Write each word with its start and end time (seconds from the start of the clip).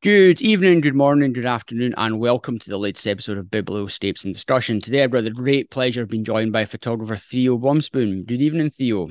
Good 0.00 0.40
evening, 0.40 0.80
good 0.80 0.94
morning, 0.94 1.32
good 1.32 1.44
afternoon, 1.44 1.92
and 1.96 2.20
welcome 2.20 2.56
to 2.60 2.70
the 2.70 2.78
latest 2.78 3.08
episode 3.08 3.36
of 3.36 3.46
Biblioscapes 3.46 4.24
and 4.24 4.32
Discussion. 4.32 4.80
Today, 4.80 5.02
I've 5.02 5.10
got 5.10 5.24
the 5.24 5.30
great 5.30 5.72
pleasure 5.72 6.02
of 6.02 6.08
being 6.08 6.22
joined 6.22 6.52
by 6.52 6.66
photographer 6.66 7.16
Theo 7.16 7.58
Bosboom. 7.58 8.24
Good 8.24 8.40
evening, 8.40 8.70
Theo. 8.70 9.08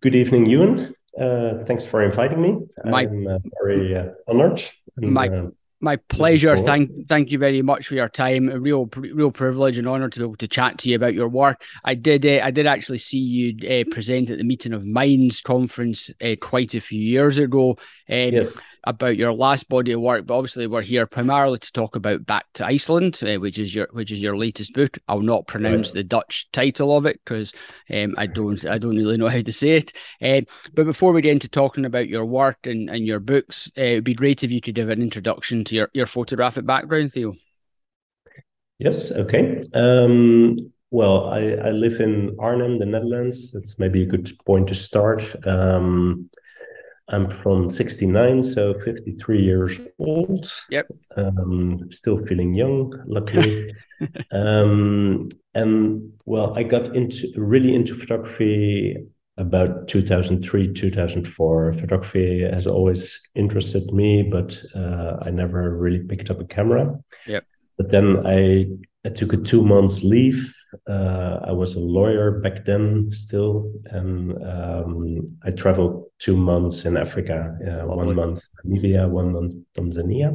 Good 0.00 0.16
evening, 0.16 0.46
Ewan. 0.46 0.92
Uh, 1.16 1.62
thanks 1.66 1.86
for 1.86 2.02
inviting 2.02 2.42
me. 2.42 2.58
My, 2.84 3.02
I'm 3.02 3.28
uh, 3.28 3.38
very 3.62 3.94
uh, 3.94 4.06
honored. 4.26 4.60
And, 4.96 5.12
my, 5.12 5.28
uh, 5.28 5.50
my 5.80 5.96
pleasure. 5.96 6.56
Thank 6.56 7.08
thank 7.08 7.30
you 7.30 7.38
very 7.38 7.62
much 7.62 7.86
for 7.86 7.94
your 7.94 8.08
time. 8.08 8.48
A 8.48 8.58
real 8.58 8.88
real 8.96 9.30
privilege 9.30 9.78
and 9.78 9.88
honor 9.88 10.08
to 10.08 10.20
be 10.20 10.24
able 10.24 10.36
to 10.36 10.48
chat 10.48 10.78
to 10.78 10.90
you 10.90 10.96
about 10.96 11.14
your 11.14 11.28
work. 11.28 11.62
I 11.84 11.94
did 11.94 12.26
uh, 12.26 12.40
I 12.44 12.50
did 12.50 12.66
actually 12.66 12.98
see 12.98 13.18
you 13.18 13.68
uh, 13.68 13.84
present 13.90 14.30
at 14.30 14.38
the 14.38 14.44
meeting 14.44 14.72
of 14.72 14.84
Minds 14.84 15.40
conference 15.40 16.10
uh, 16.22 16.36
quite 16.40 16.74
a 16.74 16.80
few 16.80 17.00
years 17.00 17.38
ago. 17.38 17.78
Um, 18.08 18.32
yes. 18.32 18.58
About 18.84 19.16
your 19.16 19.32
last 19.32 19.68
body 19.68 19.92
of 19.92 20.00
work, 20.00 20.26
but 20.26 20.36
obviously 20.36 20.66
we're 20.66 20.82
here 20.82 21.06
primarily 21.06 21.58
to 21.58 21.72
talk 21.72 21.96
about 21.96 22.26
Back 22.26 22.46
to 22.54 22.66
Iceland, 22.66 23.20
uh, 23.22 23.36
which 23.36 23.58
is 23.58 23.74
your 23.74 23.88
which 23.92 24.10
is 24.10 24.20
your 24.20 24.36
latest 24.36 24.74
book. 24.74 24.98
I'll 25.08 25.20
not 25.20 25.46
pronounce 25.46 25.88
right. 25.88 25.94
the 25.96 26.04
Dutch 26.04 26.50
title 26.50 26.96
of 26.96 27.06
it 27.06 27.20
because 27.24 27.52
um, 27.92 28.14
I 28.18 28.26
don't 28.26 28.66
I 28.66 28.78
don't 28.78 28.96
really 28.96 29.16
know 29.16 29.28
how 29.28 29.42
to 29.42 29.52
say 29.52 29.76
it. 29.76 29.92
Uh, 30.20 30.40
but 30.74 30.86
before 30.86 31.12
we 31.12 31.22
get 31.22 31.32
into 31.32 31.48
talking 31.48 31.84
about 31.84 32.08
your 32.08 32.24
work 32.24 32.58
and, 32.64 32.90
and 32.90 33.06
your 33.06 33.20
books, 33.20 33.70
uh, 33.78 33.82
it'd 33.82 34.04
be 34.04 34.14
great 34.14 34.42
if 34.42 34.50
you 34.50 34.60
could 34.60 34.74
give 34.74 34.90
an 34.90 35.02
introduction 35.02 35.64
your, 35.72 35.88
your 35.92 36.06
photographic 36.06 36.66
background, 36.66 37.12
Theo. 37.12 37.34
Yes, 38.78 39.12
okay. 39.12 39.62
Um, 39.74 40.54
well, 40.90 41.28
I, 41.28 41.52
I 41.52 41.70
live 41.70 42.00
in 42.00 42.36
Arnhem, 42.38 42.78
the 42.78 42.86
Netherlands. 42.86 43.52
That's 43.52 43.78
maybe 43.78 44.02
a 44.02 44.06
good 44.06 44.30
point 44.46 44.68
to 44.68 44.74
start. 44.74 45.22
Um, 45.46 46.30
I'm 47.08 47.28
from 47.28 47.68
69, 47.68 48.42
so 48.42 48.74
53 48.80 49.42
years 49.42 49.80
old. 49.98 50.50
Yep. 50.70 50.86
Um, 51.16 51.90
still 51.90 52.24
feeling 52.24 52.54
young, 52.54 52.94
luckily. 53.06 53.72
um, 54.32 55.28
and 55.54 56.12
well, 56.24 56.56
I 56.56 56.62
got 56.62 56.94
into 56.94 57.32
really 57.36 57.74
into 57.74 57.94
photography 57.94 58.96
about 59.40 59.88
2003 59.88 60.72
2004 60.72 61.72
photography 61.72 62.42
has 62.42 62.66
always 62.66 63.20
interested 63.34 63.90
me 63.92 64.22
but 64.22 64.62
uh, 64.74 65.16
i 65.22 65.30
never 65.30 65.76
really 65.76 66.00
picked 66.00 66.30
up 66.30 66.40
a 66.40 66.44
camera. 66.44 66.94
Yep. 67.26 67.44
but 67.78 67.88
then 67.88 68.26
i, 68.26 68.66
I 69.04 69.08
took 69.08 69.32
a 69.32 69.38
two 69.38 69.64
months 69.64 70.04
leave. 70.04 70.54
Uh, 70.88 71.40
i 71.44 71.52
was 71.52 71.74
a 71.74 71.80
lawyer 71.80 72.40
back 72.40 72.64
then 72.64 73.10
still 73.12 73.72
and 73.86 74.14
um, 74.44 75.36
i 75.42 75.50
traveled 75.50 76.04
two 76.18 76.36
months 76.36 76.84
in 76.84 76.96
africa 76.96 77.56
uh, 77.66 77.86
one 77.86 78.14
month 78.14 78.42
namibia 78.64 79.08
one 79.08 79.32
month 79.32 79.54
tanzania. 79.76 80.30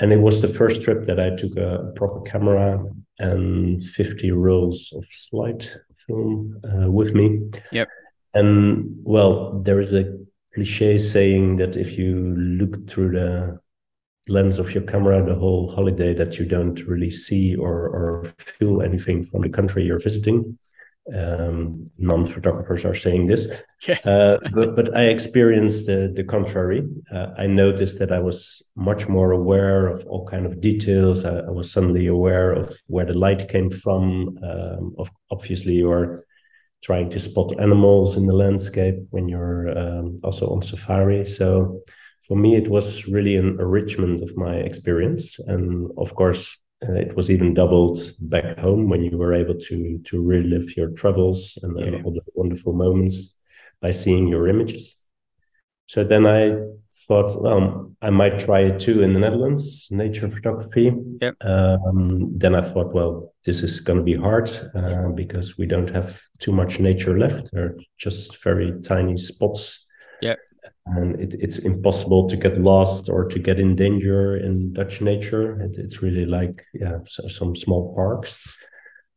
And 0.00 0.12
it 0.12 0.20
was 0.20 0.40
the 0.40 0.54
first 0.60 0.82
trip 0.82 1.06
that 1.06 1.18
i 1.18 1.34
took 1.34 1.56
a 1.56 1.92
proper 1.96 2.20
camera 2.20 2.84
and 3.18 3.82
50 3.82 4.30
rolls 4.30 4.92
of 4.96 5.04
slide 5.10 5.66
film 6.08 6.60
uh, 6.64 6.90
with 6.90 7.14
me. 7.14 7.40
Yep. 7.70 7.88
And 8.34 8.96
well, 9.04 9.60
there 9.60 9.78
is 9.78 9.94
a 9.94 10.18
cliche 10.54 10.98
saying 10.98 11.56
that 11.56 11.76
if 11.76 11.96
you 11.96 12.34
look 12.36 12.88
through 12.88 13.12
the 13.12 13.60
lens 14.28 14.58
of 14.58 14.74
your 14.74 14.82
camera 14.82 15.24
the 15.24 15.34
whole 15.34 15.70
holiday, 15.70 16.12
that 16.14 16.38
you 16.38 16.44
don't 16.44 16.80
really 16.86 17.10
see 17.10 17.54
or, 17.56 17.72
or 17.72 18.32
feel 18.38 18.82
anything 18.82 19.24
from 19.24 19.42
the 19.42 19.48
country 19.48 19.84
you're 19.84 20.00
visiting. 20.00 20.58
Um, 21.14 21.90
non-photographers 21.96 22.84
are 22.84 22.94
saying 22.94 23.26
this, 23.26 23.62
yeah. 23.88 23.98
uh, 24.04 24.38
but, 24.52 24.76
but 24.76 24.94
I 24.94 25.04
experienced 25.04 25.86
the, 25.86 26.12
the 26.14 26.24
contrary. 26.24 26.86
Uh, 27.10 27.28
I 27.38 27.46
noticed 27.46 27.98
that 28.00 28.12
I 28.12 28.18
was 28.18 28.62
much 28.76 29.08
more 29.08 29.32
aware 29.32 29.86
of 29.86 30.04
all 30.06 30.26
kind 30.26 30.44
of 30.44 30.60
details. 30.60 31.24
I, 31.24 31.38
I 31.38 31.50
was 31.50 31.70
suddenly 31.70 32.08
aware 32.08 32.52
of 32.52 32.76
where 32.88 33.06
the 33.06 33.14
light 33.14 33.48
came 33.48 33.70
from. 33.70 34.38
Um, 34.42 34.94
of, 34.98 35.10
obviously, 35.30 35.74
you're 35.74 36.18
trying 36.82 37.10
to 37.10 37.18
spot 37.18 37.58
animals 37.58 38.16
in 38.16 38.26
the 38.26 38.34
landscape 38.34 38.96
when 39.10 39.28
you're 39.28 39.76
um, 39.78 40.18
also 40.22 40.48
on 40.48 40.62
safari. 40.62 41.26
So 41.26 41.82
for 42.26 42.36
me, 42.36 42.56
it 42.56 42.68
was 42.68 43.08
really 43.08 43.36
an 43.36 43.58
enrichment 43.58 44.22
of 44.22 44.36
my 44.36 44.56
experience, 44.56 45.38
and 45.38 45.90
of 45.96 46.14
course 46.14 46.58
uh, 46.86 46.92
it 46.92 47.16
was 47.16 47.30
even 47.30 47.54
doubled 47.54 47.98
back 48.20 48.58
home 48.58 48.88
when 48.88 49.02
you 49.02 49.16
were 49.16 49.34
able 49.34 49.54
to 49.54 49.98
to 50.04 50.22
relive 50.22 50.76
your 50.76 50.90
travels 50.90 51.58
and 51.62 51.78
yeah. 51.78 52.02
all 52.04 52.12
the 52.12 52.22
wonderful 52.34 52.72
moments 52.72 53.34
by 53.80 53.90
seeing 53.90 54.28
your 54.28 54.48
images. 54.48 54.96
So 55.86 56.04
then 56.04 56.26
I 56.26 56.56
thought, 57.06 57.40
well, 57.40 57.92
I 58.02 58.10
might 58.10 58.38
try 58.38 58.60
it 58.60 58.78
too 58.78 59.02
in 59.02 59.14
the 59.14 59.20
Netherlands, 59.20 59.88
nature 59.90 60.28
photography. 60.28 60.92
Yep. 61.22 61.36
Um, 61.40 62.36
then 62.36 62.54
I 62.54 62.60
thought, 62.60 62.92
well, 62.92 63.34
this 63.44 63.62
is 63.62 63.80
going 63.80 63.98
to 63.98 64.04
be 64.04 64.14
hard 64.14 64.50
uh, 64.74 65.08
because 65.14 65.56
we 65.56 65.66
don't 65.66 65.88
have 65.90 66.20
too 66.38 66.52
much 66.52 66.80
nature 66.80 67.18
left. 67.18 67.54
Are 67.54 67.78
just 67.96 68.42
very 68.42 68.74
tiny 68.82 69.16
spots 69.16 69.88
and 70.96 71.20
it, 71.20 71.34
it's 71.38 71.58
impossible 71.58 72.28
to 72.28 72.36
get 72.36 72.60
lost 72.60 73.08
or 73.08 73.24
to 73.26 73.38
get 73.38 73.58
in 73.58 73.74
danger 73.74 74.36
in 74.36 74.72
Dutch 74.72 75.00
nature. 75.00 75.60
It, 75.60 75.76
it's 75.76 76.02
really 76.02 76.26
like 76.26 76.64
yeah, 76.74 76.98
so, 77.06 77.28
some 77.28 77.54
small 77.54 77.94
parks. 77.94 78.56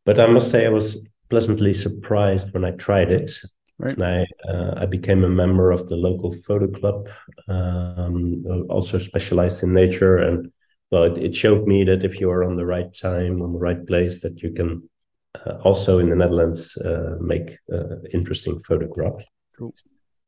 But 0.04 0.18
I 0.18 0.26
must 0.26 0.50
say, 0.50 0.66
I 0.66 0.70
was 0.70 1.06
pleasantly 1.30 1.74
surprised 1.74 2.52
when 2.52 2.64
I 2.64 2.72
tried 2.72 3.10
it. 3.10 3.32
Right. 3.78 3.96
And 3.96 4.04
I 4.04 4.26
uh, 4.48 4.74
I 4.76 4.86
became 4.86 5.24
a 5.24 5.28
member 5.28 5.72
of 5.72 5.88
the 5.88 5.96
local 5.96 6.32
photo 6.32 6.68
club, 6.68 7.08
um, 7.48 8.44
also 8.68 8.98
specialized 8.98 9.62
in 9.64 9.72
nature, 9.72 10.18
and 10.18 10.52
well, 10.90 11.04
it, 11.04 11.18
it, 11.18 11.34
showed 11.34 11.66
me 11.66 11.82
that 11.84 12.04
if 12.04 12.20
you 12.20 12.30
are 12.30 12.44
on 12.44 12.56
the 12.56 12.66
right 12.66 12.92
time, 12.94 13.42
on 13.42 13.54
the 13.54 13.58
right 13.58 13.84
place, 13.84 14.20
that 14.20 14.40
you 14.42 14.52
can 14.52 14.88
uh, 15.34 15.54
also 15.64 15.98
in 15.98 16.10
the 16.10 16.16
Netherlands 16.16 16.76
uh, 16.76 17.16
make 17.20 17.58
uh, 17.72 17.96
interesting 18.12 18.60
photographs. 18.60 19.26
Cool 19.58 19.72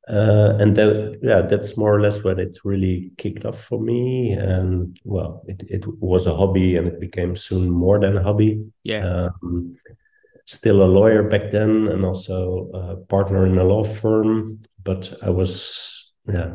uh, 0.09 0.57
and 0.61 0.77
that, 0.77 1.19
yeah 1.23 1.41
that's 1.41 1.77
more 1.77 1.95
or 1.95 2.01
less 2.01 2.23
when 2.23 2.39
it 2.39 2.59
really 2.65 3.11
kicked 3.17 3.45
off 3.45 3.61
for 3.61 3.81
me. 3.81 4.33
And 4.33 4.99
well 5.05 5.43
it, 5.49 5.63
it 5.69 5.85
was 6.01 6.27
a 6.27 6.37
hobby 6.37 6.77
and 6.77 6.87
it 6.87 7.01
became 7.01 7.37
soon 7.37 7.71
more 7.71 7.99
than 7.99 8.17
a 8.17 8.23
hobby. 8.23 8.65
Yeah. 8.83 9.29
Um, 9.43 9.77
still 10.47 10.83
a 10.83 10.85
lawyer 10.85 11.23
back 11.23 11.51
then 11.51 11.89
and 11.89 12.05
also 12.05 12.71
a 12.75 12.97
partner 12.97 13.47
in 13.47 13.57
a 13.59 13.65
law 13.65 13.85
firm. 13.85 14.61
But 14.83 15.15
i 15.23 15.31
was 15.31 16.13
yeah 16.29 16.55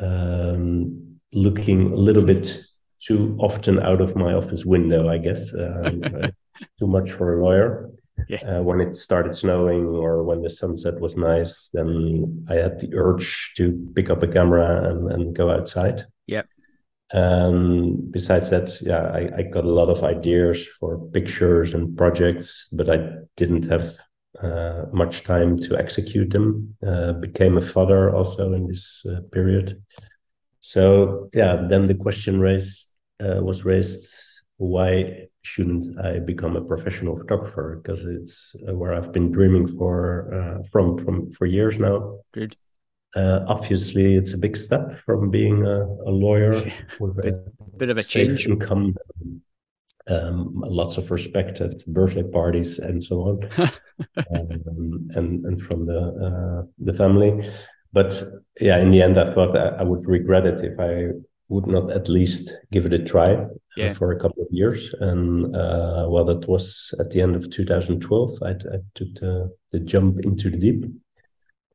um, 0.00 1.18
looking 1.32 1.92
a 1.92 1.96
little 1.96 2.22
bit 2.22 2.60
too 3.00 3.36
often 3.40 3.80
out 3.80 4.00
of 4.00 4.16
my 4.16 4.32
office 4.32 4.64
window 4.64 5.08
i 5.08 5.18
guess. 5.18 5.52
Um, 5.54 6.02
too 6.78 6.86
much 6.86 7.10
for 7.10 7.34
a 7.34 7.44
lawyer 7.44 7.90
yeah. 8.28 8.58
Uh, 8.58 8.62
when 8.62 8.80
it 8.80 8.96
started 8.96 9.34
snowing 9.34 9.86
or 9.86 10.22
when 10.22 10.42
the 10.42 10.50
sunset 10.50 10.98
was 11.00 11.16
nice, 11.16 11.68
then 11.72 12.46
I 12.48 12.54
had 12.54 12.80
the 12.80 12.94
urge 12.94 13.52
to 13.56 13.90
pick 13.94 14.10
up 14.10 14.22
a 14.22 14.28
camera 14.28 14.88
and, 14.88 15.12
and 15.12 15.34
go 15.34 15.50
outside. 15.50 16.06
Yeah. 16.26 16.42
Um, 17.12 18.08
besides 18.10 18.50
that, 18.50 18.80
yeah, 18.80 19.10
I, 19.12 19.38
I 19.38 19.42
got 19.42 19.64
a 19.64 19.70
lot 19.70 19.88
of 19.88 20.02
ideas 20.02 20.66
for 20.80 20.98
pictures 21.10 21.74
and 21.74 21.96
projects, 21.96 22.66
but 22.72 22.88
I 22.88 23.08
didn't 23.36 23.66
have 23.70 23.96
uh, 24.42 24.86
much 24.92 25.22
time 25.22 25.56
to 25.58 25.78
execute 25.78 26.30
them. 26.30 26.76
Uh, 26.84 27.12
became 27.12 27.56
a 27.56 27.60
father 27.60 28.14
also 28.14 28.52
in 28.52 28.66
this 28.66 29.04
uh, 29.08 29.20
period. 29.32 29.82
So 30.60 31.28
yeah, 31.32 31.66
then 31.68 31.86
the 31.86 31.94
question 31.94 32.40
raised 32.40 32.88
uh, 33.20 33.40
was 33.42 33.64
raised: 33.64 34.12
Why 34.56 35.28
shouldn't 35.44 35.98
I 36.00 36.18
become 36.18 36.56
a 36.56 36.64
professional 36.64 37.16
photographer? 37.16 37.80
Because 37.80 38.04
it's 38.04 38.56
uh, 38.66 38.74
where 38.74 38.94
I've 38.94 39.12
been 39.12 39.30
dreaming 39.30 39.68
for 39.68 39.98
uh, 40.34 40.62
from 40.72 40.98
from 40.98 41.30
for 41.32 41.46
years 41.46 41.78
now. 41.78 42.18
Good. 42.32 42.56
Uh, 43.14 43.44
obviously, 43.46 44.16
it's 44.16 44.32
a 44.34 44.38
big 44.38 44.56
step 44.56 44.98
from 44.98 45.30
being 45.30 45.64
a, 45.64 45.82
a 45.82 46.10
lawyer 46.10 46.72
with 46.98 47.22
bit, 47.22 47.34
a 47.34 47.76
bit 47.76 47.90
of 47.90 47.98
a 47.98 48.02
change 48.02 48.46
income, 48.48 48.92
um, 50.08 50.62
lots 50.66 50.96
of 50.96 51.10
respect 51.12 51.60
at 51.60 51.86
birthday 51.86 52.24
parties 52.24 52.80
and 52.80 53.04
so 53.04 53.16
on, 53.20 53.48
um, 54.34 55.08
and 55.14 55.44
and 55.44 55.62
from 55.62 55.86
the 55.86 56.00
uh, 56.26 56.66
the 56.78 56.94
family. 56.94 57.46
But 57.92 58.20
yeah, 58.60 58.78
in 58.78 58.90
the 58.90 59.02
end, 59.02 59.20
I 59.20 59.32
thought 59.32 59.56
I, 59.56 59.68
I 59.80 59.82
would 59.84 60.08
regret 60.08 60.46
it 60.46 60.64
if 60.64 60.80
I 60.80 61.12
would 61.48 61.66
not 61.66 61.90
at 61.90 62.08
least 62.08 62.50
give 62.72 62.86
it 62.86 62.92
a 62.92 62.98
try 62.98 63.34
uh, 63.34 63.48
yeah. 63.76 63.92
for 63.92 64.12
a 64.12 64.18
couple 64.18 64.42
of 64.42 64.48
years. 64.50 64.94
And 65.00 65.54
uh, 65.54 66.06
well, 66.08 66.24
that 66.24 66.48
was 66.48 66.94
at 66.98 67.10
the 67.10 67.20
end 67.20 67.36
of 67.36 67.50
2012. 67.50 68.38
I, 68.42 68.50
I 68.50 68.78
took 68.94 69.14
the, 69.14 69.54
the 69.72 69.80
jump 69.80 70.20
into 70.20 70.50
the 70.50 70.58
deep. 70.58 70.84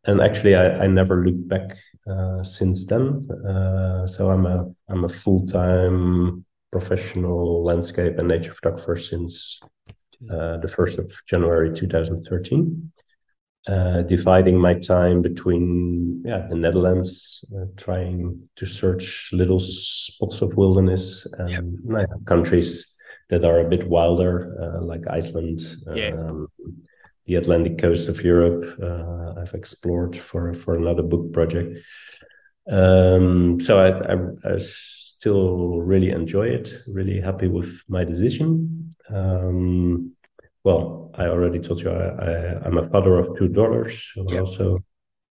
And 0.06 0.22
actually, 0.22 0.56
I, 0.56 0.84
I 0.84 0.88
never 0.88 1.24
looked 1.24 1.48
back 1.48 1.78
uh, 2.10 2.44
since 2.44 2.86
then. 2.86 3.30
Uh, 3.30 4.08
so 4.08 4.32
I'm 4.32 4.46
a 4.46 4.72
I'm 4.88 5.04
a 5.04 5.10
full 5.10 5.46
time 5.46 6.46
professional 6.72 7.64
landscape 7.64 8.18
and 8.18 8.28
nature 8.28 8.54
photographer 8.54 8.96
since 8.96 9.60
uh, 10.32 10.58
the 10.58 10.68
first 10.68 11.00
of 11.00 11.12
January 11.28 11.74
2013. 11.74 12.92
Uh, 13.68 14.02
dividing 14.04 14.58
my 14.58 14.74
time 14.74 15.22
between 15.22 16.22
yeah 16.26 16.48
the 16.50 16.56
Netherlands, 16.56 17.44
uh, 17.56 17.66
trying 17.78 18.42
to 18.56 18.66
search 18.66 19.30
little 19.34 19.60
spots 19.60 20.42
of 20.42 20.56
wilderness, 20.56 21.28
and 21.38 21.80
yep. 21.90 22.08
countries 22.26 22.96
that 23.30 23.44
are 23.44 23.60
a 23.60 23.70
bit 23.70 23.88
wilder, 23.88 24.58
uh, 24.60 24.82
like 24.84 25.08
Iceland, 25.08 25.62
yeah. 25.94 26.10
um, 26.10 26.48
the 27.26 27.36
Atlantic 27.36 27.78
coast 27.78 28.10
of 28.10 28.24
Europe. 28.24 28.80
Uh, 28.82 29.40
I've 29.40 29.54
explored 29.54 30.16
for 30.18 30.54
for 30.54 30.76
another 30.76 31.04
book 31.04 31.32
project. 31.34 31.80
Um, 32.70 33.60
so 33.60 33.80
I, 33.80 34.14
I, 34.14 34.54
I, 34.54 34.58
still 34.60 35.82
really 35.82 36.12
enjoy 36.12 36.48
it. 36.48 36.72
Really 36.88 37.20
happy 37.20 37.48
with 37.48 37.84
my 37.90 38.06
decision. 38.06 38.96
Um, 39.10 40.14
well, 40.64 41.12
I 41.16 41.26
already 41.28 41.60
told 41.60 41.82
you 41.82 41.92
I, 41.92 42.66
am 42.66 42.78
a 42.78 42.88
father 42.90 43.18
of 43.18 43.38
two 43.38 43.48
daughters, 43.48 44.12
so 44.14 44.38
also 44.38 44.84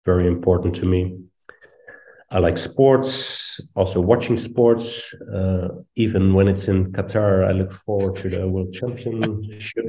very 0.05 0.27
important 0.27 0.75
to 0.77 0.87
me. 0.87 1.19
I 2.31 2.39
like 2.41 2.59
sports, 2.59 3.61
also 3.75 4.01
watching 4.01 4.37
sports. 4.37 5.15
Uh, 5.35 5.69
even 5.97 6.35
when 6.35 6.47
it's 6.47 6.69
in 6.69 6.93
Qatar, 6.93 7.47
I 7.47 7.53
look 7.53 7.73
forward 7.73 8.17
to 8.17 8.29
the 8.29 8.47
World 8.47 8.73
Championship. 8.73 9.87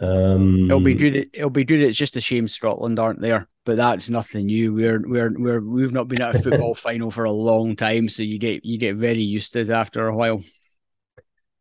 Um, 0.00 0.64
it'll 0.70 0.80
be 0.80 0.94
good. 0.94 1.30
It'll 1.32 1.50
be 1.50 1.64
good. 1.64 1.80
It's 1.80 1.96
just 1.96 2.16
a 2.16 2.20
shame 2.20 2.46
Scotland 2.46 2.98
aren't 2.98 3.22
there, 3.22 3.48
but 3.64 3.76
that's 3.76 4.10
nothing 4.10 4.46
new. 4.46 4.74
We're 4.74 5.02
we're 5.06 5.32
we're 5.38 5.60
we've 5.60 5.92
not 5.92 6.08
been 6.08 6.20
at 6.20 6.36
a 6.36 6.42
football 6.42 6.74
final 6.86 7.10
for 7.10 7.24
a 7.24 7.32
long 7.32 7.74
time, 7.74 8.10
so 8.10 8.22
you 8.22 8.38
get 8.38 8.64
you 8.64 8.78
get 8.78 8.96
very 8.96 9.22
used 9.22 9.54
to 9.54 9.60
it 9.60 9.70
after 9.70 10.06
a 10.06 10.16
while. 10.16 10.42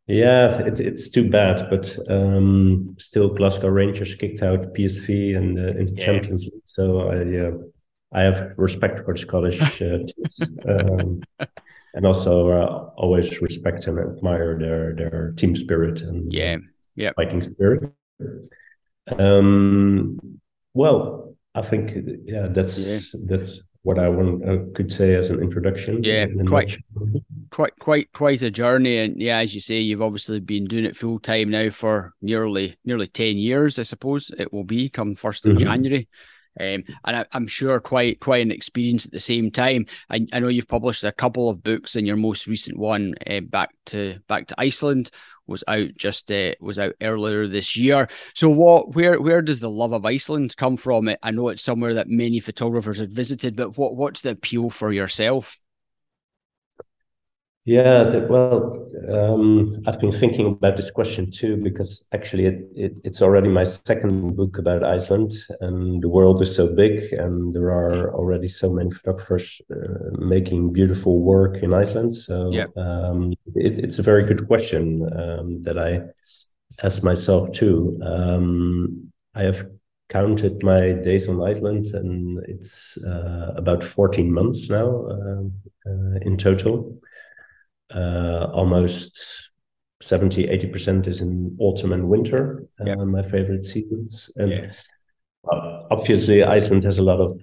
Yeah, 0.08 0.60
it, 0.60 0.80
it's 0.80 1.10
too 1.10 1.30
bad, 1.30 1.70
but 1.70 1.98
um, 2.10 2.88
still 3.00 3.30
Glasgow 3.30 3.70
Rangers 3.70 4.16
kicked 4.16 4.42
out 4.42 4.74
PSV 4.74 5.38
and 5.38 5.58
uh, 5.58 5.80
in 5.80 5.86
the 5.86 5.94
yeah. 5.96 6.06
Champions 6.06 6.44
League. 6.44 6.62
So 6.66 7.10
I, 7.10 7.24
yeah, 7.24 7.52
I 8.12 8.24
have 8.24 8.54
respect 8.58 9.06
for 9.06 9.14
the 9.14 9.20
Scottish 9.20 9.62
uh, 9.62 10.00
teams, 10.08 10.42
um, 10.68 11.22
and 11.94 12.06
also 12.06 12.50
uh, 12.50 12.90
always 12.98 13.42
respect 13.42 13.88
and 13.88 13.98
admire 13.98 14.60
their 14.60 14.94
their 14.94 15.32
team 15.38 15.56
spirit 15.56 16.02
and 16.02 16.34
yeah, 16.34 16.58
yeah, 16.96 17.12
fighting 17.16 17.40
spirit. 17.42 17.90
Um, 19.08 20.20
well, 20.74 21.36
I 21.56 21.62
think 21.62 21.96
yeah, 22.26 22.48
that's 22.48 23.14
yeah. 23.14 23.22
that's 23.26 23.62
what 23.84 24.00
I 24.00 24.08
want 24.08 24.48
uh, 24.48 24.58
could 24.74 24.92
say 24.92 25.14
as 25.14 25.30
an 25.30 25.42
introduction. 25.42 26.04
Yeah, 26.04 26.28
quite, 26.48 26.76
quite, 27.52 27.78
quite, 27.80 28.12
quite 28.14 28.42
a 28.42 28.50
journey, 28.50 28.98
and 28.98 29.22
yeah, 29.22 29.38
as 29.40 29.54
you 29.54 29.62
say, 29.62 29.80
you've 29.80 30.02
obviously 30.02 30.40
been 30.40 30.66
doing 30.66 30.86
it 30.86 30.96
full 30.96 31.20
time 31.20 31.50
now 31.50 31.70
for 31.70 32.14
nearly, 32.22 32.78
nearly 32.86 33.08
ten 33.08 33.38
years, 33.38 33.78
I 33.78 33.84
suppose 33.84 34.32
it 34.38 34.52
will 34.52 34.64
be 34.64 34.90
come 34.90 35.16
first 35.16 35.46
of 35.46 35.52
mm-hmm. 35.52 35.66
January. 35.66 36.08
Um, 36.60 36.84
and 37.04 37.18
I, 37.18 37.26
am 37.34 37.48
sure 37.48 37.80
quite 37.80 38.20
quite 38.20 38.44
an 38.44 38.52
experience 38.52 39.06
at 39.06 39.12
the 39.12 39.20
same 39.20 39.50
time. 39.50 39.88
I, 40.10 40.28
I 40.32 40.40
know 40.40 40.50
you've 40.50 40.68
published 40.68 41.04
a 41.04 41.12
couple 41.12 41.50
of 41.50 41.64
books, 41.64 41.96
and 41.96 42.06
your 42.06 42.16
most 42.16 42.48
recent 42.48 42.78
one, 42.78 43.16
uh, 43.28 43.40
back 43.42 43.72
to 43.88 44.20
back 44.28 44.48
to 44.48 44.56
Iceland, 44.58 45.10
was 45.48 45.64
out 45.68 45.90
just 45.98 46.32
uh, 46.32 46.54
was 46.60 46.80
out 46.80 46.94
earlier 47.02 47.48
this 47.48 47.76
year. 47.76 48.08
So 48.34 48.50
what 48.50 48.96
where 48.96 49.20
where 49.20 49.42
does 49.42 49.60
the 49.60 49.70
love 49.70 49.94
of 49.94 50.06
Iceland 50.06 50.56
come 50.58 50.78
from? 50.78 51.10
I 51.22 51.32
know 51.32 51.50
it's 51.50 51.62
somewhere 51.62 51.96
that 51.96 52.08
many 52.08 52.40
photographers 52.40 53.00
have 53.00 53.10
visited, 53.10 53.56
but 53.56 53.78
what 53.78 53.96
what's 53.96 54.22
the 54.22 54.32
appeal 54.32 54.70
for 54.70 54.92
yourself? 54.92 55.58
Yeah, 57.66 58.04
that, 58.04 58.30
well, 58.30 58.86
um, 59.10 59.82
I've 59.88 60.00
been 60.00 60.12
thinking 60.12 60.48
about 60.48 60.76
this 60.76 60.92
question 60.92 61.32
too 61.32 61.56
because 61.56 62.06
actually 62.12 62.46
it, 62.46 62.68
it, 62.76 62.94
it's 63.06 63.22
already 63.22 63.48
my 63.48 63.64
second 63.64 64.36
book 64.36 64.58
about 64.58 64.84
Iceland, 64.84 65.32
and 65.62 66.04
the 66.04 66.10
world 66.10 66.42
is 66.42 66.54
so 66.54 66.76
big, 66.76 67.14
and 67.14 67.54
there 67.56 67.70
are 67.72 68.14
already 68.14 68.50
so 68.50 68.70
many 68.70 68.92
photographers 68.92 69.62
uh, 69.72 70.18
making 70.18 70.74
beautiful 70.74 71.22
work 71.22 71.64
in 71.64 71.74
Iceland. 71.74 72.16
So 72.18 72.52
yeah. 72.52 72.66
um, 72.76 73.34
it, 73.56 73.80
it's 73.80 73.98
a 73.98 74.04
very 74.04 74.26
good 74.26 74.46
question 74.46 75.10
um, 75.18 75.62
that 75.62 75.78
I 75.78 76.02
ask 76.86 77.02
myself 77.02 77.54
too. 77.54 77.98
Um, 78.04 79.10
I 79.36 79.44
have 79.44 79.66
counted 80.10 80.62
my 80.64 80.92
days 80.92 81.30
on 81.30 81.42
Iceland, 81.42 81.88
and 81.94 82.44
it's 82.46 82.98
uh, 83.06 83.54
about 83.56 83.84
14 83.84 84.30
months 84.32 84.70
now 84.70 85.08
um, 85.08 85.54
uh, 85.88 86.20
in 86.24 86.36
total 86.36 87.00
uh, 87.96 88.50
almost 88.54 89.52
70 90.02 90.48
80% 90.48 91.08
is 91.08 91.22
in 91.22 91.56
autumn 91.60 91.94
and 91.94 92.10
winter 92.10 92.66
uh, 92.82 92.86
yeah. 92.86 92.96
my 92.96 93.22
favorite 93.22 93.64
seasons 93.64 94.30
and 94.36 94.52
yeah. 94.52 94.72
obviously 95.92 96.44
iceland 96.44 96.84
has 96.84 96.98
a 96.98 97.04
lot 97.04 97.20
of 97.20 97.40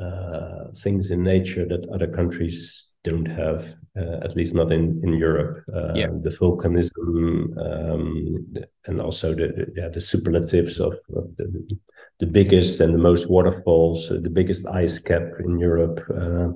uh, 0.00 0.72
things 0.76 1.10
in 1.10 1.22
nature 1.22 1.66
that 1.66 1.88
other 1.90 2.08
countries 2.08 2.94
don't 3.04 3.26
have 3.26 3.76
uh, 3.96 4.18
at 4.22 4.34
least 4.34 4.54
not 4.54 4.72
in 4.72 5.00
in 5.04 5.12
europe 5.12 5.62
uh, 5.74 5.92
yeah. 5.94 6.08
the 6.22 6.30
volcanism 6.30 7.56
um, 7.66 8.46
and 8.86 9.00
also 9.00 9.34
the 9.34 9.70
yeah, 9.76 9.88
the 9.88 10.00
superlatives 10.00 10.80
of, 10.80 10.94
of 11.14 11.36
the, 11.36 11.78
the 12.18 12.26
biggest 12.26 12.80
and 12.80 12.94
the 12.94 12.98
most 12.98 13.28
waterfalls 13.28 14.08
the 14.08 14.30
biggest 14.30 14.66
ice 14.66 14.98
cap 14.98 15.22
in 15.44 15.60
europe 15.60 16.00
uh, 16.10 16.48
uh, 16.48 16.52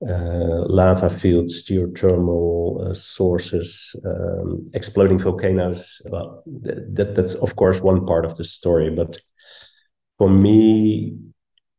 lava 0.00 1.10
fields, 1.10 1.64
geothermal 1.64 2.90
uh, 2.90 2.94
sources, 2.94 3.96
um, 4.04 4.62
exploding 4.74 5.18
volcanoes. 5.18 6.00
Well, 6.10 6.42
that 6.46 7.14
that's 7.14 7.34
of 7.34 7.56
course 7.56 7.80
one 7.80 8.06
part 8.06 8.24
of 8.24 8.36
the 8.36 8.44
story, 8.44 8.90
but 8.90 9.18
for 10.18 10.28
me, 10.28 11.16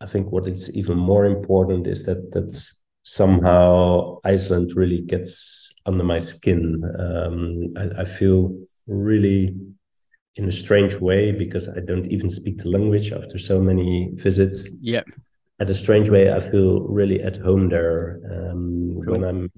I 0.01 0.05
think 0.05 0.31
what 0.31 0.47
is 0.47 0.75
even 0.75 0.97
more 0.97 1.25
important 1.25 1.87
is 1.87 2.05
that 2.05 2.31
that 2.31 2.61
somehow 3.03 4.19
Iceland 4.23 4.73
really 4.75 5.01
gets 5.01 5.73
under 5.85 6.03
my 6.03 6.19
skin. 6.19 6.83
Um, 6.99 7.73
I, 7.77 8.01
I 8.01 8.05
feel 8.05 8.55
really 8.87 9.55
in 10.35 10.47
a 10.47 10.51
strange 10.51 10.95
way 10.95 11.31
because 11.31 11.67
I 11.69 11.79
don't 11.79 12.07
even 12.07 12.29
speak 12.29 12.57
the 12.59 12.69
language 12.69 13.11
after 13.11 13.37
so 13.37 13.59
many 13.61 14.11
visits. 14.15 14.69
Yeah 14.81 15.03
at 15.59 15.69
a 15.69 15.73
strange 15.73 16.09
way, 16.09 16.31
I 16.33 16.39
feel 16.39 16.81
really 16.81 17.21
at 17.21 17.37
home 17.37 17.69
there. 17.69 18.19
Um, 18.31 19.01
cool. 19.05 19.13
When 19.13 19.23
I'm 19.23 19.51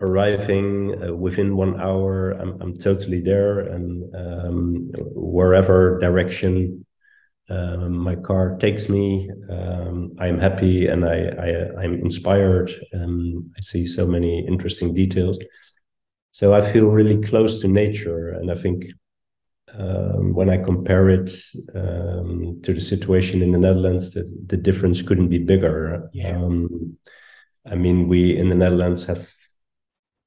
arriving 0.00 1.02
uh, 1.02 1.14
within 1.14 1.56
one 1.56 1.80
hour, 1.80 2.30
I'm, 2.32 2.60
I'm 2.60 2.76
totally 2.76 3.20
there, 3.20 3.60
and 3.60 4.14
um, 4.14 4.90
wherever 5.14 5.98
direction 5.98 6.84
um, 7.50 7.96
my 7.96 8.14
car 8.14 8.56
takes 8.58 8.88
me, 8.88 9.28
um, 9.50 10.12
I'm 10.18 10.38
happy 10.38 10.86
and 10.86 11.04
I, 11.04 11.28
I 11.78 11.84
am 11.84 11.94
inspired. 11.94 12.70
Um, 12.94 13.50
I 13.56 13.60
see 13.62 13.86
so 13.86 14.06
many 14.06 14.46
interesting 14.46 14.94
details, 14.94 15.38
so 16.30 16.54
I 16.54 16.60
feel 16.72 16.88
really 16.90 17.20
close 17.20 17.60
to 17.62 17.68
nature, 17.68 18.28
and 18.28 18.50
I 18.50 18.54
think 18.54 18.84
um, 19.76 20.34
when 20.34 20.50
I 20.50 20.56
compare 20.56 21.08
it 21.10 21.30
um, 21.74 22.60
to 22.62 22.72
the 22.72 22.80
situation 22.80 23.42
in 23.42 23.52
the 23.52 23.58
Netherlands, 23.58 24.14
the, 24.14 24.24
the 24.46 24.56
difference 24.56 25.02
couldn't 25.02 25.28
be 25.28 25.38
bigger. 25.38 26.08
Yeah. 26.12 26.38
Um, 26.38 26.96
I 27.66 27.74
mean, 27.74 28.08
we 28.08 28.36
in 28.36 28.48
the 28.48 28.54
Netherlands 28.54 29.06
have 29.06 29.28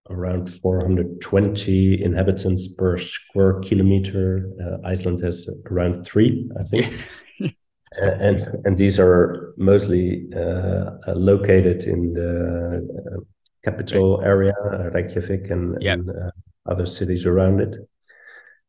around 0.10 0.50
420 0.50 2.04
inhabitants 2.04 2.68
per 2.68 2.98
square 2.98 3.60
kilometer. 3.62 4.50
Uh, 4.62 4.88
Iceland 4.88 5.22
has 5.22 5.50
around 5.70 6.06
three, 6.06 6.50
I 6.60 6.64
think. 6.64 7.08
and 8.02 8.46
and 8.66 8.78
these 8.78 9.00
are 9.00 9.54
mostly 9.58 10.28
uh, 10.36 10.92
located 11.16 11.86
in 11.86 12.14
the 12.14 12.78
uh, 12.78 13.20
capital 13.64 14.22
area, 14.24 14.54
Reykjavik, 14.94 15.50
and, 15.50 15.82
yep. 15.82 16.00
and 16.00 16.10
uh, 16.10 16.32
other 16.66 16.86
cities 16.86 17.26
around 17.26 17.62
it. 17.62 17.76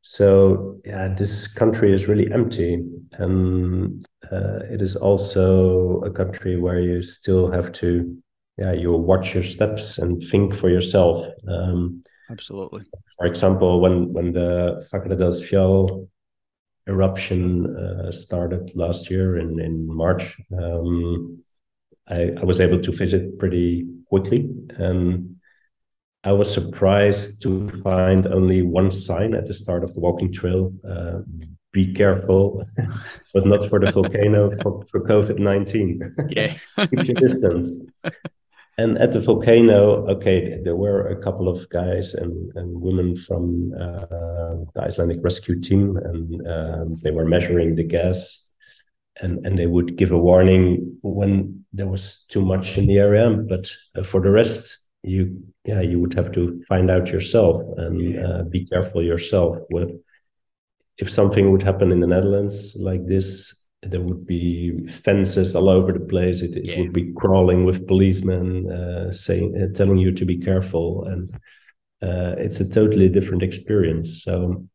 So 0.03 0.81
yeah, 0.85 1.09
this 1.09 1.47
country 1.47 1.93
is 1.93 2.09
really 2.09 2.31
empty, 2.33 2.85
and 3.13 4.05
uh, 4.31 4.59
it 4.69 4.83
is 4.83 4.97
also 4.97 6.01
a 6.01 6.11
country 6.11 6.59
where 6.59 6.81
you 6.81 7.03
still 7.03 7.51
have 7.53 7.71
to, 7.75 8.17
yeah, 8.59 8.73
you 8.73 8.93
watch 8.93 9.33
your 9.33 9.45
steps 9.45 9.99
and 9.99 10.21
think 10.21 10.55
for 10.55 10.69
yourself. 10.69 11.25
Um, 11.49 12.03
Absolutely. 12.29 12.85
For 13.17 13.27
example, 13.27 13.81
when 13.81 14.13
when 14.13 14.33
the 14.33 14.85
Fagradalsfjall 14.93 16.09
eruption 16.89 17.77
uh, 17.77 18.11
started 18.11 18.73
last 18.75 19.09
year 19.09 19.39
in 19.39 19.61
in 19.61 19.87
March, 19.87 20.37
um, 20.59 21.45
I, 22.09 22.33
I 22.41 22.45
was 22.45 22.61
able 22.61 22.81
to 22.81 22.91
visit 22.91 23.39
pretty 23.39 23.87
quickly, 24.09 24.51
and 24.79 25.37
I 26.25 26.33
was 26.33 26.53
surprised 26.53 27.43
to 27.43 27.69
find 27.83 28.27
only 28.27 28.63
one 28.63 28.91
sign 28.91 29.35
at 29.35 29.47
the 29.47 29.55
start 29.55 29.83
of 29.83 29.95
the 29.95 30.01
walking 30.01 30.33
trail. 30.33 30.73
Uh, 30.89 31.21
be 31.73 31.93
careful, 31.93 32.65
but 33.35 33.47
not 33.47 33.65
for 33.69 33.81
the 33.81 33.91
volcano, 33.91 34.51
for, 34.63 34.85
for 34.87 35.01
COVID 35.01 35.39
19. 35.39 36.01
Yeah. 36.29 36.57
Keep 36.79 37.09
your 37.09 37.15
distance. 37.15 37.77
And 38.79 38.99
at 38.99 39.13
the 39.13 39.21
volcano, 39.21 40.07
okay, 40.09 40.61
there 40.63 40.77
were 40.77 41.09
a 41.09 41.21
couple 41.21 41.49
of 41.49 41.69
guys 41.71 42.15
and, 42.15 42.53
and 42.57 42.81
women 42.81 43.17
from 43.17 43.73
uh, 43.79 44.07
the 44.75 44.83
Icelandic 44.83 45.19
rescue 45.23 45.61
team, 45.61 45.97
and 45.97 46.47
um, 46.47 46.97
they 47.03 47.11
were 47.11 47.27
measuring 47.27 47.75
the 47.75 47.85
gas 47.85 48.53
and 49.21 49.45
and 49.47 49.59
they 49.59 49.67
would 49.67 49.97
give 49.97 50.11
a 50.11 50.19
warning 50.19 50.99
when 51.03 51.65
there 51.73 51.87
was 51.87 52.25
too 52.29 52.43
much 52.43 52.79
in 52.79 52.87
the 52.87 52.99
area. 52.99 53.31
But 53.31 53.71
uh, 53.95 54.03
for 54.03 54.21
the 54.21 54.31
rest, 54.31 54.79
you 55.03 55.43
yeah 55.65 55.81
you 55.81 56.01
would 56.01 56.15
have 56.15 56.33
to 56.33 56.63
find 56.69 56.91
out 56.91 57.11
yourself 57.11 57.63
and 57.77 58.25
uh, 58.25 58.43
be 58.45 58.65
careful 58.67 59.03
yourself. 59.03 59.59
What 59.69 59.89
if 60.99 61.11
something 61.11 61.51
would 61.51 61.63
happen 61.63 61.93
in 61.93 62.01
the 62.01 62.07
Netherlands 62.07 62.77
like 62.77 63.07
this? 63.07 63.55
There 63.85 64.01
would 64.01 64.27
be 64.27 64.87
fences 64.87 65.57
all 65.57 65.69
over 65.69 65.93
the 65.93 66.07
place. 66.07 66.41
It, 66.41 66.55
it 66.55 66.65
yeah. 66.65 66.81
would 66.81 66.93
be 66.93 67.13
crawling 67.15 67.65
with 67.65 67.89
policemen 67.89 68.71
uh, 68.71 69.13
saying, 69.13 69.61
uh, 69.61 69.75
telling 69.75 69.99
you 69.99 70.13
to 70.13 70.25
be 70.25 70.39
careful, 70.39 71.05
and 71.07 71.35
uh, 72.01 72.37
it's 72.39 72.61
a 72.61 72.71
totally 72.71 73.09
different 73.09 73.43
experience. 73.43 74.23
So, 74.23 74.69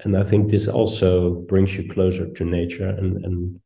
and 0.00 0.16
I 0.16 0.24
think 0.24 0.50
this 0.50 0.66
also 0.66 1.36
brings 1.42 1.76
you 1.76 1.88
closer 1.88 2.28
to 2.28 2.44
nature 2.44 2.88
and 2.88 3.24
and 3.24 3.60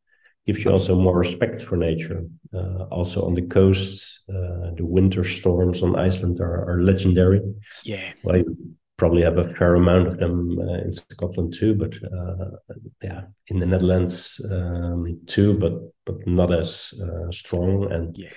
gives 0.47 0.65
you 0.65 0.71
also 0.71 0.99
more 0.99 1.17
respect 1.17 1.63
for 1.63 1.77
nature. 1.77 2.25
Uh, 2.53 2.85
also 2.91 3.25
on 3.25 3.35
the 3.35 3.43
coast, 3.43 4.23
uh, 4.29 4.71
the 4.77 4.85
winter 4.85 5.25
storms 5.25 5.83
on 5.83 5.97
Iceland 5.97 6.41
are, 6.41 6.69
are 6.71 6.83
legendary. 6.83 7.41
Yeah. 7.85 8.13
Well, 8.23 8.39
you 8.39 8.57
probably 8.97 9.23
have 9.23 9.39
a 9.39 9.49
fair 9.55 9.75
amount 9.75 10.07
of 10.07 10.19
them 10.19 10.59
uh, 10.59 10.79
in 10.79 10.93
Scotland 10.93 11.53
too, 11.53 11.75
but 11.75 11.97
uh, 12.05 12.77
yeah, 13.03 13.23
in 13.49 13.59
the 13.59 13.67
Netherlands 13.67 14.41
um, 14.51 15.21
too, 15.27 15.59
but 15.59 15.75
but 16.07 16.27
not 16.27 16.53
as 16.53 16.93
uh, 17.03 17.31
strong. 17.31 17.91
And 17.91 18.17
yeah. 18.17 18.31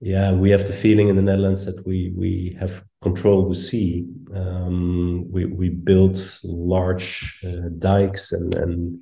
yeah, 0.00 0.32
we 0.32 0.50
have 0.50 0.66
the 0.66 0.72
feeling 0.72 1.08
in 1.08 1.16
the 1.16 1.22
Netherlands 1.22 1.64
that 1.66 1.86
we 1.86 2.12
we 2.16 2.56
have 2.58 2.84
control 3.02 3.48
the 3.48 3.54
sea. 3.54 4.06
Um, 4.34 5.30
we 5.30 5.44
we 5.44 5.68
built 5.68 6.40
large 6.42 7.40
uh, 7.46 7.68
dikes 7.78 8.32
and 8.32 8.54
and 8.54 8.98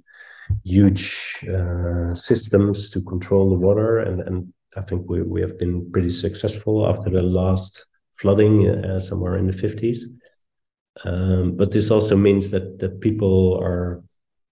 huge 0.65 1.45
uh, 1.49 2.15
systems 2.15 2.91
to 2.91 3.01
control 3.03 3.51
the 3.51 3.57
water, 3.57 3.99
and 3.99 4.21
and 4.21 4.53
I 4.77 4.83
think 4.83 5.09
we 5.09 5.23
we 5.23 5.41
have 5.41 5.59
been 5.59 5.91
pretty 5.93 6.11
successful 6.11 6.87
after 6.87 7.11
the 7.11 7.23
last 7.23 7.87
flooding 8.19 8.69
uh, 8.69 9.01
somewhere 9.01 9.37
in 9.37 9.47
the 9.47 9.53
fifties. 9.53 10.07
Um, 11.05 11.57
but 11.57 11.73
this 11.73 11.91
also 11.91 12.17
means 12.17 12.51
that 12.51 12.79
that 12.79 13.01
people 13.01 13.59
are 13.63 14.03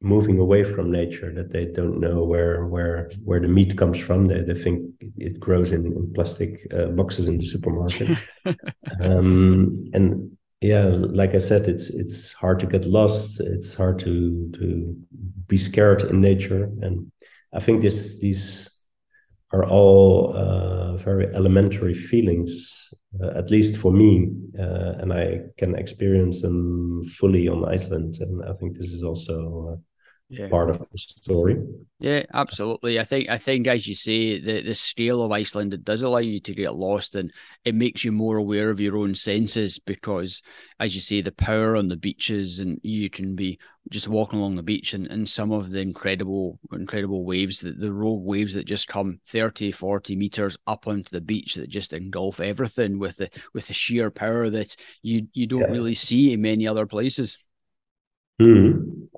moving 0.03 0.41
away 0.41 0.65
from 0.65 0.91
nature 0.91 1.33
that 1.33 1.51
they 1.51 1.67
don't 1.67 2.01
know 2.01 2.25
where 2.25 2.67
where 2.67 3.09
where 3.25 3.41
the 3.41 3.49
meat 3.49 3.77
comes 3.79 3.99
from. 3.99 4.27
They, 4.27 4.43
they 4.43 4.55
think 4.55 4.91
it 5.17 5.39
grows 5.39 5.73
in, 5.73 5.87
in 5.87 6.13
plastic 6.13 6.67
uh, 6.75 6.87
boxes 6.87 7.29
in 7.29 7.39
the 7.39 7.45
supermarket. 7.45 8.19
Um, 9.01 9.91
and 9.95 10.37
yeah 10.63 10.85
like 10.85 11.35
i 11.35 11.39
said 11.39 11.67
it's 11.69 11.91
it's 11.91 12.33
hard 12.33 12.61
to 12.61 12.67
get 12.67 12.85
lost. 12.85 13.41
It's 13.41 13.75
hard 13.75 13.99
to 14.01 14.51
to 14.55 14.97
be 15.49 15.59
scared 15.59 16.03
in 16.05 16.21
nature. 16.21 16.71
And 16.83 17.11
i 17.53 17.61
think 17.61 17.83
this 17.83 18.19
these 18.21 18.69
are 19.53 19.67
all 19.67 20.35
uh, 20.35 20.97
very 20.97 21.27
elementary 21.35 21.93
feelings 21.93 22.95
uh, 23.23 23.33
at 23.37 23.51
least 23.51 23.77
for 23.77 23.93
me 23.93 24.31
uh, 24.59 24.95
and 25.01 25.13
i 25.13 25.41
can 25.59 25.75
experience 25.75 26.41
them 26.41 27.05
fully 27.05 27.49
on 27.49 27.69
iceland. 27.69 28.19
And 28.21 28.43
i 28.45 28.55
think 28.55 28.77
this 28.77 28.95
is 28.95 29.03
also 29.03 29.73
uh, 29.73 29.92
yeah. 30.33 30.49
part 30.49 30.71
of 30.71 30.79
the 30.79 30.99
story. 30.99 31.57
Yeah, 31.99 32.23
absolutely. 32.33 32.99
I 32.99 33.05
think 33.05 33.29
I 33.29 33.37
think 33.37 33.67
as 33.67 33.87
you 33.87 33.95
say, 33.95 34.41
the 34.41 34.63
the 34.63 34.75
scale 34.75 35.23
of 35.23 35.31
Iceland 35.31 35.75
it 35.75 35.85
does 35.85 36.03
allow 36.03 36.19
you 36.19 36.41
to 36.41 36.55
get 36.55 36.75
lost 36.75 37.15
and 37.15 37.33
it 37.65 37.75
makes 37.75 38.05
you 38.05 38.13
more 38.13 38.39
aware 38.39 38.71
of 38.71 38.81
your 38.81 38.97
own 38.97 39.15
senses 39.15 39.79
because 39.79 40.43
as 40.81 40.95
you 40.95 41.01
say, 41.01 41.21
the 41.21 41.33
power 41.33 41.77
on 41.77 41.89
the 41.89 41.97
beaches 41.97 42.61
and 42.61 42.81
you 42.83 43.11
can 43.11 43.37
be 43.37 43.59
just 43.91 44.09
walking 44.09 44.39
along 44.39 44.57
the 44.57 44.63
beach 44.63 44.95
and, 44.95 45.07
and 45.09 45.29
some 45.29 45.53
of 45.53 45.71
the 45.71 45.81
incredible 45.81 46.59
incredible 46.73 47.25
waves 47.25 47.61
the, 47.61 47.73
the 47.73 47.93
rogue 47.93 48.23
waves 48.23 48.55
that 48.55 48.65
just 48.65 48.87
come 48.87 49.19
30 49.27 49.73
40 49.73 50.15
meters 50.15 50.57
up 50.69 50.87
onto 50.87 51.11
the 51.11 51.21
beach 51.21 51.57
that 51.57 51.69
just 51.69 51.93
engulf 51.93 52.39
everything 52.39 52.99
with 52.99 53.17
the 53.17 53.29
with 53.55 53.67
the 53.67 53.75
sheer 53.75 54.09
power 54.11 54.49
that 54.51 54.77
you 55.03 55.27
you 55.33 55.49
don't 55.49 55.63
yeah. 55.63 55.67
really 55.67 55.95
see 55.95 56.33
in 56.33 56.41
many 56.41 56.67
other 56.67 56.87
places 56.87 57.39
mm. 58.41 59.09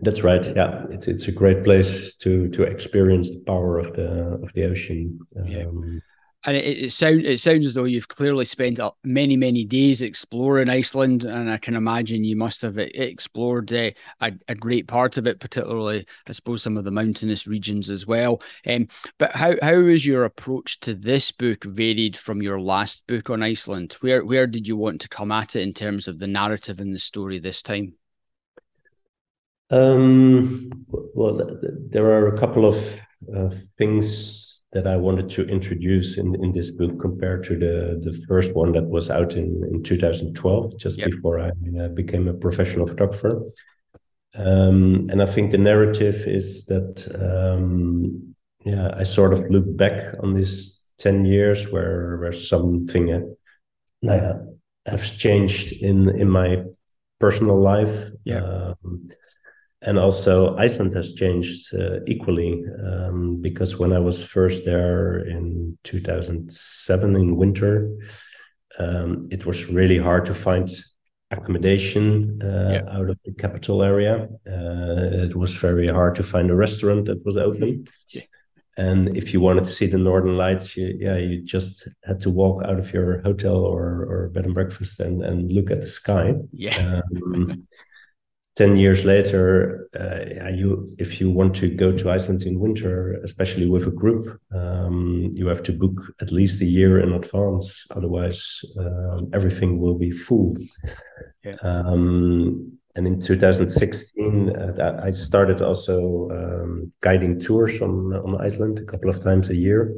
That's 0.00 0.22
right. 0.22 0.44
Yeah, 0.56 0.84
it's 0.90 1.06
it's 1.06 1.28
a 1.28 1.32
great 1.32 1.64
place 1.64 2.14
to 2.16 2.48
to 2.48 2.62
experience 2.62 3.30
the 3.30 3.42
power 3.46 3.78
of 3.78 3.94
the 3.94 4.40
of 4.42 4.52
the 4.54 4.64
ocean. 4.64 5.20
Yeah. 5.46 5.66
Um, 5.66 6.02
and 6.44 6.56
it, 6.56 6.84
it 6.84 6.92
sounds 6.92 7.22
it 7.24 7.38
sounds 7.38 7.66
as 7.66 7.74
though 7.74 7.84
you've 7.84 8.08
clearly 8.08 8.44
spent 8.44 8.80
many 9.04 9.36
many 9.36 9.64
days 9.64 10.02
exploring 10.02 10.68
Iceland, 10.68 11.24
and 11.24 11.50
I 11.50 11.56
can 11.56 11.76
imagine 11.76 12.24
you 12.24 12.36
must 12.36 12.62
have 12.62 12.78
explored 12.78 13.72
uh, 13.72 13.90
a, 14.20 14.32
a, 14.48 14.54
great 14.54 14.88
part 14.88 15.18
of 15.18 15.26
it, 15.26 15.38
particularly 15.38 16.04
I 16.26 16.32
suppose 16.32 16.62
some 16.62 16.76
of 16.76 16.84
the 16.84 16.90
mountainous 16.90 17.46
regions 17.46 17.90
as 17.90 18.06
well. 18.06 18.42
Um, 18.66 18.88
but 19.18 19.36
how 19.36 19.54
how 19.62 19.74
is 19.74 20.04
your 20.04 20.24
approach 20.24 20.80
to 20.80 20.94
this 20.94 21.30
book 21.30 21.64
varied 21.64 22.16
from 22.16 22.42
your 22.42 22.60
last 22.60 23.06
book 23.06 23.30
on 23.30 23.42
Iceland? 23.42 23.96
Where 24.00 24.24
where 24.24 24.46
did 24.46 24.66
you 24.66 24.76
want 24.76 25.00
to 25.02 25.08
come 25.08 25.30
at 25.30 25.54
it 25.54 25.62
in 25.62 25.74
terms 25.74 26.08
of 26.08 26.18
the 26.18 26.26
narrative 26.26 26.80
and 26.80 26.92
the 26.92 26.98
story 26.98 27.38
this 27.38 27.62
time? 27.62 27.94
Um, 29.72 30.70
well, 31.14 31.40
there 31.90 32.06
are 32.06 32.28
a 32.28 32.38
couple 32.38 32.66
of 32.66 33.00
uh, 33.34 33.50
things 33.78 34.64
that 34.72 34.86
I 34.86 34.96
wanted 34.96 35.28
to 35.30 35.46
introduce 35.48 36.18
in, 36.18 36.34
in 36.42 36.52
this 36.52 36.70
book 36.70 36.98
compared 37.00 37.44
to 37.44 37.58
the, 37.58 38.00
the 38.02 38.18
first 38.26 38.54
one 38.54 38.72
that 38.72 38.84
was 38.84 39.10
out 39.10 39.34
in, 39.34 39.62
in 39.70 39.82
2012, 39.82 40.78
just 40.78 40.98
yep. 40.98 41.10
before 41.10 41.38
I 41.38 41.50
uh, 41.78 41.88
became 41.88 42.28
a 42.28 42.34
professional 42.34 42.86
photographer. 42.86 43.42
Um, 44.34 45.08
and 45.10 45.22
I 45.22 45.26
think 45.26 45.50
the 45.50 45.58
narrative 45.58 46.26
is 46.26 46.64
that, 46.66 47.06
um, 47.20 48.34
yeah, 48.64 48.94
I 48.96 49.04
sort 49.04 49.32
of 49.32 49.50
look 49.50 49.76
back 49.76 50.14
on 50.22 50.34
these 50.34 50.80
10 50.98 51.26
years 51.26 51.70
where, 51.70 52.16
where 52.18 52.32
something 52.32 53.34
uh, 54.08 54.32
has 54.86 55.10
changed 55.10 55.72
in, 55.72 56.08
in 56.18 56.30
my 56.30 56.62
personal 57.20 57.60
life. 57.60 58.10
Yeah. 58.24 58.42
Um, 58.84 59.08
and 59.82 59.98
also 59.98 60.56
Iceland 60.56 60.94
has 60.94 61.12
changed 61.12 61.74
uh, 61.74 62.00
equally 62.06 62.64
um, 62.86 63.40
because 63.40 63.78
when 63.78 63.92
I 63.92 63.98
was 63.98 64.24
first 64.24 64.64
there 64.64 65.18
in 65.26 65.76
2007 65.82 67.16
in 67.16 67.36
winter, 67.36 67.90
um, 68.78 69.26
it 69.30 69.44
was 69.44 69.68
really 69.68 69.98
hard 69.98 70.24
to 70.26 70.34
find 70.34 70.70
accommodation 71.32 72.40
uh, 72.42 72.70
yeah. 72.72 72.96
out 72.96 73.10
of 73.10 73.18
the 73.24 73.32
capital 73.32 73.82
area. 73.82 74.28
Uh, 74.46 75.24
it 75.26 75.34
was 75.34 75.54
very 75.54 75.88
hard 75.88 76.14
to 76.14 76.22
find 76.22 76.50
a 76.50 76.54
restaurant 76.54 77.06
that 77.06 77.24
was 77.24 77.36
open. 77.36 77.86
Yeah. 78.08 78.22
And 78.78 79.16
if 79.16 79.34
you 79.34 79.40
wanted 79.40 79.64
to 79.64 79.70
see 79.70 79.86
the 79.86 79.98
northern 79.98 80.38
lights, 80.38 80.76
you, 80.76 80.96
yeah, 80.98 81.16
you 81.16 81.42
just 81.42 81.88
had 82.04 82.20
to 82.20 82.30
walk 82.30 82.62
out 82.64 82.78
of 82.78 82.92
your 82.92 83.20
hotel 83.22 83.56
or, 83.56 84.06
or 84.08 84.30
bed 84.32 84.46
and 84.46 84.54
breakfast 84.54 85.00
and, 85.00 85.22
and 85.22 85.52
look 85.52 85.70
at 85.70 85.80
the 85.80 85.88
sky. 85.88 86.34
Yeah. 86.52 87.00
Um, 87.10 87.66
10 88.56 88.76
years 88.76 89.04
later 89.04 89.88
uh, 89.98 90.48
you 90.48 90.86
if 90.98 91.20
you 91.20 91.30
want 91.30 91.54
to 91.54 91.74
go 91.74 91.90
to 91.90 92.10
iceland 92.10 92.42
in 92.42 92.60
winter 92.60 93.18
especially 93.24 93.68
with 93.68 93.86
a 93.86 93.90
group 93.90 94.38
um, 94.54 95.30
you 95.32 95.46
have 95.46 95.62
to 95.62 95.72
book 95.72 96.14
at 96.20 96.32
least 96.32 96.60
a 96.60 96.64
year 96.64 97.00
in 97.00 97.12
advance. 97.12 97.86
Otherwise 97.96 98.60
um, 98.78 99.30
everything 99.32 99.80
will 99.80 99.98
be 99.98 100.10
full. 100.10 100.56
Yeah. 101.44 101.56
um, 101.62 102.78
and 102.94 103.06
in 103.06 103.18
2016 103.18 104.50
uh, 104.50 105.00
i 105.02 105.10
started 105.10 105.62
also 105.62 106.28
um, 106.30 106.92
guiding 107.00 107.40
tours 107.40 107.80
on, 107.80 108.12
on 108.12 108.40
iceland 108.40 108.78
a 108.78 108.84
couple 108.84 109.08
of 109.10 109.22
times 109.22 109.48
a 109.48 109.56
year. 109.56 109.94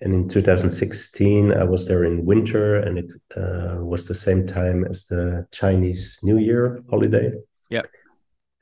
And 0.00 0.14
in 0.14 0.28
2016 0.28 1.52
i 1.52 1.64
was 1.64 1.88
there 1.88 2.04
in 2.04 2.24
winter 2.24 2.76
and 2.76 2.98
it 2.98 3.10
uh, 3.36 3.78
was 3.80 4.04
the 4.04 4.14
same 4.14 4.46
time 4.46 4.84
as 4.84 5.06
the 5.06 5.46
chinese 5.50 6.18
new 6.22 6.38
year 6.38 6.84
holiday 6.90 7.32
yeah. 7.68 7.82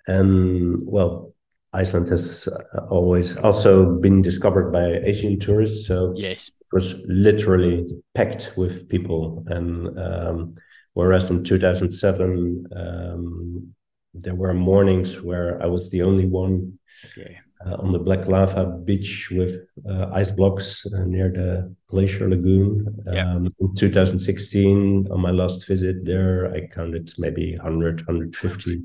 And 0.06 0.80
well, 0.84 1.34
Iceland 1.72 2.08
has 2.08 2.48
always 2.88 3.36
also 3.36 3.98
been 4.00 4.22
discovered 4.22 4.72
by 4.72 5.06
Asian 5.08 5.38
tourists. 5.38 5.86
So 5.86 6.14
yes, 6.16 6.48
it 6.48 6.72
was 6.72 6.94
literally 7.06 7.86
packed 8.14 8.52
with 8.56 8.88
people. 8.88 9.44
And 9.48 9.98
um, 9.98 10.54
whereas 10.94 11.30
in 11.30 11.44
2007, 11.44 12.66
um, 12.74 13.74
there 14.14 14.34
were 14.34 14.54
mornings 14.54 15.20
where 15.20 15.62
I 15.62 15.66
was 15.66 15.90
the 15.90 16.02
only 16.02 16.26
one 16.26 16.78
uh, 17.66 17.74
on 17.74 17.92
the 17.92 17.98
Black 17.98 18.26
Lava 18.26 18.66
beach 18.84 19.28
with 19.30 19.66
uh, 19.88 20.06
ice 20.12 20.30
blocks 20.30 20.86
uh, 20.86 21.04
near 21.04 21.30
the 21.30 21.74
Glacier 21.88 22.28
Lagoon. 22.28 22.86
Um, 23.06 23.54
in 23.60 23.74
2016, 23.74 25.08
on 25.10 25.20
my 25.20 25.30
last 25.30 25.66
visit 25.66 26.04
there, 26.04 26.52
I 26.54 26.66
counted 26.68 27.12
maybe 27.18 27.54
100, 27.56 28.06
150 28.06 28.82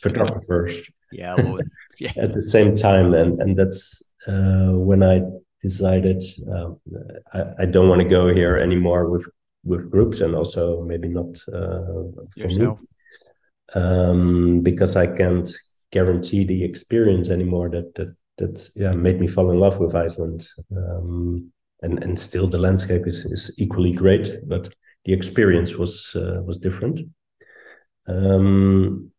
photographers 0.00 0.90
yeah, 1.10 1.34
yeah. 1.98 2.12
at 2.16 2.32
the 2.32 2.42
same 2.42 2.74
time 2.74 3.14
and 3.14 3.40
and 3.42 3.56
that's 3.56 4.02
uh, 4.28 4.72
when 4.72 5.02
i 5.02 5.20
decided 5.60 6.22
uh, 6.52 6.70
I, 7.32 7.62
I, 7.62 7.66
don't 7.66 7.88
want 7.88 8.00
to 8.00 8.08
go 8.08 8.34
here 8.34 8.56
anymore 8.56 9.08
with 9.08 9.26
with 9.64 9.90
groups 9.90 10.20
and 10.20 10.34
also 10.34 10.82
maybe 10.82 11.08
not 11.08 11.36
uh, 11.52 12.02
for 12.32 12.48
Yourself. 12.48 12.80
me 12.80 13.80
um, 13.80 14.60
because 14.60 14.96
i 14.96 15.06
can't 15.06 15.50
guarantee 15.92 16.44
the 16.44 16.64
experience 16.64 17.28
anymore 17.28 17.68
that 17.70 17.94
that 17.94 18.14
that 18.38 18.70
yeah 18.74 18.92
made 18.92 19.20
me 19.20 19.26
fall 19.26 19.50
in 19.50 19.60
love 19.60 19.78
with 19.78 19.94
Iceland. 19.94 20.48
Um, 20.76 21.52
and 21.82 22.02
and 22.02 22.18
still 22.18 22.46
the 22.46 22.58
landscape 22.58 23.06
is 23.06 23.24
is 23.24 23.54
equally 23.58 23.92
great, 23.92 24.38
but 24.46 24.68
the 25.04 25.12
experience 25.12 25.76
was 25.76 26.14
uh, 26.16 26.42
was 26.44 26.58
different. 26.58 27.00
Um, 28.06 29.11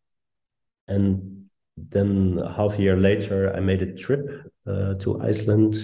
and 0.88 1.46
then 1.76 2.40
half 2.56 2.78
a 2.78 2.82
year 2.82 2.96
later, 2.96 3.54
I 3.54 3.60
made 3.60 3.82
a 3.82 3.94
trip 3.94 4.50
uh, 4.66 4.94
to 4.94 5.20
Iceland, 5.20 5.76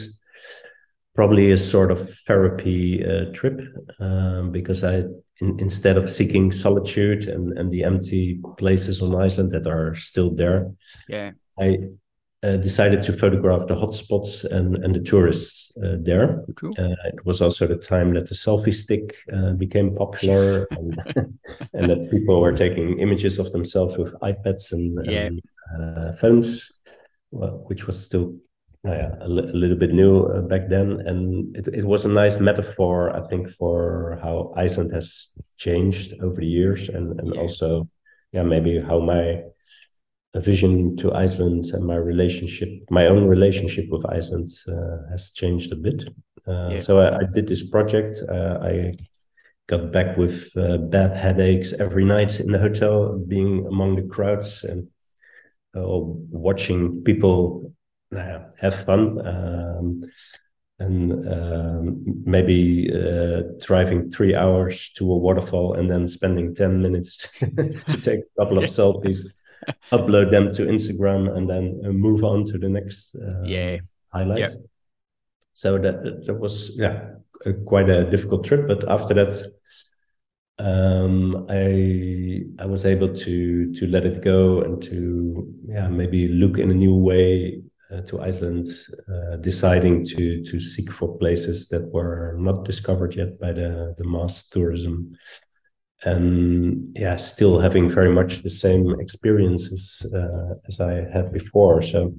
probably 1.14 1.52
a 1.52 1.57
sort 1.57 1.90
of 1.90 2.09
therapy 2.21 3.04
uh, 3.04 3.33
trip, 3.33 3.61
um, 3.99 4.52
because 4.52 4.85
I 4.85 5.04
in, 5.40 5.59
instead 5.59 5.97
of 5.97 6.11
seeking 6.11 6.52
solitude 6.52 7.26
and 7.26 7.59
and 7.59 7.71
the 7.71 7.85
empty 7.85 8.40
places 8.57 9.02
on 9.02 9.14
Iceland 9.14 9.50
that 9.52 9.66
are 9.66 9.95
still 9.95 10.30
there, 10.30 10.71
yeah, 11.09 11.33
I 11.59 11.78
uh, 12.42 12.56
decided 12.56 13.02
to 13.02 13.12
photograph 13.12 13.66
the 13.66 13.75
hotspots 13.75 14.44
and, 14.44 14.76
and 14.76 14.94
the 14.94 15.00
tourists 15.00 15.76
uh, 15.85 15.97
there. 16.00 16.42
Cool. 16.56 16.75
Uh, 16.78 16.94
it 17.04 17.25
was 17.26 17.42
also 17.42 17.66
the 17.66 17.76
time 17.76 18.14
that 18.14 18.26
the 18.26 18.35
selfie 18.35 18.73
stick 18.73 19.16
uh, 19.32 19.52
became 19.52 19.94
popular 19.94 20.66
and, 20.70 20.99
and, 21.75 21.90
that 21.90 22.11
people 22.11 22.40
were 22.40 22.52
taking 22.52 22.99
images 22.99 23.38
of 23.38 23.52
themselves 23.52 23.99
with 23.99 24.14
iPads 24.20 24.73
and, 24.73 24.99
yeah. 25.04 25.26
and 25.26 25.42
uh, 25.78 26.12
phones, 26.14 26.80
well, 27.30 27.62
which 27.66 27.87
was 27.87 28.02
still 28.02 28.35
uh, 28.88 29.11
a, 29.20 29.28
li- 29.28 29.50
a, 29.50 29.56
little 29.56 29.76
bit 29.76 29.92
new 29.92 30.26
back 30.49 30.70
then. 30.70 31.02
And 31.06 31.54
it, 31.54 31.68
it 31.68 31.85
was 31.85 32.06
a 32.06 32.09
nice 32.09 32.40
metaphor, 32.40 33.14
I 33.14 33.28
think, 33.28 33.50
for 33.50 34.18
how 34.23 34.54
Iceland 34.56 34.92
has 34.92 35.28
changed 35.59 36.14
over 36.23 36.40
the 36.40 36.47
years 36.47 36.88
and, 36.88 37.20
and 37.20 37.35
yeah. 37.35 37.40
also, 37.42 37.87
yeah, 38.32 38.44
maybe 38.44 38.80
how 38.80 38.99
my 38.99 39.42
a 40.34 40.40
vision 40.40 40.96
to 40.96 41.12
Iceland 41.12 41.64
and 41.72 41.84
my 41.84 41.96
relationship, 41.96 42.68
my 42.90 43.06
own 43.06 43.26
relationship 43.26 43.87
with 43.90 44.06
Iceland 44.06 44.49
uh, 44.68 44.99
has 45.10 45.32
changed 45.32 45.72
a 45.72 45.76
bit. 45.76 46.04
Uh, 46.46 46.70
yeah. 46.72 46.80
So 46.80 47.00
I, 47.00 47.18
I, 47.18 47.25
did 47.32 47.49
this 47.49 47.68
project. 47.68 48.16
Uh, 48.28 48.58
I 48.62 48.92
got 49.66 49.92
back 49.92 50.16
with 50.16 50.56
uh, 50.56 50.78
bad 50.78 51.16
headaches 51.16 51.72
every 51.72 52.04
night 52.04 52.38
in 52.40 52.52
the 52.52 52.58
hotel, 52.58 53.18
being 53.18 53.66
among 53.66 53.96
the 53.96 54.02
crowds 54.02 54.64
and 54.64 54.88
uh, 55.76 55.82
watching 55.84 57.02
people 57.02 57.72
have 58.12 58.84
fun. 58.84 59.26
Um, 59.26 60.02
and 60.78 61.28
um, 61.28 62.02
maybe 62.25 62.90
uh, 62.90 63.42
driving 63.60 64.10
three 64.10 64.34
hours 64.34 64.90
to 64.94 65.12
a 65.12 65.18
waterfall 65.18 65.75
and 65.75 65.90
then 65.90 66.08
spending 66.08 66.54
10 66.54 66.80
minutes 66.80 67.38
to 67.38 68.00
take 68.00 68.20
a 68.20 68.42
couple 68.42 68.56
of 68.56 68.64
selfies 68.78 69.26
upload 69.93 70.31
them 70.31 70.52
to 70.52 70.67
Instagram, 70.67 71.37
and 71.37 71.49
then 71.49 71.81
uh, 71.85 71.90
move 71.90 72.25
on 72.25 72.45
to 72.47 72.59
the 72.59 72.69
next 72.69 73.14
uh, 73.14 73.43
yeah 73.45 73.79
highlight. 74.12 74.38
Yep. 74.38 74.55
So 75.52 75.79
that 75.79 76.26
that 76.26 76.35
was 76.35 76.76
yeah 76.76 77.11
a, 77.45 77.52
quite 77.52 77.88
a 77.88 78.09
difficult 78.11 78.45
trip, 78.45 78.67
but 78.67 78.88
after 78.88 79.14
that. 79.14 79.35
Um, 80.59 81.47
I 81.49 82.45
I 82.59 82.67
was 82.67 82.85
able 82.85 83.14
to 83.14 83.73
to 83.73 83.87
let 83.87 84.05
it 84.05 84.23
go 84.23 84.61
and 84.61 84.83
to 84.83 85.49
yeah 85.67 85.88
maybe 85.88 86.29
look 86.29 86.59
in 86.59 86.71
a 86.71 86.75
new 86.75 86.95
way 86.95 87.62
uh, 87.90 88.02
to 88.02 88.21
Iceland, 88.21 88.67
uh, 89.09 89.37
deciding 89.37 90.05
to 90.05 90.45
to 90.45 90.61
seek 90.61 90.90
for 90.93 91.17
places 91.19 91.69
that 91.69 91.90
were 91.93 92.37
not 92.38 92.64
discovered 92.64 93.17
yet 93.17 93.40
by 93.40 93.52
the 93.52 93.95
the 93.97 94.05
mass 94.05 94.47
tourism 94.49 95.17
and 96.04 96.97
yeah, 96.97 97.16
still 97.16 97.61
having 97.61 97.88
very 97.90 98.11
much 98.11 98.42
the 98.42 98.50
same 98.50 98.99
experiences 99.00 100.11
uh, 100.14 100.54
as 100.66 100.80
I 100.80 101.07
had 101.12 101.33
before. 101.33 101.83
So 101.83 102.14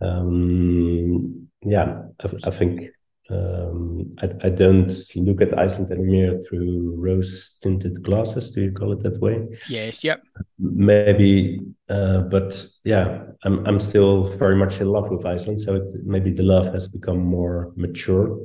um, 0.00 1.48
yeah, 1.62 2.02
I, 2.20 2.28
I 2.44 2.50
think 2.50 2.90
um, 3.30 4.10
I, 4.20 4.30
I, 4.42 4.48
don't 4.48 4.92
look 5.14 5.40
at 5.40 5.56
Iceland 5.56 5.92
anymore 5.92 6.40
through 6.42 6.96
rose 6.96 7.58
tinted 7.62 8.02
glasses. 8.02 8.50
Do 8.50 8.62
you 8.62 8.72
call 8.72 8.92
it 8.92 9.00
that 9.04 9.20
way? 9.20 9.46
Yes. 9.68 10.02
Yep. 10.02 10.22
Maybe, 10.58 11.60
uh, 11.88 12.22
but 12.22 12.66
yeah, 12.82 13.22
I'm 13.44 13.64
I'm 13.66 13.78
still 13.78 14.36
very 14.36 14.56
much 14.56 14.80
in 14.80 14.88
love 14.88 15.10
with 15.10 15.24
Iceland. 15.24 15.60
So 15.60 15.76
it, 15.76 15.92
maybe 16.02 16.32
the 16.32 16.42
love 16.42 16.74
has 16.74 16.88
become 16.88 17.18
more 17.18 17.72
mature. 17.76 18.36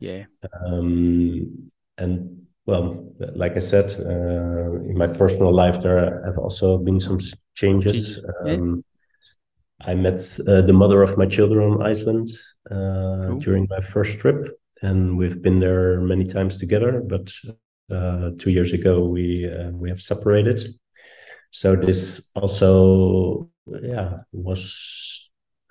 Yeah. 0.00 0.24
Um, 0.66 1.68
and 1.98 2.41
well, 2.66 3.12
like 3.34 3.56
I 3.56 3.60
said, 3.60 3.94
uh, 3.98 4.72
in 4.88 4.96
my 4.96 5.08
personal 5.08 5.52
life, 5.52 5.80
there 5.80 6.22
have 6.24 6.38
also 6.38 6.78
been 6.78 7.00
some 7.00 7.18
changes. 7.54 8.20
Um, 8.46 8.84
I 9.80 9.94
met 9.94 10.20
uh, 10.46 10.62
the 10.62 10.72
mother 10.72 11.02
of 11.02 11.18
my 11.18 11.26
children 11.26 11.72
on 11.72 11.82
Iceland 11.82 12.28
uh, 12.70 12.74
cool. 13.30 13.38
during 13.40 13.66
my 13.68 13.80
first 13.80 14.18
trip, 14.18 14.56
and 14.80 15.18
we've 15.18 15.42
been 15.42 15.58
there 15.58 16.00
many 16.00 16.24
times 16.24 16.56
together. 16.56 17.00
But 17.00 17.32
uh, 17.90 18.30
two 18.38 18.50
years 18.50 18.72
ago, 18.72 19.08
we 19.08 19.50
uh, 19.50 19.70
we 19.70 19.88
have 19.88 20.00
separated. 20.00 20.60
So 21.50 21.74
this 21.76 22.30
also, 22.34 23.50
yeah, 23.66 24.18
was 24.32 25.21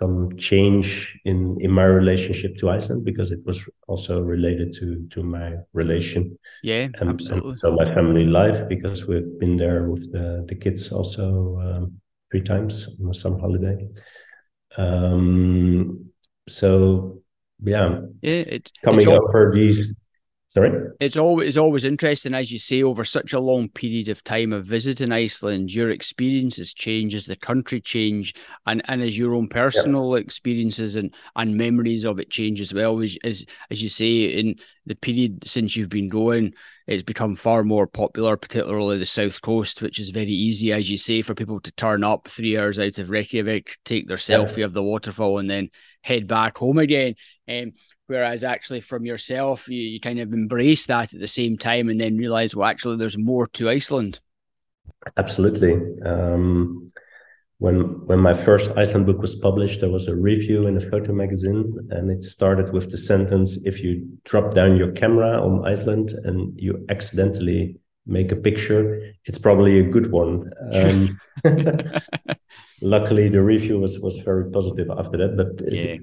some 0.02 0.36
change 0.36 1.20
in 1.26 1.58
in 1.62 1.72
my 1.72 1.84
relationship 1.84 2.58
to 2.58 2.70
Iceland 2.70 3.06
because 3.06 3.32
it 3.32 3.42
was 3.46 3.70
also 3.88 4.20
related 4.20 4.74
to 4.80 5.08
to 5.14 5.22
my 5.22 5.58
relation. 5.74 6.38
Yeah, 6.64 6.88
and, 7.00 7.10
absolutely. 7.10 7.50
And 7.50 7.58
so 7.58 7.76
my 7.76 7.94
family 7.94 8.26
life 8.26 8.68
because 8.68 9.06
we've 9.06 9.32
been 9.40 9.58
there 9.58 9.90
with 9.90 10.12
the 10.12 10.46
the 10.50 10.56
kids 10.56 10.92
also 10.92 11.26
um, 11.66 12.02
three 12.32 12.42
times 12.42 12.74
on 13.00 13.10
a 13.10 13.14
summer 13.14 13.40
holiday. 13.40 13.78
Um, 14.78 16.10
so 16.48 17.22
yeah, 17.64 18.02
yeah, 18.22 18.44
it, 18.56 18.72
coming 18.84 19.06
for 19.06 19.52
these 19.54 20.01
Sorry? 20.52 20.70
It's 21.00 21.16
always 21.16 21.48
it's 21.48 21.58
always 21.58 21.86
interesting, 21.86 22.34
as 22.34 22.52
you 22.52 22.60
say, 22.60 22.84
over 22.84 23.06
such 23.06 23.32
a 23.32 23.40
long 23.40 23.70
period 23.70 24.10
of 24.10 24.22
time 24.22 24.52
of 24.52 24.66
visiting 24.66 25.14
Iceland, 25.14 25.74
your 25.74 25.92
experiences 25.92 26.74
change 26.74 27.16
as 27.16 27.26
the 27.26 27.38
country 27.38 27.80
change 27.80 28.36
and, 28.66 28.82
and 28.90 29.02
as 29.02 29.18
your 29.18 29.34
own 29.34 29.48
personal 29.48 30.14
yeah. 30.14 30.22
experiences 30.22 30.98
and, 30.98 31.16
and 31.38 31.56
memories 31.56 32.04
of 32.04 32.20
it 32.20 32.30
change 32.30 32.60
as 32.60 32.74
well. 32.74 33.02
As, 33.02 33.18
as 33.24 33.46
as 33.70 33.82
you 33.82 33.88
say, 33.88 34.24
in 34.24 34.56
the 34.86 34.96
period 34.96 35.48
since 35.48 35.78
you've 35.78 35.88
been 35.88 36.10
going, 36.10 36.54
it's 36.86 37.02
become 37.02 37.38
far 37.38 37.64
more 37.64 37.88
popular, 37.88 38.36
particularly 38.36 38.98
the 38.98 39.06
south 39.06 39.42
coast, 39.42 39.82
which 39.82 40.00
is 40.00 40.10
very 40.10 40.34
easy, 40.34 40.74
as 40.74 40.92
you 40.92 40.98
say, 40.98 41.22
for 41.22 41.34
people 41.34 41.62
to 41.62 41.72
turn 41.72 42.04
up 42.04 42.28
three 42.28 42.58
hours 42.58 42.78
out 42.78 42.98
of 42.98 43.10
Reykjavik, 43.10 43.78
take 43.86 44.06
their 44.06 44.18
selfie 44.18 44.58
yeah. 44.58 44.66
of 44.66 44.74
the 44.74 44.84
waterfall, 44.84 45.40
and 45.40 45.50
then 45.50 45.70
head 46.02 46.28
back 46.28 46.58
home 46.58 46.78
again. 46.78 47.16
Um, 47.48 47.72
whereas 48.12 48.44
actually 48.44 48.82
from 48.82 49.06
yourself, 49.06 49.70
you, 49.70 49.82
you 49.94 50.00
kind 50.00 50.20
of 50.20 50.34
embrace 50.34 50.86
that 50.88 51.14
at 51.14 51.20
the 51.20 51.28
same 51.28 51.58
time 51.58 51.88
and 51.90 52.00
then 52.00 52.18
realize, 52.18 52.54
well, 52.54 52.68
actually, 52.68 52.98
there's 52.98 53.18
more 53.18 53.48
to 53.48 53.70
Iceland. 53.70 54.20
Absolutely. 55.16 55.74
Um, 56.06 56.92
when 57.60 57.78
when 58.08 58.20
my 58.20 58.34
first 58.34 58.76
Iceland 58.76 59.06
book 59.06 59.22
was 59.22 59.36
published, 59.36 59.80
there 59.80 59.96
was 59.98 60.08
a 60.08 60.16
review 60.16 60.68
in 60.68 60.76
a 60.78 60.82
photo 60.92 61.14
magazine, 61.14 61.64
and 61.92 62.12
it 62.12 62.24
started 62.24 62.74
with 62.74 62.90
the 62.92 62.98
sentence: 62.98 63.50
"If 63.64 63.84
you 63.84 63.92
drop 64.26 64.54
down 64.54 64.78
your 64.78 64.92
camera 64.92 65.32
on 65.48 65.66
Iceland 65.74 66.08
and 66.26 66.60
you 66.60 66.84
accidentally 66.90 67.78
make 68.06 68.32
a 68.32 68.36
picture, 68.48 68.86
it's 69.26 69.38
probably 69.38 69.80
a 69.80 69.90
good 69.96 70.12
one." 70.12 70.52
Um, 70.74 71.20
luckily, 72.82 73.30
the 73.30 73.44
review 73.44 73.80
was 73.80 74.00
was 74.00 74.20
very 74.20 74.50
positive 74.52 74.90
after 74.90 75.18
that, 75.18 75.38
but 75.38 75.52
yeah. 75.72 75.98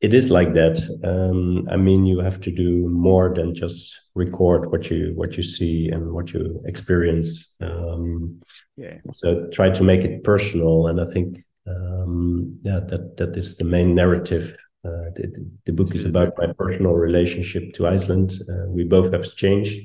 It, 0.00 0.14
is 0.14 0.30
like 0.30 0.54
that. 0.54 0.80
Um, 1.04 1.64
I 1.70 1.76
mean, 1.76 2.06
you 2.06 2.20
have 2.20 2.40
to 2.40 2.50
do 2.50 2.88
more 2.88 3.32
than 3.34 3.54
just 3.54 3.96
record 4.14 4.70
what 4.70 4.90
you 4.90 5.12
what 5.14 5.36
you 5.36 5.42
see 5.42 5.88
and 5.88 6.12
what 6.12 6.32
you 6.32 6.60
experience. 6.66 7.46
Um, 7.60 8.40
yeah. 8.76 8.98
So 9.12 9.48
try 9.52 9.70
to 9.70 9.84
make 9.84 10.02
it 10.02 10.24
personal, 10.24 10.86
and 10.86 11.00
I 11.00 11.06
think 11.06 11.38
um, 11.66 12.58
yeah, 12.62 12.80
that 12.88 13.16
that 13.18 13.36
is 13.36 13.56
the 13.56 13.64
main 13.64 13.94
narrative. 13.94 14.56
Uh, 14.82 15.12
the, 15.14 15.50
the, 15.66 15.74
book 15.74 15.94
is 15.94 16.06
about 16.06 16.32
my 16.38 16.46
personal 16.56 16.92
relationship 16.92 17.74
to 17.74 17.86
Iceland. 17.86 18.32
Uh, 18.48 18.64
we 18.68 18.82
both 18.82 19.12
have 19.12 19.36
changed, 19.36 19.78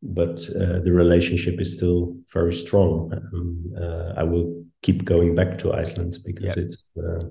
but 0.00 0.48
uh, 0.50 0.78
the 0.78 0.92
relationship 0.92 1.60
is 1.60 1.76
still 1.76 2.16
very 2.32 2.52
strong. 2.52 3.12
Um, 3.12 3.74
uh, 3.76 4.12
I 4.16 4.22
will 4.22 4.64
keep 4.82 5.04
going 5.04 5.34
back 5.34 5.58
to 5.58 5.72
Iceland 5.72 6.18
because 6.24 6.56
yep. 6.56 6.58
it's 6.58 6.88
uh, 6.96 7.24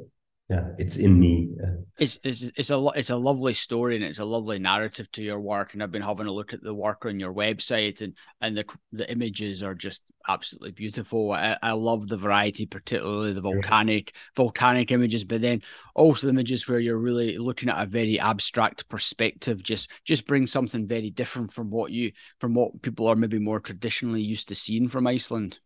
yeah, 0.52 0.66
it's 0.78 0.98
in 0.98 1.18
me. 1.18 1.50
It's, 1.98 2.20
it's 2.26 2.52
it's 2.58 2.70
a 2.72 2.86
it's 2.94 3.10
a 3.10 3.16
lovely 3.16 3.54
story 3.54 3.96
and 3.96 4.04
it's 4.04 4.20
a 4.20 4.26
lovely 4.26 4.60
narrative 4.60 5.10
to 5.14 5.24
your 5.24 5.40
work. 5.40 5.74
And 5.74 5.82
I've 5.82 5.92
been 5.92 6.02
having 6.02 6.28
a 6.28 6.32
look 6.32 6.54
at 6.54 6.62
the 6.62 6.74
work 6.74 7.06
on 7.06 7.22
your 7.22 7.34
website, 7.34 8.02
and 8.02 8.16
and 8.42 8.58
the 8.58 8.66
the 8.92 9.10
images 9.10 9.64
are 9.64 9.74
just 9.74 10.02
absolutely 10.28 10.72
beautiful. 10.72 11.32
I, 11.32 11.58
I 11.64 11.72
love 11.72 12.10
the 12.10 12.18
variety, 12.18 12.66
particularly 12.66 13.32
the 13.32 13.40
volcanic 13.40 14.12
yes. 14.14 14.24
volcanic 14.36 14.92
images, 14.92 15.24
but 15.24 15.40
then 15.40 15.62
also 15.96 16.28
the 16.28 16.34
images 16.34 16.68
where 16.68 16.80
you're 16.80 16.98
really 16.98 17.38
looking 17.38 17.70
at 17.70 17.82
a 17.82 17.86
very 17.86 18.20
abstract 18.20 18.90
perspective. 18.90 19.64
Just 19.64 19.90
just 20.04 20.28
bring 20.28 20.48
something 20.48 20.86
very 20.86 21.12
different 21.12 21.54
from 21.54 21.70
what 21.70 21.94
you 21.94 22.12
from 22.40 22.56
what 22.56 22.82
people 22.82 23.08
are 23.08 23.16
maybe 23.16 23.40
more 23.40 23.62
traditionally 23.62 24.22
used 24.22 24.50
to 24.50 24.56
seeing 24.56 24.90
from 24.90 25.08
Iceland. 25.08 25.60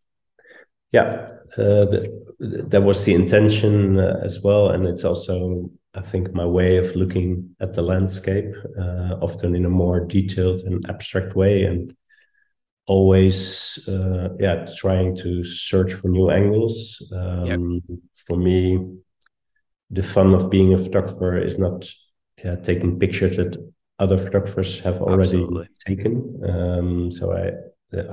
Yeah, 0.92 1.28
uh, 1.58 1.84
the, 1.86 2.12
that 2.38 2.82
was 2.82 3.04
the 3.04 3.14
intention 3.14 3.98
uh, 3.98 4.20
as 4.22 4.42
well, 4.42 4.70
and 4.70 4.86
it's 4.86 5.04
also 5.04 5.70
I 5.94 6.02
think 6.02 6.34
my 6.34 6.44
way 6.44 6.76
of 6.76 6.94
looking 6.94 7.56
at 7.60 7.74
the 7.74 7.82
landscape, 7.82 8.54
uh, 8.78 9.16
often 9.22 9.54
in 9.54 9.64
a 9.64 9.70
more 9.70 10.00
detailed 10.00 10.60
and 10.60 10.88
abstract 10.88 11.34
way, 11.34 11.64
and 11.64 11.94
always 12.86 13.78
uh, 13.88 14.28
yeah 14.38 14.66
trying 14.76 15.16
to 15.16 15.42
search 15.44 15.92
for 15.94 16.08
new 16.08 16.30
angles. 16.30 17.02
Um, 17.12 17.82
yep. 17.88 17.98
For 18.26 18.36
me, 18.36 18.98
the 19.90 20.02
fun 20.02 20.34
of 20.34 20.50
being 20.50 20.74
a 20.74 20.78
photographer 20.78 21.38
is 21.38 21.58
not 21.58 21.88
yeah, 22.44 22.56
taking 22.56 22.98
pictures 22.98 23.36
that 23.38 23.56
other 23.98 24.18
photographers 24.18 24.80
have 24.80 25.00
already 25.00 25.38
Absolutely. 25.42 25.68
taken. 25.78 26.40
Um, 26.46 27.10
so 27.10 27.32
I 27.32 27.52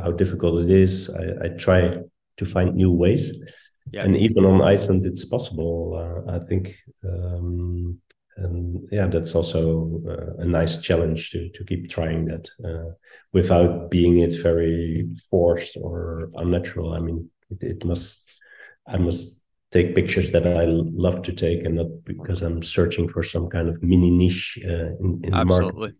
how 0.01 0.11
difficult 0.11 0.63
it 0.63 0.69
is. 0.69 1.09
I, 1.09 1.45
I 1.45 1.47
try 1.49 1.97
to 2.37 2.45
find 2.45 2.75
new 2.75 2.91
ways. 2.91 3.31
Yeah. 3.91 4.03
And 4.03 4.15
even 4.17 4.45
on 4.45 4.61
Iceland, 4.61 5.05
it's 5.05 5.25
possible. 5.25 6.25
Uh, 6.27 6.35
I 6.35 6.39
think, 6.39 6.75
um, 7.03 7.99
and 8.37 8.87
yeah, 8.91 9.07
that's 9.07 9.35
also 9.35 10.01
uh, 10.07 10.41
a 10.41 10.45
nice 10.45 10.81
challenge 10.81 11.29
to 11.31 11.49
to 11.49 11.63
keep 11.63 11.89
trying 11.89 12.25
that 12.25 12.49
uh, 12.65 12.91
without 13.33 13.91
being 13.91 14.19
it 14.19 14.41
very 14.41 15.09
forced 15.29 15.77
or 15.77 16.29
unnatural. 16.35 16.93
I 16.93 16.99
mean, 16.99 17.29
it, 17.51 17.63
it 17.63 17.85
must. 17.85 18.19
I 18.87 18.97
must 18.97 19.41
take 19.71 19.95
pictures 19.95 20.31
that 20.31 20.45
I 20.45 20.65
love 20.65 21.21
to 21.23 21.33
take, 21.33 21.63
and 21.65 21.75
not 21.75 22.03
because 22.05 22.41
I'm 22.41 22.63
searching 22.63 23.07
for 23.07 23.23
some 23.23 23.47
kind 23.47 23.69
of 23.69 23.81
mini 23.83 24.09
niche 24.09 24.59
uh, 24.65 24.95
in, 24.99 25.21
in 25.23 25.31
the 25.31 25.45
market 25.45 25.95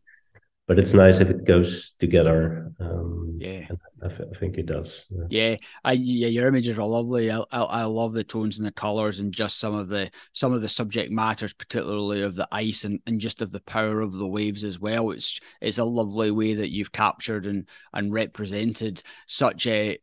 but 0.68 0.80
it's 0.80 0.94
nice 0.94 1.20
if 1.20 1.30
it 1.30 1.46
goes 1.46 1.94
together. 2.00 2.72
Um, 2.80 3.38
yeah, 3.40 3.68
I, 4.02 4.08
think 4.08 4.58
it 4.58 4.66
does. 4.66 5.06
Yeah, 5.10 5.26
yeah, 5.30 5.56
I, 5.84 5.92
yeah, 5.94 6.28
your 6.28 6.48
images 6.48 6.78
are 6.78 6.88
lovely. 6.88 7.30
I, 7.32 7.40
I, 7.52 7.62
I 7.62 7.84
love 7.84 8.14
the 8.14 8.24
tones 8.24 8.58
and 8.58 8.66
the 8.66 8.72
colors 8.72 9.20
and 9.20 9.34
just 9.34 9.60
some 9.60 9.76
of 9.76 9.90
the 9.90 10.10
some 10.32 10.54
of 10.54 10.62
the 10.62 10.70
subject 10.70 11.12
matters, 11.12 11.54
particularly 11.54 12.22
of 12.22 12.36
the 12.36 12.48
ice 12.52 12.86
and, 12.86 13.02
and 13.06 13.20
just 13.20 13.42
of 13.42 13.52
the 13.52 13.60
power 13.62 14.00
of 14.00 14.14
the 14.14 14.28
waves 14.28 14.64
as 14.64 14.80
well. 14.80 15.12
It's 15.12 15.40
it's 15.62 15.80
a 15.80 15.84
lovely 15.84 16.32
way 16.32 16.54
that 16.56 16.72
you've 16.72 16.94
captured 16.94 17.46
and 17.46 17.68
and 17.92 18.14
represented 18.14 19.04
such 19.28 19.68
a 19.68 20.00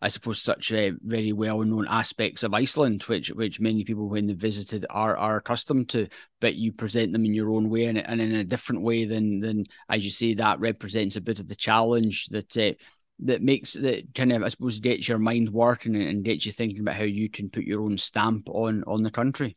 I 0.00 0.08
suppose, 0.08 0.40
such 0.40 0.70
very 0.70 1.32
well 1.32 1.60
known 1.60 1.86
aspects 1.88 2.42
of 2.42 2.54
Iceland, 2.54 3.02
which 3.04 3.30
which 3.30 3.60
many 3.60 3.84
people 3.84 4.08
when 4.08 4.26
they 4.26 4.34
visited 4.34 4.86
are 4.90 5.16
are 5.16 5.36
accustomed 5.36 5.88
to. 5.90 6.08
But 6.40 6.56
you 6.56 6.72
present 6.72 7.12
them 7.12 7.24
in 7.24 7.34
your 7.34 7.50
own 7.50 7.70
way 7.70 7.86
and, 7.86 7.98
and 7.98 8.20
in 8.20 8.34
a 8.34 8.44
different 8.44 8.82
way 8.82 9.04
than 9.04 9.40
than 9.40 9.64
as 9.88 10.04
you 10.04 10.10
say 10.10 10.34
that 10.34 10.60
represents 10.60 11.16
a 11.16 11.20
bit 11.20 11.40
of 11.40 11.48
the 11.48 11.54
challenge 11.54 12.26
that. 12.26 12.56
Uh, 12.56 12.72
that 13.20 13.40
makes 13.40 13.74
that 13.74 14.12
kind 14.12 14.32
of 14.32 14.42
I 14.42 14.48
suppose 14.48 14.80
gets 14.80 15.08
your 15.08 15.20
mind 15.20 15.48
working 15.48 15.94
and 15.94 16.24
gets 16.24 16.46
you 16.46 16.50
thinking 16.50 16.80
about 16.80 16.96
how 16.96 17.04
you 17.04 17.30
can 17.30 17.48
put 17.48 17.62
your 17.62 17.82
own 17.82 17.96
stamp 17.96 18.48
on 18.50 18.82
on 18.88 19.04
the 19.04 19.10
country. 19.10 19.56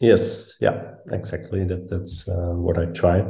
Yes, 0.00 0.56
yeah, 0.60 0.94
exactly. 1.12 1.64
That 1.64 1.88
that's 1.88 2.28
uh, 2.28 2.54
what 2.54 2.78
I 2.78 2.86
try 2.86 3.24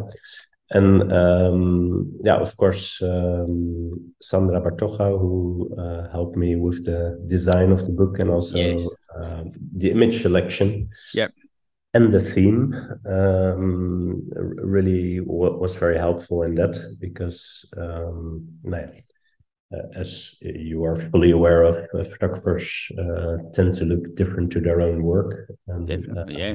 and 0.73 1.13
um, 1.13 2.13
yeah, 2.23 2.37
of 2.37 2.57
course, 2.57 3.01
um, 3.03 4.13
Sandra 4.21 4.61
Bartocha, 4.61 5.19
who 5.19 5.71
uh, 5.79 6.11
helped 6.11 6.37
me 6.37 6.57
with 6.57 6.85
the 6.85 7.23
design 7.29 7.73
of 7.73 7.85
the 7.85 7.93
book 7.93 8.19
and 8.19 8.31
also 8.31 8.57
yes. 8.57 8.87
uh, 9.19 9.45
the 9.77 9.91
image 9.91 10.23
selection. 10.23 10.89
Yep. 11.15 11.31
And 11.95 12.11
the 12.11 12.21
theme 12.21 12.75
um, 13.07 14.23
really 14.33 15.21
was 15.21 15.77
very 15.77 15.99
helpful 15.99 16.43
in 16.43 16.55
that 16.55 16.79
because, 16.99 17.67
um, 17.77 18.49
uh, 18.73 19.77
as 19.95 20.37
you 20.41 20.85
are 20.85 20.97
fully 20.97 21.33
aware 21.33 21.63
of, 21.65 21.77
uh, 21.95 22.05
photographers 22.05 22.91
uh, 22.99 23.37
tend 23.53 23.75
to 23.75 23.85
look 23.85 24.15
different 24.15 24.51
to 24.53 24.61
their 24.61 24.81
own 24.81 25.03
work. 25.03 25.51
And, 25.69 25.87
Definitely, 25.87 26.39
yeah 26.39 26.55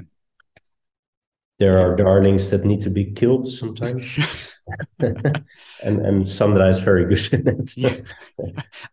there 1.60 1.80
are 1.80 1.96
darlings 1.96 2.50
that 2.52 2.66
need 2.66 2.82
to 2.82 2.90
be 2.90 3.06
killed 3.06 3.46
sometimes. 3.46 4.20
and 5.00 5.46
and 5.82 6.28
Sandra 6.28 6.68
is 6.68 6.82
very 6.82 7.06
good 7.06 7.34
in 7.34 7.48
it. 7.48 7.78
yeah. 7.78 7.98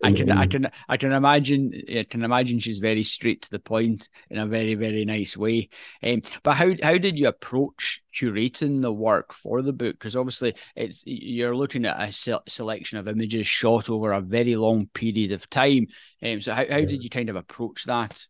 I 0.03 0.13
can 0.13 0.31
I 0.31 0.47
can 0.47 0.71
I 0.89 0.97
can 0.97 1.13
imagine 1.13 1.73
I 1.89 2.07
can 2.09 2.25
imagine 2.25 2.59
she's 2.59 2.79
very 2.79 3.03
straight 3.03 3.43
to 3.43 3.51
the 3.51 3.59
point 3.59 4.09
in 4.31 4.39
a 4.39 4.47
very 4.47 4.77
very 4.77 5.05
nice 5.05 5.37
way. 5.37 5.69
Um, 6.03 6.23
but 6.43 6.55
how 6.55 6.71
how 6.83 6.97
did 6.97 7.19
you 7.19 7.29
approach 7.29 8.03
curating 8.19 8.81
the 8.81 8.93
work 8.93 9.35
for 9.35 9.61
the 9.61 9.73
book? 9.73 9.97
Because 9.99 10.17
obviously 10.17 10.55
it's 10.75 11.03
you're 11.05 11.57
looking 11.57 11.85
at 11.85 12.01
a 12.01 12.13
se- 12.13 12.39
selection 12.47 12.99
of 12.99 13.09
images 13.09 13.47
shot 13.47 13.91
over 13.91 14.13
a 14.13 14.21
very 14.21 14.57
long 14.57 14.87
period 14.87 15.33
of 15.33 15.51
time. 15.51 15.89
Um, 16.23 16.41
so 16.41 16.55
how 16.55 16.65
how 16.69 16.79
yes. 16.79 16.91
did 16.91 17.03
you 17.03 17.11
kind 17.11 17.29
of 17.29 17.37
approach 17.37 17.85
that? 17.85 18.27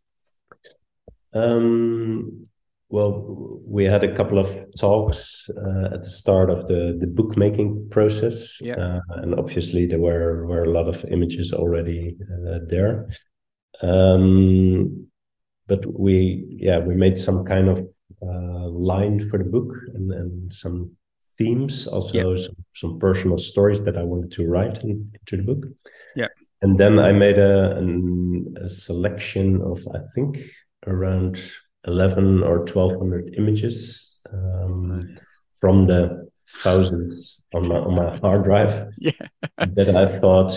Um, 1.32 2.44
well, 2.94 3.60
we 3.66 3.84
had 3.84 4.04
a 4.04 4.14
couple 4.14 4.38
of 4.38 4.48
talks 4.78 5.50
uh, 5.50 5.94
at 5.94 6.02
the 6.02 6.08
start 6.08 6.48
of 6.48 6.68
the 6.68 6.96
the 7.00 7.08
bookmaking 7.08 7.88
process, 7.90 8.60
yeah. 8.60 8.76
uh, 8.76 9.00
and 9.22 9.34
obviously 9.34 9.84
there 9.84 9.98
were 9.98 10.46
were 10.46 10.62
a 10.62 10.70
lot 10.70 10.86
of 10.86 11.04
images 11.06 11.52
already 11.52 12.16
uh, 12.32 12.60
there. 12.68 13.08
Um, 13.82 15.08
but 15.66 15.82
we 15.86 16.46
yeah 16.66 16.78
we 16.78 16.94
made 16.94 17.18
some 17.18 17.44
kind 17.44 17.68
of 17.68 17.78
uh, 18.22 18.68
line 18.90 19.28
for 19.28 19.38
the 19.38 19.50
book 19.56 19.72
and, 19.94 20.12
and 20.12 20.52
some 20.52 20.92
themes, 21.36 21.88
also 21.88 22.14
yeah. 22.14 22.44
some, 22.44 22.56
some, 22.74 22.98
personal 23.00 23.38
stories 23.38 23.82
that 23.82 23.96
I 23.96 24.04
wanted 24.04 24.30
to 24.36 24.46
write 24.46 24.84
in, 24.84 25.10
into 25.18 25.36
the 25.36 25.54
book. 25.54 25.66
Yeah, 26.14 26.28
and 26.62 26.78
then 26.78 27.00
I 27.00 27.10
made 27.10 27.38
a, 27.38 27.76
an, 27.76 28.54
a 28.56 28.68
selection 28.68 29.60
of 29.62 29.78
I 29.92 29.98
think 30.14 30.38
around 30.86 31.40
11 31.86 32.42
or 32.42 32.58
1200 32.58 33.34
images 33.36 34.20
um, 34.32 35.14
from 35.60 35.86
the 35.86 36.28
thousands 36.62 37.42
on 37.54 37.68
my, 37.68 37.76
on 37.76 37.94
my 37.94 38.16
hard 38.18 38.44
drive 38.44 38.88
yeah. 38.98 39.12
that 39.58 39.94
I 39.94 40.06
thought 40.06 40.52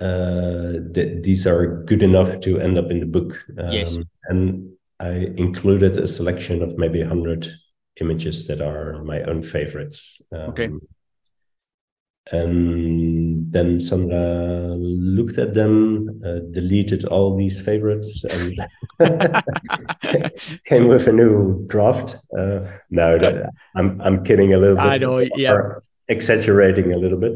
uh, 0.00 0.78
that 0.94 1.20
these 1.22 1.46
are 1.46 1.82
good 1.84 2.02
enough 2.02 2.40
to 2.40 2.60
end 2.60 2.78
up 2.78 2.90
in 2.90 3.00
the 3.00 3.06
book. 3.06 3.44
Um, 3.58 3.72
yes. 3.72 3.96
And 4.28 4.72
I 5.00 5.10
included 5.36 5.96
a 5.96 6.06
selection 6.06 6.62
of 6.62 6.76
maybe 6.78 7.00
100 7.00 7.48
images 8.00 8.46
that 8.46 8.60
are 8.60 9.02
my 9.04 9.22
own 9.22 9.42
favorites. 9.42 10.20
Um, 10.32 10.40
okay 10.50 10.70
and 12.30 13.50
then 13.52 13.80
Sandra 13.80 14.74
looked 14.76 15.38
at 15.38 15.54
them, 15.54 16.20
uh, 16.24 16.40
deleted 16.50 17.04
all 17.04 17.36
these 17.36 17.60
favorites, 17.60 18.24
and 18.24 18.58
came 20.64 20.88
with 20.88 21.06
a 21.08 21.12
new 21.12 21.64
draft. 21.66 22.16
Uh, 22.36 22.60
no, 22.90 23.18
that, 23.18 23.50
I'm 23.74 24.00
I'm 24.02 24.24
kidding 24.24 24.52
a 24.52 24.58
little 24.58 24.76
bit. 24.76 24.84
I 24.84 24.96
know, 24.98 25.18
yeah, 25.36 25.60
exaggerating 26.08 26.94
a 26.94 26.98
little 26.98 27.18
bit. 27.18 27.32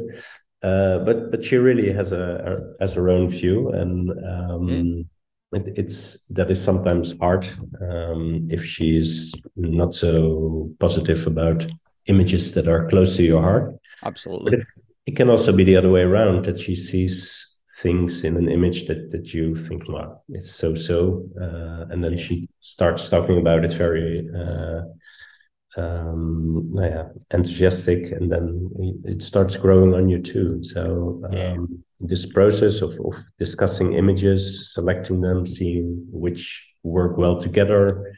Uh, 0.63 0.99
but 0.99 1.31
but 1.31 1.43
she 1.43 1.57
really 1.57 1.93
has 1.93 2.13
a, 2.13 2.75
a 2.79 2.83
has 2.83 2.95
her 2.95 3.09
own 3.09 3.29
view, 3.29 3.71
and 3.71 4.11
um, 4.11 4.67
mm. 4.69 5.07
it, 5.53 5.79
it's 5.79 6.25
that 6.29 6.51
is 6.51 6.63
sometimes 6.63 7.17
hard 7.19 7.49
um, 7.81 8.47
if 8.51 8.65
she's 8.65 9.35
not 9.57 9.95
so 9.95 10.71
positive 10.79 11.27
about 11.27 11.67
images 12.07 12.53
that 12.53 12.69
are 12.69 12.89
close 12.89 13.17
to 13.17 13.23
your 13.23 13.41
heart. 13.41 13.75
Absolutely. 14.05 14.59
If, 14.59 14.67
it 15.07 15.17
can 15.17 15.29
also 15.29 15.53
be 15.53 15.65
the 15.65 15.77
other 15.77 15.91
way 15.91 16.03
around 16.03 16.45
that 16.45 16.59
she 16.59 16.77
sees 16.77 17.61
things 17.81 18.25
in 18.25 18.37
an 18.37 18.49
image 18.49 18.87
that 18.87 19.11
that 19.11 19.35
you 19.35 19.57
think, 19.57 19.89
well, 19.89 20.25
it's 20.29 20.53
so 20.53 20.75
so, 20.75 21.25
uh, 21.41 21.87
and 21.91 22.03
then 22.03 22.17
she 22.17 22.49
starts 22.61 23.09
talking 23.09 23.39
about 23.39 23.65
it 23.65 23.73
very. 23.73 24.29
Uh, 24.35 24.83
um 25.79 26.71
yeah 26.75 27.05
enthusiastic 27.31 28.13
and 28.13 28.31
then 28.31 28.71
it 29.05 29.23
starts 29.23 29.57
growing 29.57 29.95
on 29.95 30.07
you 30.07 30.21
too 30.21 30.63
so 30.63 31.23
um, 31.25 31.33
yeah. 31.33 31.57
this 31.99 32.27
process 32.27 32.83
of, 32.83 32.93
of 33.01 33.15
discussing 33.39 33.95
images 33.95 34.75
selecting 34.75 35.23
them 35.23 35.47
seeing 35.47 36.07
which 36.11 36.75
work 36.83 37.17
well 37.17 37.39
together 37.39 38.15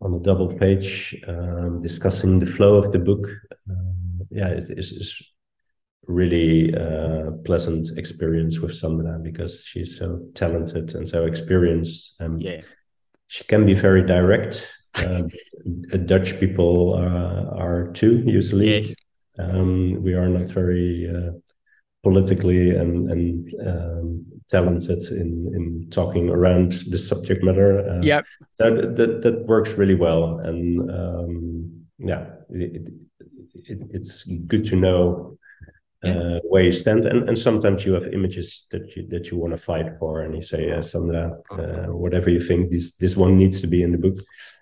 on 0.00 0.14
a 0.14 0.18
double 0.18 0.48
page 0.48 1.14
um, 1.28 1.80
discussing 1.80 2.40
the 2.40 2.46
flow 2.46 2.82
of 2.82 2.90
the 2.90 2.98
book 2.98 3.28
um, 3.70 4.26
yeah 4.30 4.48
is, 4.48 4.68
is 4.68 5.22
really 6.06 6.74
uh, 6.74 7.32
pleasant 7.44 7.96
experience 7.98 8.60
with 8.60 8.74
Sandra 8.74 9.18
because 9.18 9.62
she's 9.64 9.98
so 9.98 10.20
talented 10.34 10.94
and 10.94 11.08
so 11.08 11.26
experienced. 11.26 12.16
Um, 12.20 12.38
yeah, 12.40 12.60
she 13.26 13.44
can 13.44 13.66
be 13.66 13.74
very 13.74 14.04
direct. 14.06 14.66
Uh, 14.94 15.22
Dutch 16.06 16.38
people 16.40 16.94
uh, 16.94 17.56
are 17.56 17.92
too 17.92 18.22
usually. 18.26 18.76
Yes. 18.76 18.94
Um, 19.38 20.02
we 20.02 20.14
are 20.14 20.28
not 20.28 20.48
very 20.48 21.08
uh, 21.14 21.32
politically 22.02 22.74
and 22.74 23.10
and 23.10 23.54
um, 23.66 24.26
talented 24.48 25.04
in 25.10 25.52
in 25.54 25.88
talking 25.90 26.30
around 26.30 26.72
the 26.90 26.98
subject 26.98 27.44
matter. 27.44 27.88
Uh, 27.88 28.00
yep. 28.02 28.24
So 28.52 28.74
that 28.74 29.22
that 29.22 29.46
works 29.46 29.74
really 29.74 29.94
well, 29.94 30.38
and 30.38 30.90
um, 30.90 31.86
yeah, 31.98 32.26
it, 32.50 32.88
it, 33.54 33.78
it's 33.90 34.24
good 34.24 34.64
to 34.66 34.76
know 34.76 35.37
yeah. 36.02 36.12
uh, 36.12 36.40
where 36.44 36.62
you 36.62 36.72
stand, 36.72 37.06
and, 37.06 37.28
and 37.28 37.36
sometimes 37.36 37.84
you 37.84 37.92
have 37.94 38.12
images 38.12 38.66
that 38.70 38.94
you 38.94 39.06
that 39.08 39.30
you 39.30 39.36
want 39.36 39.52
to 39.52 39.56
fight 39.56 39.98
for, 39.98 40.22
and 40.22 40.34
you 40.34 40.42
say, 40.42 40.70
uh, 40.70 40.80
Sandra, 40.80 41.38
uh, 41.50 41.92
whatever 41.92 42.30
you 42.30 42.40
think, 42.40 42.70
this 42.70 42.94
this 42.96 43.16
one 43.16 43.36
needs 43.36 43.60
to 43.60 43.66
be 43.66 43.82
in 43.82 43.92
the 43.92 43.98
book. 43.98 44.16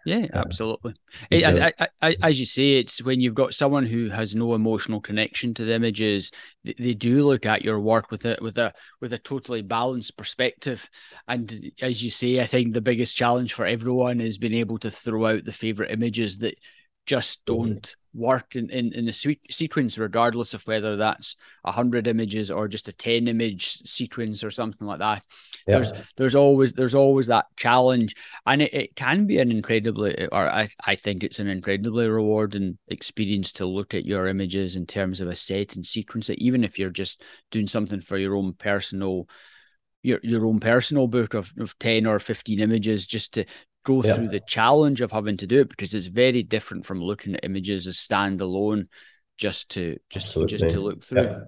Yeah, 0.06 0.26
uh, 0.32 0.38
absolutely. 0.38 0.94
I, 1.30 1.72
I, 1.78 1.88
I, 2.00 2.16
as 2.22 2.40
you 2.40 2.46
say, 2.46 2.74
it's 2.74 3.02
when 3.02 3.20
you've 3.20 3.34
got 3.34 3.52
someone 3.52 3.84
who 3.84 4.08
has 4.08 4.34
no 4.34 4.54
emotional 4.54 5.00
connection 5.00 5.52
to 5.54 5.64
the 5.64 5.74
images, 5.74 6.30
they, 6.64 6.74
they 6.78 6.94
do 6.94 7.26
look 7.26 7.44
at 7.44 7.62
your 7.62 7.80
work 7.80 8.10
with 8.10 8.24
a 8.24 8.38
with 8.40 8.56
a 8.56 8.72
with 9.00 9.12
a 9.12 9.18
totally 9.18 9.62
balanced 9.62 10.16
perspective. 10.16 10.88
And 11.28 11.72
as 11.82 12.02
you 12.02 12.10
say, 12.10 12.40
I 12.40 12.46
think 12.46 12.72
the 12.72 12.80
biggest 12.80 13.16
challenge 13.16 13.52
for 13.52 13.66
everyone 13.66 14.20
is 14.20 14.38
being 14.38 14.54
able 14.54 14.78
to 14.78 14.90
throw 14.90 15.26
out 15.26 15.44
the 15.44 15.52
favorite 15.52 15.90
images 15.90 16.38
that 16.38 16.56
just 17.04 17.44
don't 17.44 17.94
work 18.16 18.56
in, 18.56 18.70
in, 18.70 18.92
in 18.92 19.04
the 19.04 19.36
sequence, 19.50 19.98
regardless 19.98 20.54
of 20.54 20.66
whether 20.66 20.96
that's 20.96 21.36
a 21.64 21.72
hundred 21.72 22.06
images 22.06 22.50
or 22.50 22.66
just 22.66 22.88
a 22.88 22.92
10 22.92 23.28
image 23.28 23.82
sequence 23.88 24.42
or 24.42 24.50
something 24.50 24.86
like 24.86 25.00
that. 25.00 25.22
Yeah. 25.66 25.74
There's 25.74 25.92
there's 26.16 26.34
always 26.34 26.72
there's 26.72 26.94
always 26.94 27.26
that 27.26 27.46
challenge. 27.56 28.16
And 28.46 28.62
it, 28.62 28.74
it 28.74 28.96
can 28.96 29.26
be 29.26 29.38
an 29.38 29.50
incredibly 29.50 30.26
or 30.28 30.48
I, 30.48 30.68
I 30.84 30.96
think 30.96 31.22
it's 31.22 31.38
an 31.38 31.48
incredibly 31.48 32.08
rewarding 32.08 32.78
experience 32.88 33.52
to 33.52 33.66
look 33.66 33.94
at 33.94 34.06
your 34.06 34.26
images 34.26 34.76
in 34.76 34.86
terms 34.86 35.20
of 35.20 35.28
a 35.28 35.36
set 35.36 35.76
and 35.76 35.84
sequence 35.84 36.30
it, 36.30 36.38
even 36.38 36.64
if 36.64 36.78
you're 36.78 36.90
just 36.90 37.22
doing 37.50 37.66
something 37.66 38.00
for 38.00 38.16
your 38.16 38.34
own 38.36 38.54
personal 38.54 39.28
your 40.02 40.20
your 40.22 40.46
own 40.46 40.60
personal 40.60 41.08
book 41.08 41.34
of, 41.34 41.52
of 41.58 41.76
10 41.78 42.06
or 42.06 42.18
15 42.18 42.60
images 42.60 43.06
just 43.06 43.34
to 43.34 43.44
go 43.86 44.02
yeah. 44.02 44.14
through 44.14 44.28
the 44.28 44.40
challenge 44.40 45.00
of 45.00 45.12
having 45.12 45.38
to 45.38 45.46
do 45.46 45.60
it 45.60 45.70
because 45.70 45.94
it's 45.94 46.06
very 46.06 46.42
different 46.42 46.84
from 46.84 47.00
looking 47.00 47.34
at 47.34 47.44
images 47.44 47.86
as 47.86 47.96
standalone 47.96 48.88
just 49.38 49.70
to 49.70 49.96
just 50.10 50.26
Absolutely. 50.26 50.58
just 50.58 50.70
to 50.74 50.80
look 50.80 51.02
through 51.02 51.22
yeah. 51.22 51.38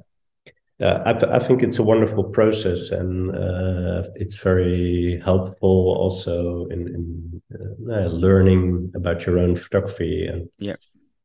Yeah, 0.79 1.03
I, 1.05 1.13
th- 1.13 1.33
I, 1.33 1.41
think 1.41 1.65
it's 1.65 1.81
a 1.81 1.83
wonderful 1.83 2.23
process, 2.23 2.93
and 2.93 3.35
uh, 3.35 4.05
it's 4.15 4.37
very 4.37 5.21
helpful 5.25 5.97
also 5.99 6.67
in, 6.67 6.87
in 6.87 7.43
uh, 7.91 8.07
learning 8.07 8.93
about 8.95 9.27
your 9.27 9.41
own 9.41 9.57
photography, 9.57 10.25
and 10.27 10.49
yeah. 10.59 10.77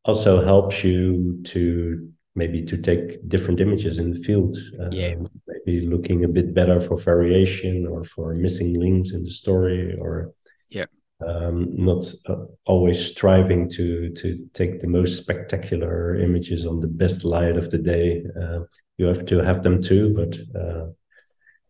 also 0.06 0.43
helps 0.43 0.84
you 0.84 1.39
to 1.43 2.12
maybe 2.34 2.63
to 2.63 2.78
take 2.78 3.30
different 3.30 3.60
images 3.60 3.99
in 3.99 4.13
the 4.13 4.19
field. 4.19 4.58
Uh, 4.80 4.89
yeah, 4.89 5.13
maybe 5.47 5.86
looking 5.86 6.23
a 6.23 6.28
bit 6.28 6.56
better 6.56 6.82
for 6.82 6.97
variation 6.97 7.86
or 7.86 8.04
for 8.04 8.34
missing 8.34 8.73
links 8.80 9.12
in 9.12 9.23
the 9.23 9.30
story, 9.30 9.95
or 9.99 10.34
yeah, 10.69 10.86
um, 11.28 11.68
not 11.76 12.04
uh, 12.28 12.46
always 12.66 13.06
striving 13.06 13.70
to 13.70 14.10
to 14.14 14.48
take 14.54 14.80
the 14.80 14.88
most 14.88 15.18
spectacular 15.18 16.16
images 16.16 16.66
on 16.66 16.80
the 16.80 16.88
best 16.88 17.24
light 17.24 17.58
of 17.58 17.70
the 17.70 17.78
day. 17.78 18.24
Uh, 18.42 18.60
you 18.98 19.06
have 19.06 19.26
to 19.26 19.40
have 19.40 19.64
them 19.64 19.82
too, 19.82 20.14
but 20.14 20.38
uh, 20.60 20.88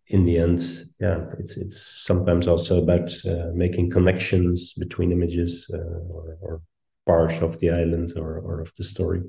in 0.07 0.23
the 0.23 0.37
end, 0.37 0.59
yeah, 0.99 1.25
it's 1.39 1.57
it's 1.57 2.03
sometimes 2.05 2.47
also 2.47 2.81
about 2.81 3.11
uh, 3.25 3.49
making 3.53 3.89
connections 3.89 4.73
between 4.73 5.11
images 5.11 5.69
uh, 5.73 5.77
or, 5.77 6.37
or 6.41 6.61
parts 7.05 7.41
of 7.41 7.59
the 7.59 7.69
island 7.69 8.13
or, 8.17 8.37
or 8.39 8.61
of 8.61 8.71
the 8.77 8.83
story. 8.83 9.21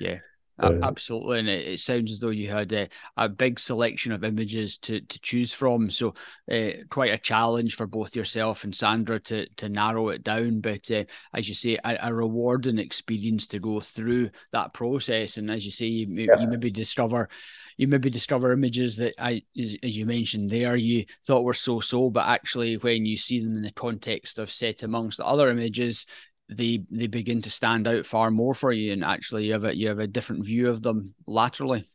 Yeah, 0.00 0.18
Absolutely, 0.60 1.38
and 1.38 1.48
it, 1.48 1.68
it, 1.68 1.80
sounds 1.80 2.10
as 2.10 2.18
though 2.18 2.30
you 2.30 2.50
had 2.50 2.72
a, 2.72 2.88
a 3.16 3.28
big 3.28 3.60
selection 3.60 4.12
of 4.12 4.24
images 4.24 4.76
to, 4.78 5.00
to 5.00 5.20
choose 5.20 5.52
from. 5.52 5.88
So, 5.90 6.14
uh, 6.50 6.70
quite 6.90 7.12
a 7.12 7.18
challenge 7.18 7.76
for 7.76 7.86
both 7.86 8.16
yourself 8.16 8.64
and 8.64 8.74
Sandra 8.74 9.20
to 9.20 9.48
to 9.56 9.68
narrow 9.68 10.08
it 10.08 10.24
down. 10.24 10.60
But 10.60 10.90
uh, 10.90 11.04
as 11.32 11.48
you 11.48 11.54
say, 11.54 11.78
a, 11.84 11.98
a, 12.02 12.12
rewarding 12.12 12.78
experience 12.78 13.46
to 13.48 13.60
go 13.60 13.80
through 13.80 14.30
that 14.52 14.74
process. 14.74 15.36
And 15.36 15.50
as 15.50 15.64
you 15.64 15.70
say, 15.70 15.86
you, 15.86 16.06
yeah. 16.08 16.40
you 16.40 16.48
maybe 16.48 16.70
discover 16.70 17.28
you 17.76 17.86
maybe 17.86 18.10
discover 18.10 18.52
images 18.52 18.96
that 18.96 19.14
I, 19.18 19.42
as, 19.58 19.76
as 19.82 19.96
you 19.96 20.04
mentioned 20.04 20.50
there, 20.50 20.74
you 20.74 21.06
thought 21.26 21.44
were 21.44 21.54
so 21.54 21.78
so, 21.78 22.10
but 22.10 22.26
actually 22.26 22.76
when 22.76 23.06
you 23.06 23.16
see 23.16 23.40
them 23.40 23.56
in 23.56 23.62
the 23.62 23.70
context 23.70 24.38
of 24.38 24.50
set 24.50 24.82
amongst 24.82 25.18
the 25.18 25.24
other 25.24 25.48
images, 25.48 26.04
they 26.48 26.84
they 26.90 27.06
begin 27.06 27.42
to 27.42 27.50
stand 27.50 27.86
out 27.86 28.06
far 28.06 28.30
more 28.30 28.54
for 28.54 28.72
you, 28.72 28.92
and 28.92 29.04
actually 29.04 29.46
you 29.46 29.52
have 29.52 29.64
a 29.64 29.76
you 29.76 29.88
have 29.88 29.98
a 29.98 30.06
different 30.06 30.44
view 30.44 30.68
of 30.68 30.82
them 30.82 31.14
laterally. 31.26 31.88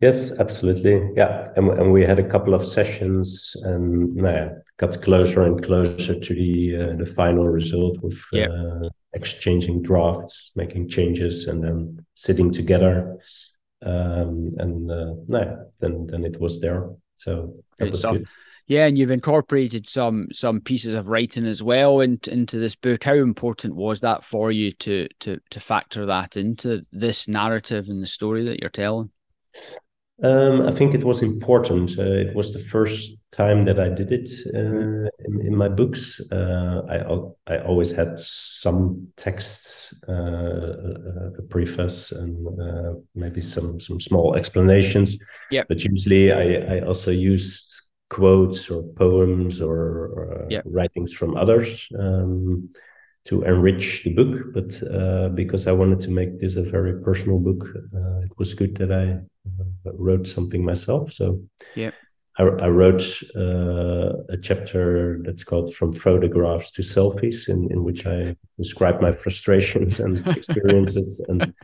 Yes, 0.00 0.38
absolutely. 0.38 1.12
Yeah, 1.16 1.48
and, 1.56 1.70
and 1.70 1.92
we 1.92 2.02
had 2.02 2.18
a 2.18 2.28
couple 2.28 2.52
of 2.52 2.66
sessions, 2.66 3.56
and 3.62 4.16
yeah, 4.16 4.50
got 4.76 5.00
closer 5.00 5.44
and 5.44 5.62
closer 5.64 6.18
to 6.18 6.34
the 6.34 6.76
uh, 6.76 6.96
the 6.96 7.06
final 7.06 7.48
result 7.48 8.02
with 8.02 8.20
yeah. 8.32 8.48
uh, 8.48 8.88
exchanging 9.14 9.82
drafts, 9.82 10.52
making 10.56 10.88
changes, 10.88 11.46
and 11.46 11.62
then 11.62 12.04
sitting 12.14 12.50
together. 12.50 13.18
Um, 13.82 14.48
and 14.58 14.90
uh, 14.90 15.14
no, 15.28 15.66
then 15.80 16.06
then 16.06 16.24
it 16.24 16.40
was 16.40 16.60
there. 16.60 16.90
So 17.16 17.54
that 17.78 17.90
was 17.90 18.00
stuff. 18.00 18.14
good. 18.14 18.26
Yeah, 18.66 18.86
and 18.86 18.96
you've 18.96 19.10
incorporated 19.10 19.88
some 19.88 20.28
some 20.32 20.60
pieces 20.60 20.94
of 20.94 21.08
writing 21.08 21.46
as 21.46 21.62
well 21.62 22.00
into 22.00 22.32
into 22.32 22.58
this 22.58 22.74
book. 22.74 23.04
How 23.04 23.14
important 23.14 23.74
was 23.74 24.00
that 24.00 24.24
for 24.24 24.50
you 24.50 24.72
to 24.72 25.06
to 25.20 25.38
to 25.50 25.60
factor 25.60 26.06
that 26.06 26.36
into 26.36 26.82
this 26.90 27.28
narrative 27.28 27.88
and 27.88 28.02
the 28.02 28.06
story 28.06 28.44
that 28.44 28.60
you're 28.60 28.70
telling? 28.70 29.10
Um, 30.22 30.62
I 30.62 30.70
think 30.70 30.94
it 30.94 31.02
was 31.02 31.22
important. 31.22 31.98
Uh, 31.98 32.02
it 32.02 32.36
was 32.36 32.52
the 32.52 32.60
first 32.60 33.18
time 33.32 33.64
that 33.64 33.80
I 33.80 33.88
did 33.88 34.12
it 34.12 34.30
uh, 34.54 35.10
in, 35.26 35.40
in, 35.46 35.56
my 35.56 35.68
books. 35.68 36.20
Uh, 36.30 36.82
I 36.88 37.52
I 37.52 37.58
always 37.58 37.90
had 37.90 38.16
some 38.18 39.08
text, 39.16 39.92
uh, 40.08 41.32
a 41.36 41.42
preface, 41.50 42.12
and 42.12 42.60
uh, 42.60 42.94
maybe 43.16 43.42
some 43.42 43.80
some 43.80 44.00
small 44.00 44.36
explanations. 44.36 45.18
Yeah. 45.50 45.64
But 45.68 45.82
usually, 45.82 46.32
I 46.32 46.76
I 46.76 46.80
also 46.82 47.10
used 47.10 47.73
quotes 48.10 48.70
or 48.70 48.82
poems 48.82 49.60
or, 49.60 50.42
uh, 50.44 50.46
yeah. 50.48 50.62
writings 50.64 51.12
from 51.12 51.36
others 51.36 51.88
um, 51.98 52.68
to 53.24 53.42
enrich 53.42 54.04
the 54.04 54.14
book. 54.14 54.52
But 54.52 54.82
uh, 54.82 55.30
because 55.30 55.66
I 55.66 55.72
wanted 55.72 56.00
to 56.00 56.10
make 56.10 56.38
this 56.38 56.56
a 56.56 56.62
very 56.62 57.00
personal 57.02 57.38
book, 57.38 57.66
uh, 57.94 58.20
it 58.20 58.32
was 58.38 58.54
good 58.54 58.76
that 58.76 58.92
I 58.92 59.20
uh, 59.48 59.92
wrote 59.94 60.26
something 60.26 60.64
myself. 60.64 61.12
So 61.12 61.40
yeah. 61.74 61.92
I, 62.38 62.42
I 62.42 62.68
wrote 62.68 63.22
uh, 63.36 64.12
a 64.28 64.36
chapter 64.40 65.20
that's 65.24 65.44
called 65.44 65.74
"From 65.74 65.92
Photographs 65.92 66.72
to 66.72 66.82
Selfies," 66.82 67.48
in, 67.48 67.70
in 67.70 67.84
which 67.84 68.06
I 68.06 68.36
describe 68.58 69.00
my 69.00 69.12
frustrations 69.12 70.00
and 70.00 70.26
experiences 70.36 71.24
and 71.28 71.54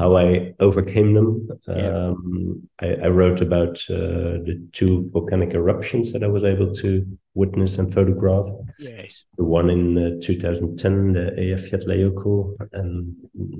how 0.00 0.16
I 0.16 0.54
overcame 0.60 1.12
them. 1.12 1.48
Yeah. 1.68 1.96
Um, 1.96 2.68
I, 2.80 2.88
I, 3.04 3.08
wrote 3.08 3.42
about 3.42 3.76
uh, 3.90 4.40
the 4.46 4.66
two 4.72 5.10
volcanic 5.12 5.52
eruptions 5.52 6.12
that 6.12 6.24
I 6.24 6.26
was 6.26 6.42
able 6.42 6.74
to 6.76 7.06
witness 7.34 7.76
and 7.78 7.92
photograph. 7.92 8.46
Yes. 8.78 9.24
The 9.36 9.44
one 9.44 9.68
in 9.68 9.98
uh, 9.98 10.10
2010, 10.22 11.12
the 11.12 11.24
Eyjafjallajökull, 11.38 12.56
and 12.72 13.14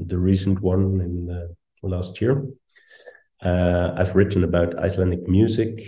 the 0.08 0.18
recent 0.18 0.60
one 0.60 1.00
in 1.06 1.14
uh, 1.30 1.48
last 1.86 2.20
year. 2.22 2.46
Uh, 3.42 3.92
I've 3.96 4.16
written 4.16 4.42
about 4.42 4.78
Icelandic 4.78 5.28
music. 5.28 5.82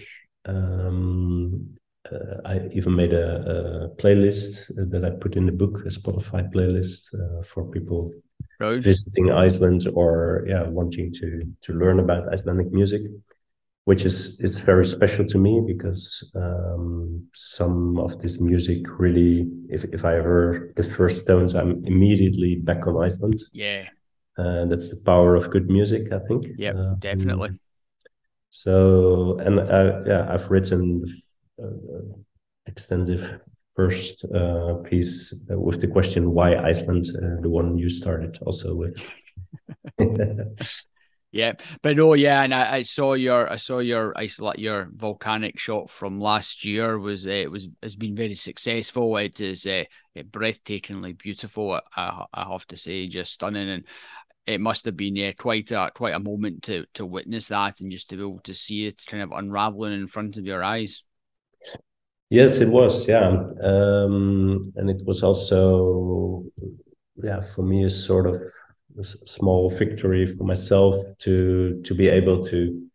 Um, 0.45 1.75
uh, 2.11 2.37
I 2.45 2.69
even 2.73 2.95
made 2.95 3.15
a, 3.15 3.29
a, 3.55 4.03
playlist 4.03 4.71
that 4.91 5.05
I 5.05 5.11
put 5.11 5.37
in 5.37 5.47
the 5.47 5.53
book, 5.53 5.79
a 5.81 5.89
Spotify 5.89 6.53
playlist 6.53 7.15
uh, 7.15 7.43
for 7.45 7.71
people 7.71 8.13
visiting 8.61 9.31
Iceland 9.31 9.89
or 9.95 10.45
yeah, 10.49 10.65
wanting 10.69 11.13
to 11.15 11.43
to 11.63 11.73
learn 11.73 12.01
about 12.01 12.33
Icelandic 12.33 12.73
music, 12.73 13.03
which 13.85 14.05
is 14.05 14.39
is 14.41 14.61
very 14.61 14.87
special 14.87 15.27
to 15.27 15.39
me 15.39 15.63
because 15.67 16.23
um, 16.35 17.27
some 17.35 17.99
of 17.99 18.19
this 18.19 18.41
music 18.41 18.81
really, 18.99 19.49
if 19.69 19.85
if 19.85 20.05
I 20.05 20.13
hear 20.13 20.73
the 20.77 20.83
first 20.83 21.27
tones, 21.27 21.55
I'm 21.55 21.85
immediately 21.85 22.57
back 22.57 22.87
on 22.87 23.03
Iceland. 23.03 23.43
Yeah, 23.53 23.87
and 24.37 24.71
that's 24.71 24.91
the 24.91 25.03
power 25.05 25.37
of 25.37 25.51
good 25.51 25.69
music, 25.69 26.13
I 26.13 26.21
think. 26.29 26.47
Yeah, 26.57 26.73
uh, 26.73 26.95
definitely. 26.99 27.51
So 28.51 29.39
and 29.41 29.59
uh, 29.59 30.03
yeah, 30.07 30.27
I've 30.33 30.51
written 30.51 31.05
uh, 31.63 32.19
extensive 32.67 33.41
first 33.75 34.25
uh, 34.25 34.75
piece 34.85 35.43
with 35.49 35.81
the 35.81 35.89
question 35.89 36.33
why 36.33 36.57
Iceland, 36.57 37.07
uh, 37.17 37.41
the 37.41 37.49
one 37.49 37.79
you 37.79 37.89
started 37.89 38.39
also 38.45 38.75
with. 38.75 39.01
yeah, 41.33 41.53
but 41.83 41.97
no, 41.97 42.15
yeah, 42.15 42.43
and 42.43 42.55
I, 42.55 42.77
I, 42.77 42.83
saw 42.83 43.15
your 43.15 43.51
I 43.51 43.57
saw 43.57 43.79
your 43.79 44.15
your 44.57 44.89
volcanic 44.95 45.59
shot 45.59 45.91
from 45.91 46.21
last 46.21 46.65
year 46.65 46.99
was 46.99 47.27
uh, 47.27 47.31
it 47.31 47.51
was 47.51 47.69
has 47.83 47.97
been 47.97 48.15
very 48.15 48.35
successful. 48.35 49.17
It 49.17 49.41
is 49.41 49.67
uh, 49.67 49.85
breathtakingly 50.17 51.17
beautiful. 51.17 51.81
I, 51.97 52.25
I 52.33 52.51
have 52.51 52.67
to 52.69 52.77
say, 52.77 53.07
just 53.07 53.33
stunning 53.33 53.69
and. 53.69 53.85
It 54.45 54.61
must 54.61 54.87
have 54.87 54.97
been 54.97 55.15
yeah, 55.15 55.31
quite 55.31 55.71
a 55.71 55.93
quite 55.95 56.17
a 56.17 56.19
moment 56.19 56.65
to 56.65 56.85
to 56.95 57.07
witness 57.07 57.47
that 57.47 57.81
and 57.81 57.93
just 57.93 58.11
to 58.11 58.17
be 58.17 58.23
able 58.23 58.41
to 58.41 58.55
see 58.55 58.87
it 58.87 59.01
kind 59.07 59.23
of 59.23 59.31
unraveling 59.31 59.93
in 59.93 60.09
front 60.09 60.37
of 60.37 60.45
your 60.45 60.65
eyes. 60.65 61.05
Yes, 62.33 62.63
it 62.63 62.71
was. 62.71 63.07
Yeah, 63.07 63.29
um, 63.63 64.73
and 64.77 64.89
it 64.89 65.05
was 65.05 65.23
also, 65.23 66.45
yeah, 67.23 67.43
for 67.43 67.63
me 67.63 67.85
a 67.85 67.91
sort 67.91 68.27
of 68.27 68.41
a 68.99 69.05
small 69.05 69.69
victory 69.69 70.25
for 70.25 70.45
myself 70.45 70.97
to 71.19 71.83
to 71.85 71.95
be 71.95 72.09
able 72.09 72.43
to 72.45 72.89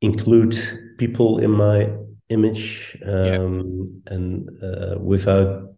include 0.00 0.56
people 0.98 1.38
in 1.38 1.52
my 1.52 1.90
image 2.28 2.98
um, 3.06 4.02
yeah. 4.08 4.14
and 4.14 4.50
uh, 4.60 4.98
without 4.98 5.74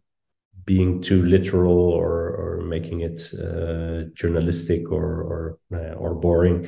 being 0.65 1.03
too 1.03 1.27
literal 1.27 1.79
or, 1.79 2.11
or 2.41 2.63
making 2.65 3.01
it 3.01 3.21
uh, 3.35 4.09
journalistic 4.15 4.91
or 4.91 5.23
or, 5.31 5.59
uh, 5.75 5.93
or 5.95 6.15
boring. 6.15 6.67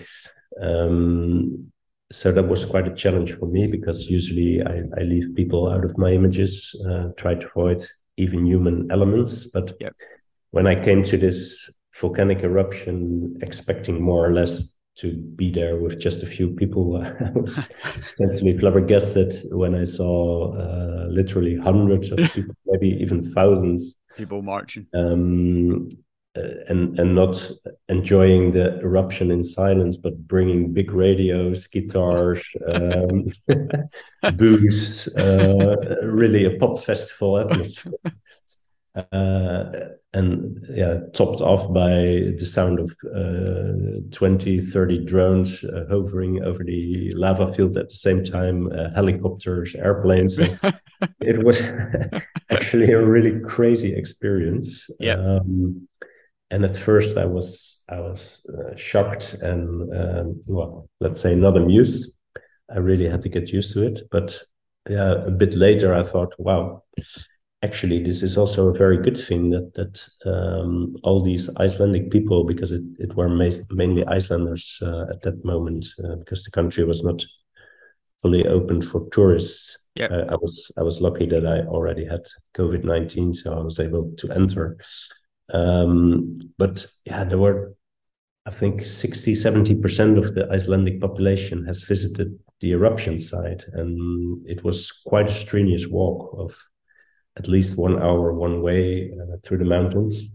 Um, 0.60 1.72
so 2.14 2.30
that 2.30 2.46
was 2.46 2.64
quite 2.64 2.86
a 2.86 2.94
challenge 2.94 3.32
for 3.32 3.46
me 3.46 3.66
because 3.66 4.08
usually 4.08 4.62
I, 4.62 4.82
I 4.96 5.02
leave 5.02 5.34
people 5.34 5.68
out 5.68 5.84
of 5.84 5.98
my 5.98 6.12
images, 6.12 6.74
uh, 6.88 7.08
try 7.16 7.34
to 7.34 7.46
avoid 7.48 7.84
even 8.16 8.46
human 8.46 8.88
elements. 8.92 9.46
But 9.48 9.72
yep. 9.80 9.94
when 10.52 10.68
I 10.68 10.76
came 10.76 11.02
to 11.04 11.16
this 11.16 11.68
volcanic 12.00 12.44
eruption, 12.44 13.36
expecting 13.42 14.00
more 14.00 14.24
or 14.24 14.32
less 14.32 14.74
to 14.96 15.12
be 15.12 15.50
there 15.50 15.76
with 15.76 15.98
just 15.98 16.22
a 16.22 16.26
few 16.26 16.50
people. 16.50 16.96
I 17.02 17.30
was 17.34 17.58
essentially 18.12 18.56
flabbergasted 18.58 19.34
when 19.50 19.74
I 19.74 19.84
saw 19.84 20.54
uh, 20.54 21.08
literally 21.10 21.56
hundreds 21.56 22.12
of 22.12 22.18
people, 22.34 22.54
maybe 22.66 22.90
even 23.02 23.28
thousands. 23.32 23.96
People 24.16 24.42
marching. 24.42 24.86
Um, 24.94 25.88
and 26.34 26.98
and 26.98 27.14
not 27.14 27.50
enjoying 27.88 28.52
the 28.52 28.78
eruption 28.80 29.30
in 29.30 29.44
silence, 29.44 29.96
but 29.96 30.26
bringing 30.26 30.72
big 30.72 30.92
radios, 30.92 31.66
guitars, 31.66 32.44
um, 32.66 33.32
booze, 34.36 35.14
uh, 35.16 35.76
really 36.02 36.44
a 36.44 36.58
pop 36.58 36.78
festival 36.80 37.38
atmosphere. 37.38 37.92
Uh, 39.12 39.64
and 40.12 40.64
yeah, 40.70 41.00
topped 41.12 41.40
off 41.40 41.72
by 41.72 42.32
the 42.38 42.46
sound 42.46 42.78
of 42.78 42.96
uh, 43.12 44.00
20, 44.12 44.60
30 44.60 45.04
drones 45.04 45.64
uh, 45.64 45.84
hovering 45.88 46.40
over 46.44 46.62
the 46.62 47.12
lava 47.16 47.52
field 47.52 47.76
at 47.76 47.88
the 47.88 47.96
same 47.96 48.22
time, 48.22 48.70
uh, 48.70 48.90
helicopters, 48.94 49.74
airplanes. 49.74 50.38
it 51.20 51.44
was 51.44 51.60
actually 52.50 52.92
a 52.92 53.04
really 53.04 53.40
crazy 53.40 53.92
experience. 53.92 54.88
Yeah. 55.00 55.14
Um, 55.14 55.88
and 56.54 56.64
at 56.64 56.76
first, 56.76 57.16
I 57.16 57.26
was 57.26 57.84
I 57.88 58.00
was 58.00 58.46
uh, 58.48 58.76
shocked 58.76 59.34
and 59.42 59.92
um, 59.94 60.40
well, 60.46 60.88
let's 61.00 61.20
say 61.20 61.34
not 61.34 61.56
amused. 61.56 62.12
I 62.74 62.78
really 62.78 63.08
had 63.08 63.22
to 63.22 63.28
get 63.28 63.52
used 63.52 63.72
to 63.74 63.86
it, 63.86 64.00
but 64.10 64.38
yeah, 64.88 65.12
a 65.26 65.30
bit 65.30 65.54
later, 65.54 65.94
I 65.94 66.02
thought, 66.02 66.34
wow 66.38 66.82
actually 67.64 68.02
this 68.02 68.22
is 68.22 68.36
also 68.36 68.68
a 68.68 68.78
very 68.78 68.98
good 68.98 69.16
thing 69.16 69.50
that 69.50 69.72
that 69.74 69.94
um, 70.26 70.94
all 71.02 71.22
these 71.22 71.48
Icelandic 71.56 72.10
people, 72.10 72.44
because 72.44 72.72
it, 72.72 72.84
it 72.98 73.16
were 73.16 73.28
ma- 73.28 73.64
mainly 73.70 74.04
Icelanders 74.06 74.78
uh, 74.82 75.06
at 75.10 75.22
that 75.22 75.44
moment, 75.44 75.86
uh, 76.04 76.16
because 76.16 76.44
the 76.44 76.50
country 76.50 76.84
was 76.84 77.02
not 77.02 77.24
fully 78.22 78.46
open 78.46 78.82
for 78.82 79.08
tourists. 79.10 79.78
Yeah, 79.94 80.08
uh, 80.10 80.26
I 80.34 80.36
was 80.36 80.70
I 80.76 80.82
was 80.82 81.00
lucky 81.00 81.26
that 81.26 81.46
I 81.46 81.60
already 81.66 82.04
had 82.04 82.24
COVID 82.54 82.84
nineteen, 82.84 83.32
so 83.34 83.58
I 83.58 83.62
was 83.62 83.80
able 83.80 84.12
to 84.18 84.30
enter. 84.30 84.76
Um, 85.52 86.52
but 86.58 86.86
yeah, 87.04 87.24
there 87.24 87.38
were, 87.38 87.74
I 88.46 88.50
think, 88.50 88.84
60, 88.84 89.34
70 89.34 89.74
percent 89.76 90.18
of 90.18 90.34
the 90.34 90.48
Icelandic 90.50 91.00
population 91.00 91.64
has 91.66 91.84
visited 91.84 92.38
the 92.60 92.72
eruption 92.72 93.18
site, 93.18 93.64
and 93.72 94.38
it 94.46 94.64
was 94.64 94.90
quite 95.06 95.28
a 95.28 95.32
strenuous 95.32 95.86
walk 95.86 96.34
of 96.38 96.56
at 97.36 97.48
least 97.48 97.76
one 97.76 98.00
hour 98.00 98.32
one 98.32 98.62
way 98.62 99.10
uh, 99.10 99.36
through 99.42 99.58
the 99.58 99.64
mountains. 99.64 100.30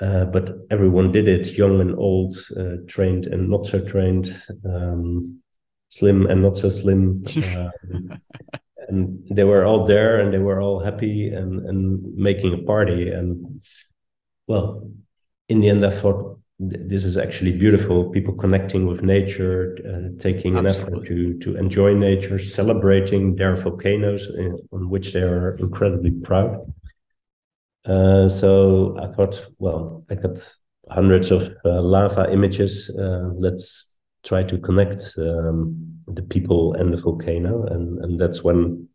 Uh, 0.00 0.26
but 0.26 0.50
everyone 0.70 1.10
did 1.10 1.26
it, 1.26 1.56
young 1.56 1.80
and 1.80 1.94
old, 1.96 2.36
uh, 2.58 2.76
trained 2.86 3.26
and 3.26 3.48
not 3.48 3.64
so 3.64 3.80
trained, 3.80 4.28
um, 4.66 5.40
slim 5.88 6.26
and 6.26 6.42
not 6.42 6.56
so 6.56 6.68
slim. 6.68 7.24
Um, 7.56 8.20
and 8.88 9.26
they 9.30 9.42
were 9.42 9.64
all 9.64 9.84
there 9.84 10.20
and 10.20 10.32
they 10.32 10.38
were 10.38 10.60
all 10.60 10.78
happy 10.78 11.28
and, 11.28 11.58
and 11.66 12.14
making 12.14 12.54
a 12.54 12.62
party. 12.62 13.10
And 13.10 13.60
well, 14.46 14.88
in 15.48 15.60
the 15.60 15.68
end, 15.68 15.84
I 15.84 15.90
thought, 15.90 16.36
this 16.58 17.04
is 17.04 17.18
actually 17.18 17.52
beautiful 17.52 18.10
people 18.10 18.34
connecting 18.34 18.86
with 18.86 19.02
nature 19.02 19.76
uh, 19.86 20.18
taking 20.18 20.56
Absolutely. 20.56 20.58
an 20.58 20.66
effort 20.66 21.06
to 21.06 21.38
to 21.38 21.56
enjoy 21.58 21.92
nature 21.92 22.38
celebrating 22.38 23.36
their 23.36 23.54
volcanoes 23.54 24.28
in, 24.28 24.52
uh, 24.52 24.76
on 24.76 24.88
which 24.88 25.12
they 25.12 25.20
are 25.20 25.50
incredibly 25.58 26.12
proud 26.12 26.72
uh, 27.84 28.26
so 28.28 28.96
i 28.98 29.06
thought 29.06 29.46
well 29.58 30.02
i 30.08 30.14
got 30.14 30.38
hundreds 30.88 31.30
of 31.30 31.54
uh, 31.66 31.82
lava 31.82 32.32
images 32.32 32.90
uh, 32.98 33.28
let's 33.34 33.92
try 34.24 34.42
to 34.42 34.56
connect 34.56 35.02
um, 35.18 35.76
the 36.06 36.22
people 36.22 36.72
and 36.74 36.90
the 36.92 36.96
volcano 36.96 37.66
and 37.66 38.02
and 38.02 38.18
that's 38.18 38.42
when 38.42 38.88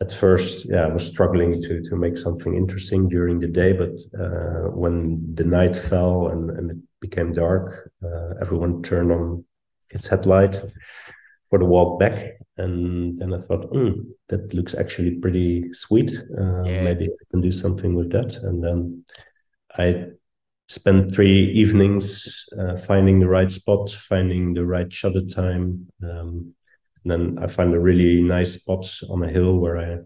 at 0.00 0.12
first, 0.12 0.66
yeah, 0.68 0.84
I 0.84 0.88
was 0.88 1.06
struggling 1.06 1.60
to 1.62 1.82
to 1.82 1.96
make 1.96 2.18
something 2.18 2.54
interesting 2.54 3.08
during 3.08 3.38
the 3.38 3.48
day, 3.48 3.72
but 3.72 3.94
uh, 4.18 4.70
when 4.70 5.34
the 5.34 5.44
night 5.44 5.74
fell 5.74 6.28
and, 6.28 6.50
and 6.50 6.70
it 6.70 6.76
became 7.00 7.32
dark, 7.32 7.90
uh, 8.04 8.34
everyone 8.40 8.82
turned 8.82 9.10
on 9.10 9.44
its 9.90 10.06
headlight 10.06 10.60
for 11.48 11.58
the 11.58 11.64
walk 11.64 11.98
back, 11.98 12.34
and 12.58 13.18
then 13.18 13.32
I 13.32 13.38
thought, 13.38 13.72
mm, 13.72 14.04
that 14.28 14.52
looks 14.52 14.74
actually 14.74 15.18
pretty 15.18 15.72
sweet. 15.72 16.10
Uh, 16.38 16.64
yeah. 16.64 16.82
Maybe 16.82 17.06
I 17.06 17.24
can 17.30 17.40
do 17.40 17.52
something 17.52 17.94
with 17.94 18.10
that, 18.12 18.34
and 18.42 18.62
then 18.62 19.04
I 19.78 20.08
spent 20.68 21.14
three 21.14 21.52
evenings 21.52 22.44
uh, 22.58 22.76
finding 22.76 23.20
the 23.20 23.28
right 23.28 23.50
spot, 23.50 23.90
finding 23.90 24.52
the 24.52 24.66
right 24.66 24.92
shutter 24.92 25.24
time. 25.24 25.86
Um, 26.02 26.54
then 27.10 27.38
I 27.40 27.46
found 27.46 27.74
a 27.74 27.80
really 27.80 28.22
nice 28.22 28.54
spot 28.54 28.86
on 29.08 29.22
a 29.22 29.28
hill 29.28 29.58
where 29.58 29.78
I 29.78 29.98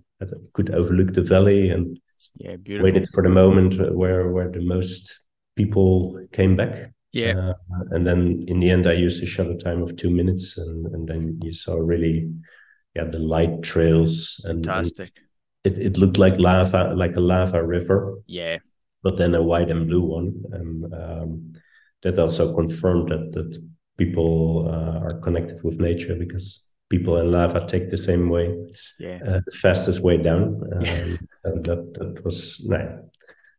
could 0.53 0.71
overlook 0.75 1.15
the 1.15 1.23
valley 1.23 1.71
and 1.71 1.99
yeah, 2.37 2.57
waited 2.67 3.09
for 3.09 3.23
the 3.23 3.29
moment 3.29 3.95
where 3.95 4.29
where 4.31 4.51
the 4.51 4.61
most 4.61 5.21
people 5.57 6.21
came 6.33 6.57
back. 6.57 6.93
Yeah, 7.13 7.37
uh, 7.37 7.55
and 7.91 8.07
then 8.07 8.45
in 8.47 8.61
the 8.61 8.71
end, 8.71 8.87
I 8.87 8.93
used 8.93 9.23
a 9.23 9.27
shutter 9.27 9.57
time 9.57 9.83
of 9.83 9.97
two 9.97 10.11
minutes, 10.11 10.57
and 10.59 10.87
and 10.95 11.09
then 11.09 11.41
you 11.43 11.53
saw 11.53 11.77
really, 11.77 12.31
yeah, 12.95 13.05
the 13.05 13.19
light 13.19 13.63
trails 13.63 14.41
and 14.45 14.65
fantastic. 14.65 15.13
And 15.65 15.77
it 15.77 15.87
it 15.87 15.99
looked 15.99 16.19
like 16.19 16.39
lava, 16.39 16.95
like 16.95 17.17
a 17.17 17.21
lava 17.21 17.65
river. 17.65 18.19
Yeah, 18.27 18.59
but 19.03 19.17
then 19.17 19.35
a 19.35 19.43
white 19.43 19.71
and 19.71 19.89
blue 19.89 20.05
one, 20.05 20.45
and 20.53 20.95
um, 20.95 21.53
that 22.03 22.19
also 22.19 22.55
confirmed 22.55 23.09
that 23.09 23.33
that 23.33 23.59
people 23.97 24.69
uh, 24.69 24.99
are 25.05 25.21
connected 25.21 25.63
with 25.63 25.81
nature 25.81 26.15
because 26.15 26.70
people 26.91 27.17
in 27.19 27.31
lava 27.31 27.65
take 27.67 27.89
the 27.89 27.97
same 27.97 28.29
way, 28.29 28.55
yeah. 28.99 29.21
uh, 29.27 29.41
the 29.47 29.57
fastest 29.63 30.01
way 30.01 30.17
down. 30.17 30.61
Um, 30.75 31.19
so 31.37 31.51
that 31.65 31.95
that 31.95 32.25
was 32.25 32.63
no, 32.67 33.11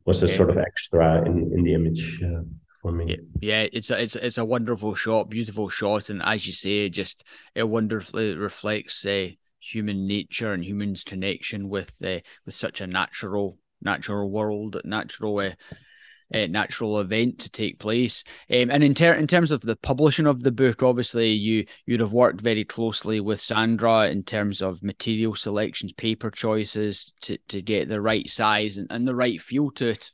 was 0.05 0.21
a 0.21 0.27
yeah. 0.27 0.35
sort 0.35 0.49
of 0.51 0.57
extra 0.57 1.25
in 1.25 1.51
in 1.53 1.63
the 1.63 1.73
image. 1.73 2.21
Uh, 2.21 2.43
for 2.81 2.91
me. 2.91 3.15
Yeah, 3.39 3.67
it's 3.71 3.91
a 3.91 4.01
it's 4.01 4.15
it's 4.15 4.37
a 4.39 4.45
wonderful 4.45 4.95
shot, 4.95 5.29
beautiful 5.29 5.69
shot, 5.69 6.09
and 6.09 6.21
as 6.23 6.47
you 6.47 6.53
say, 6.53 6.89
just 6.89 7.23
it 7.53 7.63
wonderfully 7.63 8.33
reflects 8.33 9.05
uh, 9.05 9.27
human 9.59 10.07
nature 10.07 10.51
and 10.51 10.65
humans' 10.65 11.03
connection 11.03 11.69
with 11.69 11.91
uh, 12.03 12.19
with 12.45 12.55
such 12.55 12.81
a 12.81 12.87
natural 12.87 13.59
natural 13.81 14.29
world, 14.29 14.81
natural 14.83 15.53
uh, 16.33 16.47
natural 16.47 16.99
event 16.99 17.39
to 17.39 17.49
take 17.49 17.79
place. 17.79 18.23
Um, 18.49 18.69
and 18.69 18.83
in, 18.83 18.93
ter- 18.93 19.13
in 19.13 19.27
terms 19.27 19.51
of 19.51 19.61
the 19.61 19.75
publishing 19.75 20.27
of 20.27 20.41
the 20.41 20.51
book, 20.51 20.83
obviously 20.83 21.31
you 21.31 21.65
you'd 21.85 21.99
have 21.99 22.13
worked 22.13 22.41
very 22.41 22.63
closely 22.63 23.19
with 23.19 23.41
Sandra 23.41 24.09
in 24.09 24.23
terms 24.23 24.61
of 24.61 24.83
material 24.83 25.35
selections, 25.35 25.93
paper 25.93 26.31
choices 26.31 27.13
to, 27.21 27.37
to 27.49 27.61
get 27.61 27.89
the 27.89 28.01
right 28.01 28.29
size 28.29 28.77
and, 28.77 28.87
and 28.89 29.07
the 29.07 29.15
right 29.15 29.41
feel 29.41 29.71
to 29.71 29.89
it. 29.89 30.11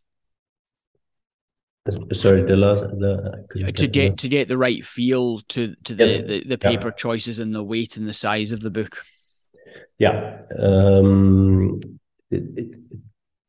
Sorry, 2.13 2.43
the 2.43 2.57
last 2.57 2.83
the 2.83 3.71
to 3.75 3.87
get 3.87 4.17
to 4.17 4.27
get 4.27 4.49
the 4.49 4.57
right 4.57 4.83
feel 4.83 5.39
to 5.49 5.73
to 5.85 5.95
the 5.95 6.05
yes. 6.05 6.27
the, 6.27 6.43
the, 6.43 6.57
paper 6.57 6.89
yeah. 6.89 6.95
choices 6.95 7.39
and 7.39 7.55
the 7.55 7.63
weight 7.63 7.95
and 7.95 8.07
the 8.07 8.13
size 8.13 8.51
of 8.51 8.59
the 8.59 8.69
book. 8.69 9.01
Yeah, 9.97 10.39
um, 10.59 11.79
it, 12.29 12.43
it, 12.55 12.75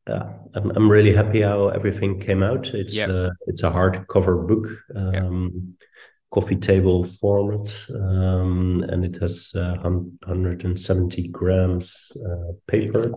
yeah, 0.08 0.32
I'm, 0.54 0.70
I'm 0.70 0.90
really 0.90 1.14
happy 1.14 1.42
how 1.42 1.68
everything 1.68 2.18
came 2.20 2.42
out. 2.42 2.68
It's 2.68 2.94
yep. 2.94 3.10
uh, 3.10 3.30
it's 3.46 3.62
a 3.62 3.70
hardcover 3.70 4.46
book, 4.46 4.66
um, 4.96 5.52
yep. 5.78 5.88
coffee 6.30 6.56
table 6.56 7.04
format, 7.04 7.74
um, 7.94 8.84
and 8.88 9.04
it 9.04 9.20
has 9.20 9.52
uh, 9.54 9.76
170 9.82 11.28
grams 11.28 12.12
uh, 12.26 12.52
paper, 12.66 13.12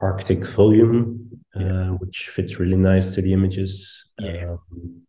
Arctic 0.00 0.46
volume, 0.46 1.42
uh, 1.54 1.88
which 2.00 2.28
fits 2.28 2.58
really 2.58 2.76
nice 2.76 3.14
to 3.14 3.22
the 3.22 3.32
images. 3.32 4.12
Yeah. 4.18 4.56
Um, 4.72 5.02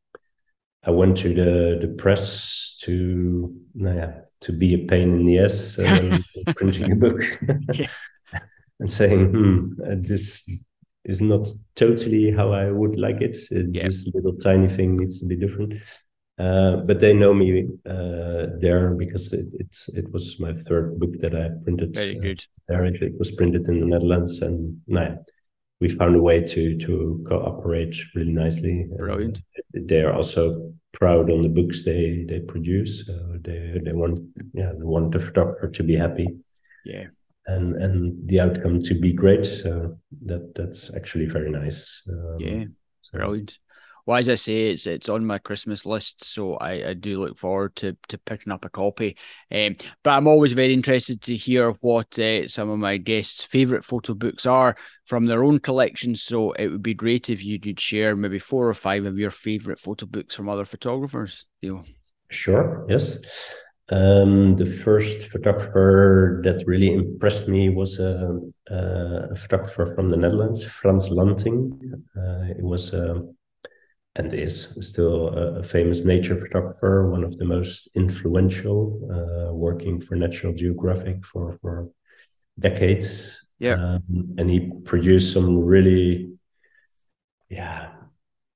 I 0.86 0.92
went 0.92 1.16
to 1.18 1.34
the 1.34 1.80
the 1.80 1.94
press 1.98 2.76
to 2.82 3.56
yeah, 3.76 4.20
to 4.42 4.52
be 4.52 4.74
a 4.74 4.80
pain 4.80 5.14
in 5.14 5.26
the 5.26 5.40
ass 5.40 5.80
printing 6.56 6.92
a 6.92 6.96
book. 6.96 7.22
and 8.80 8.92
saying, 8.92 9.30
hmm, 9.30 9.82
uh, 9.82 9.96
this 9.98 10.44
is 11.06 11.22
not 11.22 11.48
totally 11.76 12.32
how 12.32 12.52
I 12.52 12.72
would 12.72 12.98
like 12.98 13.22
it. 13.22 13.38
Yeah. 13.52 13.84
This 13.84 14.10
little 14.14 14.36
tiny 14.38 14.68
thing 14.68 14.98
needs 14.98 15.20
to 15.20 15.26
be 15.26 15.36
different. 15.36 15.76
Uh, 16.40 16.78
but 16.78 17.00
they 17.00 17.14
know 17.14 17.34
me 17.34 17.68
uh, 17.86 18.48
there 18.60 18.96
because 18.96 19.32
it, 19.34 19.46
it's 19.60 19.88
it 19.90 20.12
was 20.12 20.40
my 20.40 20.52
third 20.52 21.00
book 21.00 21.12
that 21.20 21.36
I 21.36 21.50
printed. 21.64 21.94
Very 21.94 22.16
good. 22.16 22.40
Uh, 22.40 22.74
there, 22.74 22.86
it, 22.86 23.02
it, 23.04 23.20
was 23.20 23.32
printed 23.32 23.68
in 23.68 23.82
the 23.82 23.86
Netherlands, 23.86 24.42
and 24.42 24.82
nah, 24.88 25.16
we 25.80 25.90
found 25.90 26.16
a 26.16 26.22
way 26.22 26.42
to 26.42 26.76
to 26.80 27.24
cooperate 27.28 27.96
really 28.16 28.32
nicely. 28.32 28.88
Brilliant. 28.98 29.42
they 29.74 30.02
are 30.02 30.14
also 30.14 30.74
proud 30.92 31.30
on 31.30 31.44
the 31.44 31.50
books 31.50 31.84
they 31.84 32.26
they 32.28 32.40
produce. 32.40 33.06
So 33.06 33.38
they 33.42 33.80
they 33.84 33.94
want 33.94 34.20
yeah 34.54 34.72
they 34.72 34.86
want 34.86 35.12
the 35.12 35.20
photographer 35.20 35.70
to 35.70 35.84
be 35.84 35.96
happy. 35.96 36.28
Yeah. 36.84 37.08
And 37.46 37.76
and 37.76 38.28
the 38.28 38.40
outcome 38.40 38.82
to 38.84 39.00
be 39.00 39.12
great. 39.12 39.46
So 39.46 39.98
that 40.22 40.56
that's 40.56 40.96
actually 40.96 41.26
very 41.26 41.52
nice. 41.52 42.02
Um, 42.10 42.38
yeah. 42.40 42.64
So. 43.02 43.18
Brilliant 43.18 43.58
well, 44.06 44.18
as 44.18 44.28
I 44.28 44.36
say, 44.36 44.68
it's 44.68 44.86
it's 44.86 45.08
on 45.08 45.26
my 45.26 45.38
Christmas 45.38 45.86
list, 45.86 46.26
so 46.26 46.56
I, 46.56 46.90
I 46.90 46.94
do 46.94 47.22
look 47.22 47.38
forward 47.38 47.76
to 47.78 47.96
to 48.10 48.18
picking 48.18 48.52
up 48.52 48.66
a 48.66 48.70
copy. 48.70 49.16
Um, 49.50 49.78
but 50.04 50.12
I'm 50.12 50.28
always 50.28 50.52
very 50.52 50.74
interested 50.74 51.22
to 51.22 51.38
hear 51.38 51.72
what 51.80 52.20
uh, 52.20 52.48
some 52.50 52.70
of 52.70 52.80
my 52.80 52.98
guests' 52.98 53.44
favorite 53.44 53.86
photo 53.86 54.14
books 54.14 54.46
are 54.46 54.76
from 55.06 55.26
their 55.26 55.44
own 55.44 55.60
collections. 55.60 56.22
So 56.22 56.52
it 56.52 56.68
would 56.68 56.84
be 56.84 56.94
great 56.94 57.30
if 57.30 57.46
you 57.46 57.60
could 57.60 57.80
share 57.80 58.16
maybe 58.16 58.40
four 58.40 58.68
or 58.68 58.74
five 58.74 59.06
of 59.06 59.18
your 59.18 59.32
favorite 59.32 59.80
photo 59.80 60.06
books 60.06 60.36
from 60.36 60.50
other 60.50 60.66
photographers. 60.66 61.46
Theo. 61.62 61.86
Sure. 62.30 62.86
Yes. 62.90 63.56
Um, 63.94 64.56
the 64.56 64.66
first 64.66 65.30
photographer 65.30 66.42
that 66.44 66.64
really 66.66 66.92
impressed 66.94 67.48
me 67.48 67.70
was 67.70 68.00
a, 68.00 68.40
a 68.68 69.36
photographer 69.36 69.94
from 69.94 70.10
the 70.10 70.18
Netherlands, 70.18 70.64
Frans 70.64 71.12
Lanting. 71.12 71.80
Uh, 72.18 72.46
it 72.58 72.64
was 72.64 72.94
a 72.94 73.12
um, 73.12 73.38
and 74.16 74.34
is 74.34 74.78
still 74.82 75.30
a, 75.30 75.64
famous 75.64 76.06
nature 76.06 76.40
photographer, 76.40 77.10
one 77.10 77.24
of 77.24 77.38
the 77.38 77.46
most 77.46 77.90
influential, 77.96 79.00
uh, 79.12 79.54
working 79.54 80.00
for 80.00 80.16
National 80.16 80.54
Geographic 80.54 81.26
for 81.26 81.58
for 81.62 81.90
decades. 82.60 83.46
Yeah, 83.60 83.76
um, 83.76 84.36
and 84.38 84.50
he 84.50 84.72
produced 84.86 85.34
some 85.34 85.58
really, 85.58 86.32
yeah, 87.50 87.92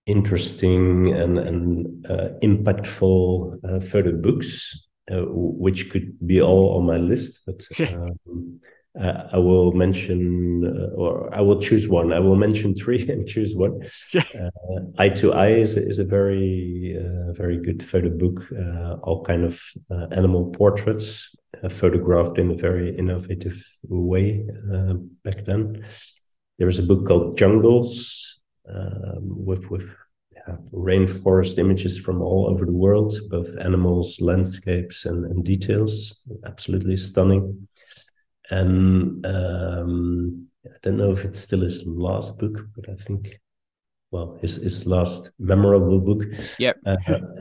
interesting 0.06 1.14
and 1.14 1.40
and 1.40 2.06
uh, 2.08 2.30
impactful 2.44 3.60
uh, 3.64 3.80
photo 3.80 4.12
books, 4.12 4.87
uh, 5.12 5.26
which 5.28 5.90
could 5.90 6.16
be 6.26 6.42
all 6.42 6.78
on 6.78 6.86
my 6.86 6.98
list, 6.98 7.42
but. 7.46 7.68
Um, 7.80 8.60
uh, 9.00 9.30
I 9.32 9.38
will 9.38 9.74
mention, 9.74 10.66
uh, 10.66 10.96
or 10.96 11.34
I 11.34 11.42
will 11.42 11.62
choose 11.62 11.88
one. 11.88 12.12
I 12.12 12.20
will 12.20 12.36
mention 12.36 12.74
three 12.74 13.08
and 13.12 13.28
choose 13.28 13.56
one. 13.56 13.82
uh, 14.16 14.50
Eye 14.98 15.10
to 15.10 15.34
Eye 15.34 15.52
is, 15.52 15.76
is 15.78 16.00
a 16.00 16.04
very, 16.04 16.98
uh, 17.00 17.34
very 17.34 17.58
good 17.58 17.84
photo 17.84 18.10
book. 18.10 18.48
Uh, 18.52 18.96
all 19.04 19.24
kind 19.24 19.44
of 19.44 19.62
uh, 19.92 20.08
animal 20.12 20.50
portraits 20.50 21.36
photographed 21.70 22.38
in 22.38 22.52
a 22.52 22.56
very 22.56 22.96
innovative 22.98 23.64
way 23.88 24.46
back 25.24 25.46
then. 25.46 25.84
There 26.60 26.68
is 26.68 26.80
a 26.80 26.84
book 26.84 27.06
called 27.08 27.38
Jungles 27.38 28.42
um, 28.70 29.46
with 29.46 29.70
with 29.72 29.96
rainforest 30.74 31.58
images 31.58 31.98
from 31.98 32.22
all 32.22 32.48
over 32.50 32.66
the 32.66 32.72
world, 32.72 33.16
both 33.30 33.58
animals, 33.60 34.22
landscapes, 34.22 35.06
and, 35.06 35.26
and 35.26 35.44
details. 35.44 36.22
Absolutely 36.46 36.98
stunning 36.98 37.68
and 38.50 39.26
um, 39.26 40.48
I 40.66 40.78
don't 40.82 40.98
know 40.98 41.12
if 41.12 41.26
it's 41.26 41.40
still 41.40 41.62
his 41.62 41.86
last 41.88 42.40
book, 42.40 42.66
but 42.76 42.90
I 42.90 42.96
think, 42.96 43.40
well, 44.12 44.38
his 44.42 44.56
his 44.56 44.86
last 44.86 45.32
memorable 45.40 46.00
book. 46.00 46.24
Yep. 46.60 46.78
Uh, 46.86 46.98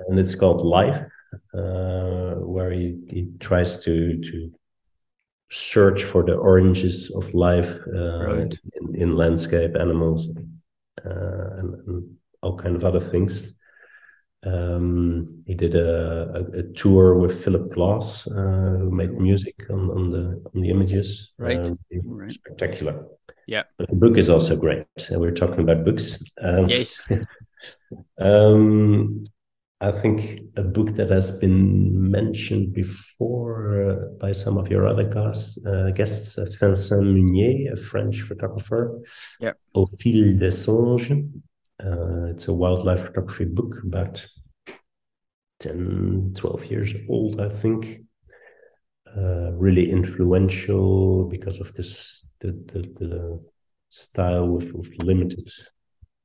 and 0.08 0.18
it's 0.18 0.34
called 0.34 0.64
Life, 0.64 1.06
uh, 1.54 2.34
where 2.34 2.70
he, 2.72 2.98
he 3.08 3.28
tries 3.40 3.82
to 3.84 4.20
to 4.20 4.52
search 5.50 6.02
for 6.02 6.24
the 6.24 6.34
oranges 6.34 7.10
of 7.10 7.32
life 7.32 7.78
uh, 7.94 8.26
right. 8.26 8.58
in, 8.74 8.94
in, 8.96 9.16
landscape, 9.16 9.76
animals, 9.76 10.28
uh, 11.04 11.58
and, 11.58 11.74
and 11.86 12.16
all 12.46 12.56
kind 12.56 12.76
of 12.76 12.84
other 12.84 13.00
things. 13.00 13.52
Um, 14.44 15.42
he 15.46 15.54
did 15.54 15.74
a, 15.74 16.30
a, 16.38 16.58
a, 16.60 16.62
tour 16.74 17.18
with 17.18 17.42
Philip 17.42 17.72
Glass, 17.72 18.28
uh, 18.28 18.76
who 18.78 18.90
made 18.92 19.12
music 19.18 19.56
on, 19.70 19.90
on 19.90 20.10
the 20.10 20.40
on 20.54 20.60
the 20.60 20.70
images. 20.70 21.32
Right. 21.36 21.58
Um, 21.58 21.78
right. 22.04 22.30
Spectacular. 22.30 23.06
Yeah. 23.48 23.64
But 23.76 23.88
the 23.88 23.96
book 23.96 24.16
is 24.16 24.30
also 24.30 24.54
great. 24.56 24.86
Uh, 25.10 25.18
we're 25.18 25.32
talking 25.32 25.60
about 25.60 25.84
books. 25.84 26.22
Um, 26.40 26.68
yes. 26.68 27.02
um, 28.20 29.24
I 29.80 29.90
think 29.90 30.40
a 30.56 30.62
book 30.62 30.92
that 30.94 31.10
has 31.10 31.38
been 31.38 32.10
mentioned 32.10 32.72
before 32.72 33.90
uh, 33.90 34.18
by 34.18 34.32
some 34.32 34.56
of 34.58 34.70
your 34.70 34.86
other 34.86 35.04
guests, 35.04 35.58
uh, 35.66 35.90
guests 35.90 36.38
uh, 36.38 36.46
Vincent 36.60 37.04
Munier, 37.04 37.72
a 37.72 37.76
French 37.76 38.22
photographer. 38.22 38.98
Yeah. 39.40 39.52
Au 39.74 39.86
fil 39.86 40.38
des 40.38 40.52
songes. 40.52 41.28
Uh, 41.82 42.30
it's 42.30 42.48
a 42.48 42.52
wildlife 42.52 43.06
photography 43.06 43.44
book 43.44 43.74
about 43.84 44.26
10, 45.60 46.32
12 46.34 46.66
years 46.66 46.94
old, 47.08 47.40
I 47.40 47.48
think. 47.48 48.02
Uh, 49.16 49.52
really 49.52 49.90
influential 49.90 51.24
because 51.24 51.60
of 51.60 51.72
this 51.74 52.28
the, 52.40 52.52
the, 52.66 52.80
the 52.98 53.40
style 53.88 54.46
with, 54.46 54.72
with 54.74 54.92
limited 54.98 55.48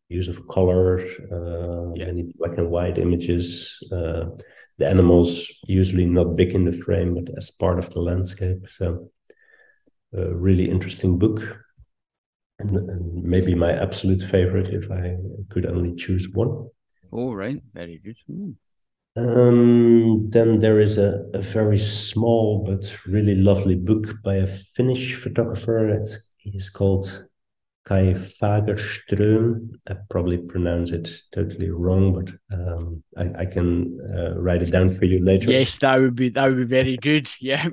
use 0.10 0.28
of 0.28 0.45
color, 0.47 0.99
uh, 1.32 1.93
yeah. 1.95 2.06
many 2.08 2.34
black 2.36 2.58
and 2.58 2.70
white 2.70 2.97
images. 2.97 3.78
Uh, 3.91 4.26
the 4.78 4.88
animals 4.88 5.47
usually 5.68 6.06
not 6.06 6.36
big 6.36 6.54
in 6.54 6.66
the 6.66 6.72
frame, 6.72 7.14
but 7.16 7.38
as 7.38 7.52
part 7.52 7.80
of 7.80 7.89
the 7.91 8.02
landscape. 8.02 8.68
So, 8.68 9.10
a 10.14 10.34
really 10.34 10.70
interesting 10.70 11.18
book 11.18 11.39
and, 12.62 12.89
and 12.89 13.24
maybe 13.24 13.55
my 13.55 13.74
absolute 13.74 14.22
favorite 14.30 14.74
if 14.74 14.89
I 14.91 15.18
could 15.49 15.66
only 15.66 15.95
choose 15.95 16.30
one. 16.34 16.70
All 17.12 17.36
right, 17.36 17.62
very 17.74 17.99
good. 18.03 18.18
Mm. 18.30 18.55
Um, 19.18 20.30
then 20.30 20.59
there 20.59 20.80
is 20.80 20.97
a, 20.97 21.26
a 21.34 21.41
very 21.41 21.78
small 21.78 22.64
but 22.66 22.95
really 23.05 23.36
lovely 23.36 23.76
book 23.76 24.22
by 24.24 24.36
a 24.36 24.47
Finnish 24.47 25.16
photographer. 25.16 25.89
It's, 25.89 26.32
he's 26.38 26.70
called 26.70 27.28
Kai 27.84 28.14
Fagerström. 28.14 29.72
I 29.89 29.95
probably 30.09 30.38
pronounce 30.38 30.91
it 30.91 31.09
totally 31.34 31.70
wrong, 31.70 32.14
but 32.14 32.57
um, 32.57 33.03
I, 33.18 33.41
I, 33.41 33.45
can 33.45 33.99
uh, 34.16 34.39
write 34.39 34.62
it 34.62 34.72
down 34.72 34.95
for 34.95 35.03
you 35.03 35.24
later. 35.24 35.51
Yes, 35.51 35.78
that 35.80 35.99
would 35.99 36.16
be 36.16 36.30
that 36.30 36.47
would 36.47 36.57
be 36.57 36.64
very 36.64 36.95
good. 36.95 37.30
Yeah. 37.41 37.68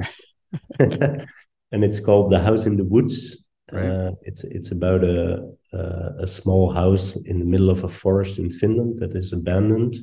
and 0.80 1.84
it's 1.84 2.00
called 2.00 2.32
The 2.32 2.40
House 2.40 2.66
in 2.66 2.76
the 2.76 2.84
Woods. 2.84 3.44
Right. 3.72 3.84
Uh, 3.84 4.12
it's 4.22 4.44
it's 4.44 4.70
about 4.70 5.04
a, 5.04 5.50
a, 5.72 6.14
a 6.20 6.26
small 6.26 6.72
house 6.72 7.16
in 7.16 7.38
the 7.38 7.44
middle 7.44 7.70
of 7.70 7.84
a 7.84 7.88
forest 7.88 8.38
in 8.38 8.50
Finland 8.50 8.98
that 9.00 9.14
is 9.14 9.32
abandoned, 9.32 9.96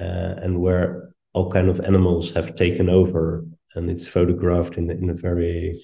uh, 0.00 0.34
and 0.42 0.60
where 0.60 1.14
all 1.34 1.50
kind 1.50 1.68
of 1.68 1.80
animals 1.80 2.30
have 2.32 2.54
taken 2.54 2.88
over, 2.88 3.44
and 3.74 3.90
it's 3.90 4.08
photographed 4.08 4.78
in 4.78 4.90
in 4.90 5.10
a 5.10 5.14
very 5.14 5.82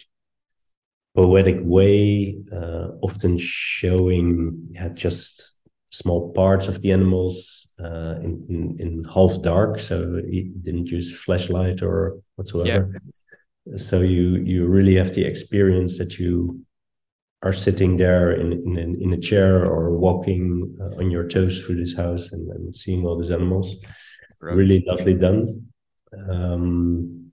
poetic 1.14 1.58
way, 1.62 2.38
uh, 2.52 2.88
often 3.02 3.38
showing 3.38 4.68
yeah, 4.70 4.88
just 4.88 5.54
small 5.90 6.32
parts 6.32 6.68
of 6.68 6.80
the 6.80 6.92
animals 6.92 7.68
uh, 7.80 8.16
in, 8.22 8.44
in, 8.48 8.76
in 8.78 9.04
half 9.04 9.42
dark, 9.42 9.80
so 9.80 10.22
he 10.30 10.52
didn't 10.62 10.90
use 10.90 11.12
flashlight 11.12 11.82
or 11.82 12.18
whatsoever. 12.36 12.90
Yeah. 12.92 13.76
So 13.76 14.00
you 14.00 14.36
you 14.36 14.66
really 14.66 14.94
have 14.94 15.14
the 15.14 15.24
experience 15.24 15.98
that 15.98 16.18
you 16.18 16.64
are 17.42 17.52
sitting 17.52 17.96
there 17.96 18.32
in 18.32 18.52
in, 18.52 19.00
in 19.00 19.12
a 19.12 19.20
chair 19.20 19.64
or 19.64 19.96
walking 19.96 20.76
uh, 20.80 20.98
on 20.98 21.10
your 21.10 21.28
toes 21.28 21.60
through 21.60 21.76
this 21.76 21.96
house 21.96 22.32
and, 22.32 22.50
and 22.50 22.74
seeing 22.74 23.04
all 23.06 23.16
these 23.16 23.30
animals. 23.30 23.76
Right. 24.40 24.54
Really 24.54 24.84
lovely 24.86 25.14
done. 25.14 25.66
Um, 26.28 27.30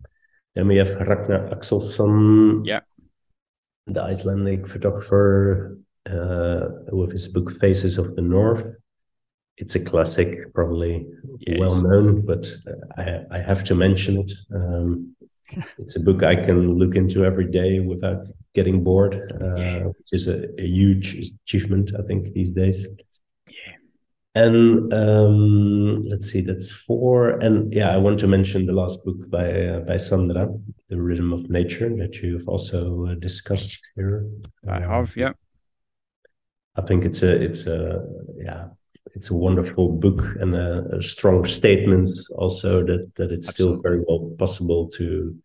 then 0.55 0.67
we 0.67 0.77
have 0.77 0.95
Ragnar 0.95 1.49
Axelsson, 1.49 2.61
yeah, 2.65 2.81
the 3.87 4.01
Icelandic 4.01 4.67
photographer 4.67 5.77
uh, 6.09 6.67
with 6.91 7.11
his 7.11 7.27
book 7.27 7.51
Faces 7.51 7.97
of 7.97 8.15
the 8.15 8.21
North. 8.21 8.75
It's 9.57 9.75
a 9.75 9.83
classic, 9.83 10.53
probably 10.53 11.07
yes. 11.39 11.59
well 11.59 11.81
known, 11.81 12.25
but 12.25 12.45
I, 12.97 13.21
I 13.31 13.39
have 13.39 13.63
to 13.65 13.75
mention 13.75 14.17
it. 14.17 14.31
Um, 14.53 15.15
it's 15.77 15.95
a 15.95 16.01
book 16.01 16.23
I 16.23 16.35
can 16.35 16.77
look 16.77 16.95
into 16.95 17.25
every 17.25 17.49
day 17.49 17.79
without 17.79 18.25
getting 18.55 18.83
bored, 18.83 19.13
uh, 19.41 19.89
which 19.97 20.11
is 20.13 20.27
a, 20.27 20.49
a, 20.59 20.65
huge 20.65 21.31
achievement, 21.43 21.91
I 21.99 22.01
think, 22.03 22.33
these 22.33 22.51
days. 22.51 22.87
Yeah. 23.47 23.75
And 24.33 24.91
um, 24.93 26.03
let's 26.03 26.31
see, 26.31 26.41
that's 26.41 26.71
four. 26.71 27.31
And 27.43 27.71
yeah, 27.73 27.93
I 27.93 27.97
want 27.97 28.19
to 28.19 28.27
mention 28.27 28.65
the 28.65 28.73
last 28.73 29.05
book 29.05 29.29
by 29.29 29.67
uh, 29.67 29.79
by 29.81 29.97
Sandra, 29.97 30.49
The 30.89 31.01
Rhythm 31.01 31.31
of 31.33 31.49
Nature, 31.49 31.89
that 31.97 32.15
you've 32.21 32.47
also 32.47 33.05
uh, 33.05 33.15
discussed 33.15 33.79
here. 33.95 34.25
I 34.67 34.79
have, 34.79 35.15
yeah. 35.15 35.33
I 36.75 36.81
think 36.81 37.05
it's 37.05 37.21
a 37.23 37.41
it's 37.41 37.67
a 37.67 38.05
yeah 38.37 38.65
it's 39.13 39.29
a 39.29 39.33
wonderful 39.33 39.89
book 39.89 40.21
and 40.41 40.55
a, 40.55 40.97
a 40.97 41.01
strong 41.01 41.45
statement 41.45 42.09
also 42.37 42.85
that 42.85 43.15
that 43.15 43.31
it's 43.31 43.47
Absolutely. 43.47 43.79
still 43.79 43.81
very 43.81 44.03
well 44.07 44.35
possible 44.37 44.89
to 44.97 45.35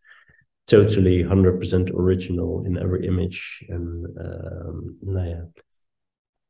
totally 0.71 1.25
100% 1.25 1.91
original 1.95 2.65
in 2.65 2.79
every 2.79 3.07
image 3.07 3.65
and 3.69 4.07
um, 4.19 4.97
yeah, 5.03 5.43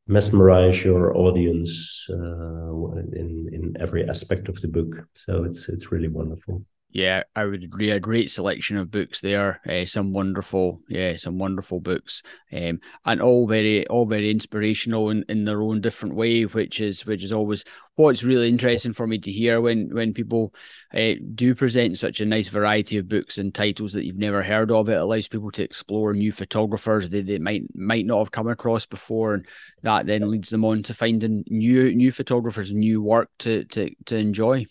mesmerize 0.06 0.84
your 0.84 1.16
audience 1.16 2.06
uh, 2.10 2.72
in 3.20 3.48
in 3.52 3.74
every 3.80 4.06
aspect 4.06 4.48
of 4.48 4.60
the 4.60 4.68
book. 4.68 5.08
So 5.14 5.44
it's 5.44 5.68
it's 5.68 5.90
really 5.90 6.08
wonderful 6.08 6.64
yeah, 6.92 7.22
I 7.36 7.44
would 7.44 7.62
agree. 7.62 7.90
A 7.90 8.00
great 8.00 8.30
selection 8.30 8.76
of 8.76 8.90
books 8.90 9.20
there. 9.20 9.60
Uh, 9.68 9.84
some 9.84 10.12
wonderful, 10.12 10.80
yeah, 10.88 11.14
some 11.16 11.38
wonderful 11.38 11.78
books, 11.78 12.22
um, 12.52 12.80
and 13.04 13.22
all 13.22 13.46
very, 13.46 13.86
all 13.86 14.06
very 14.06 14.28
inspirational 14.28 15.10
in, 15.10 15.24
in 15.28 15.44
their 15.44 15.62
own 15.62 15.80
different 15.80 16.16
way. 16.16 16.42
Which 16.42 16.80
is, 16.80 17.06
which 17.06 17.22
is 17.22 17.32
always 17.32 17.64
what's 17.94 18.24
really 18.24 18.48
interesting 18.48 18.92
for 18.92 19.06
me 19.06 19.18
to 19.18 19.30
hear 19.30 19.60
when 19.60 19.94
when 19.94 20.12
people 20.12 20.52
uh, 20.92 21.12
do 21.34 21.54
present 21.54 21.96
such 21.96 22.20
a 22.20 22.26
nice 22.26 22.48
variety 22.48 22.96
of 22.98 23.08
books 23.08 23.38
and 23.38 23.54
titles 23.54 23.92
that 23.92 24.04
you've 24.04 24.16
never 24.16 24.42
heard 24.42 24.72
of. 24.72 24.88
It 24.88 25.00
allows 25.00 25.28
people 25.28 25.52
to 25.52 25.62
explore 25.62 26.12
new 26.12 26.32
photographers 26.32 27.08
that 27.10 27.26
they 27.26 27.38
might 27.38 27.62
might 27.72 28.06
not 28.06 28.18
have 28.18 28.32
come 28.32 28.48
across 28.48 28.84
before, 28.84 29.34
and 29.34 29.46
that 29.82 30.06
then 30.06 30.28
leads 30.28 30.50
them 30.50 30.64
on 30.64 30.82
to 30.84 30.94
finding 30.94 31.44
new 31.46 31.94
new 31.94 32.10
photographers, 32.10 32.72
new 32.72 33.00
work 33.00 33.30
to 33.40 33.64
to 33.66 33.90
to 34.06 34.16
enjoy. 34.16 34.66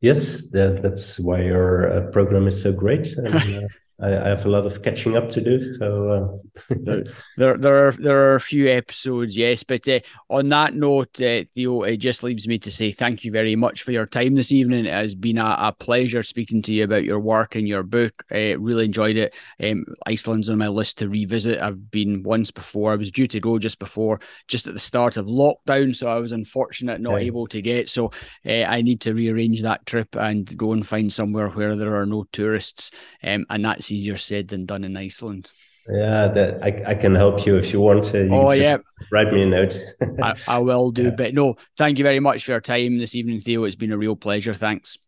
Yes, 0.00 0.50
that, 0.50 0.82
that's 0.82 1.20
why 1.20 1.42
your 1.42 1.92
uh, 1.92 2.10
program 2.10 2.46
is 2.46 2.60
so 2.60 2.72
great. 2.72 3.12
And, 3.16 3.34
uh, 3.34 3.68
I, 4.02 4.08
I, 4.08 4.28
have 4.28 4.46
a 4.46 4.48
lot 4.48 4.66
of 4.66 4.82
catching 4.82 5.16
up 5.16 5.28
to 5.30 5.40
do. 5.40 5.74
So 5.74 6.08
uh... 6.08 6.74
there, 6.80 7.04
there, 7.36 7.56
there 7.56 7.88
are 7.88 7.92
there 7.92 8.30
are 8.30 8.34
a 8.34 8.40
few 8.40 8.68
episodes, 8.68 9.36
yes. 9.36 9.62
But 9.62 9.86
uh, 9.88 10.00
on 10.28 10.48
that 10.48 10.74
note, 10.74 11.20
uh, 11.20 11.44
Theo, 11.54 11.82
it 11.82 11.98
just 11.98 12.22
leaves 12.22 12.48
me 12.48 12.58
to 12.60 12.70
say 12.70 12.92
thank 12.92 13.24
you 13.24 13.32
very 13.32 13.56
much 13.56 13.82
for 13.82 13.92
your 13.92 14.06
time 14.06 14.34
this 14.34 14.52
evening. 14.52 14.86
It 14.86 14.92
has 14.92 15.14
been 15.14 15.38
a, 15.38 15.56
a 15.58 15.72
pleasure 15.78 16.22
speaking 16.22 16.62
to 16.62 16.72
you 16.72 16.84
about 16.84 17.04
your 17.04 17.20
work 17.20 17.54
and 17.54 17.68
your 17.68 17.82
book. 17.82 18.24
I 18.30 18.52
really 18.52 18.86
enjoyed 18.86 19.16
it. 19.16 19.34
Um, 19.62 19.84
Iceland's 20.06 20.48
on 20.48 20.58
my 20.58 20.68
list 20.68 20.98
to 20.98 21.08
revisit. 21.08 21.60
I've 21.60 21.90
been 21.90 22.22
once 22.22 22.50
before. 22.50 22.92
I 22.92 22.96
was 22.96 23.10
due 23.10 23.26
to 23.26 23.40
go 23.40 23.58
just 23.58 23.78
before, 23.78 24.20
just 24.48 24.66
at 24.66 24.74
the 24.74 24.80
start 24.80 25.16
of 25.16 25.26
lockdown, 25.26 25.94
so 25.94 26.08
I 26.08 26.18
was 26.18 26.32
unfortunate 26.32 27.00
not 27.00 27.20
able 27.20 27.46
to 27.48 27.60
get. 27.60 27.88
So 27.88 28.12
uh, 28.46 28.62
I 28.62 28.82
need 28.82 29.00
to 29.02 29.14
rearrange 29.14 29.62
that 29.62 29.84
trip 29.86 30.16
and 30.16 30.56
go 30.56 30.72
and 30.72 30.86
find 30.86 31.12
somewhere 31.12 31.48
where 31.48 31.76
there 31.76 32.00
are 32.00 32.06
no 32.06 32.24
tourists. 32.32 32.90
Um, 33.22 33.46
and 33.50 33.64
that's 33.64 33.89
easier 33.92 34.16
said 34.16 34.48
than 34.48 34.66
done 34.66 34.84
in 34.84 34.96
Iceland. 34.96 35.52
Yeah, 35.88 36.28
that 36.28 36.62
I, 36.62 36.90
I 36.90 36.94
can 36.94 37.14
help 37.14 37.46
you 37.46 37.56
if 37.56 37.72
you 37.72 37.80
want 37.80 38.04
to. 38.04 38.24
You 38.24 38.34
oh 38.34 38.50
yeah, 38.52 38.76
write 39.10 39.32
me 39.32 39.42
a 39.42 39.46
note. 39.46 39.76
I, 40.22 40.34
I, 40.46 40.58
will 40.58 40.90
do. 40.92 41.04
Yeah. 41.04 41.10
But 41.10 41.34
no, 41.34 41.56
thank 41.76 41.98
you 41.98 42.04
very 42.04 42.20
much 42.20 42.44
for 42.44 42.52
your 42.52 42.60
time 42.60 42.98
this 42.98 43.14
evening, 43.14 43.40
Theo. 43.40 43.64
It's 43.64 43.74
been 43.74 43.92
a 43.92 43.98
real 43.98 44.14
pleasure. 44.14 44.54
Thanks. 44.54 44.98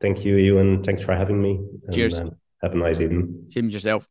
Thank 0.00 0.24
you, 0.24 0.36
Ewan. 0.36 0.82
Thanks 0.82 1.02
for 1.02 1.14
having 1.14 1.40
me. 1.40 1.60
Cheers. 1.92 2.18
And, 2.18 2.30
uh, 2.30 2.34
have 2.62 2.74
a 2.74 2.76
nice 2.76 3.00
evening. 3.00 3.46
Same 3.50 3.66
as 3.66 3.74
yourself. 3.74 4.08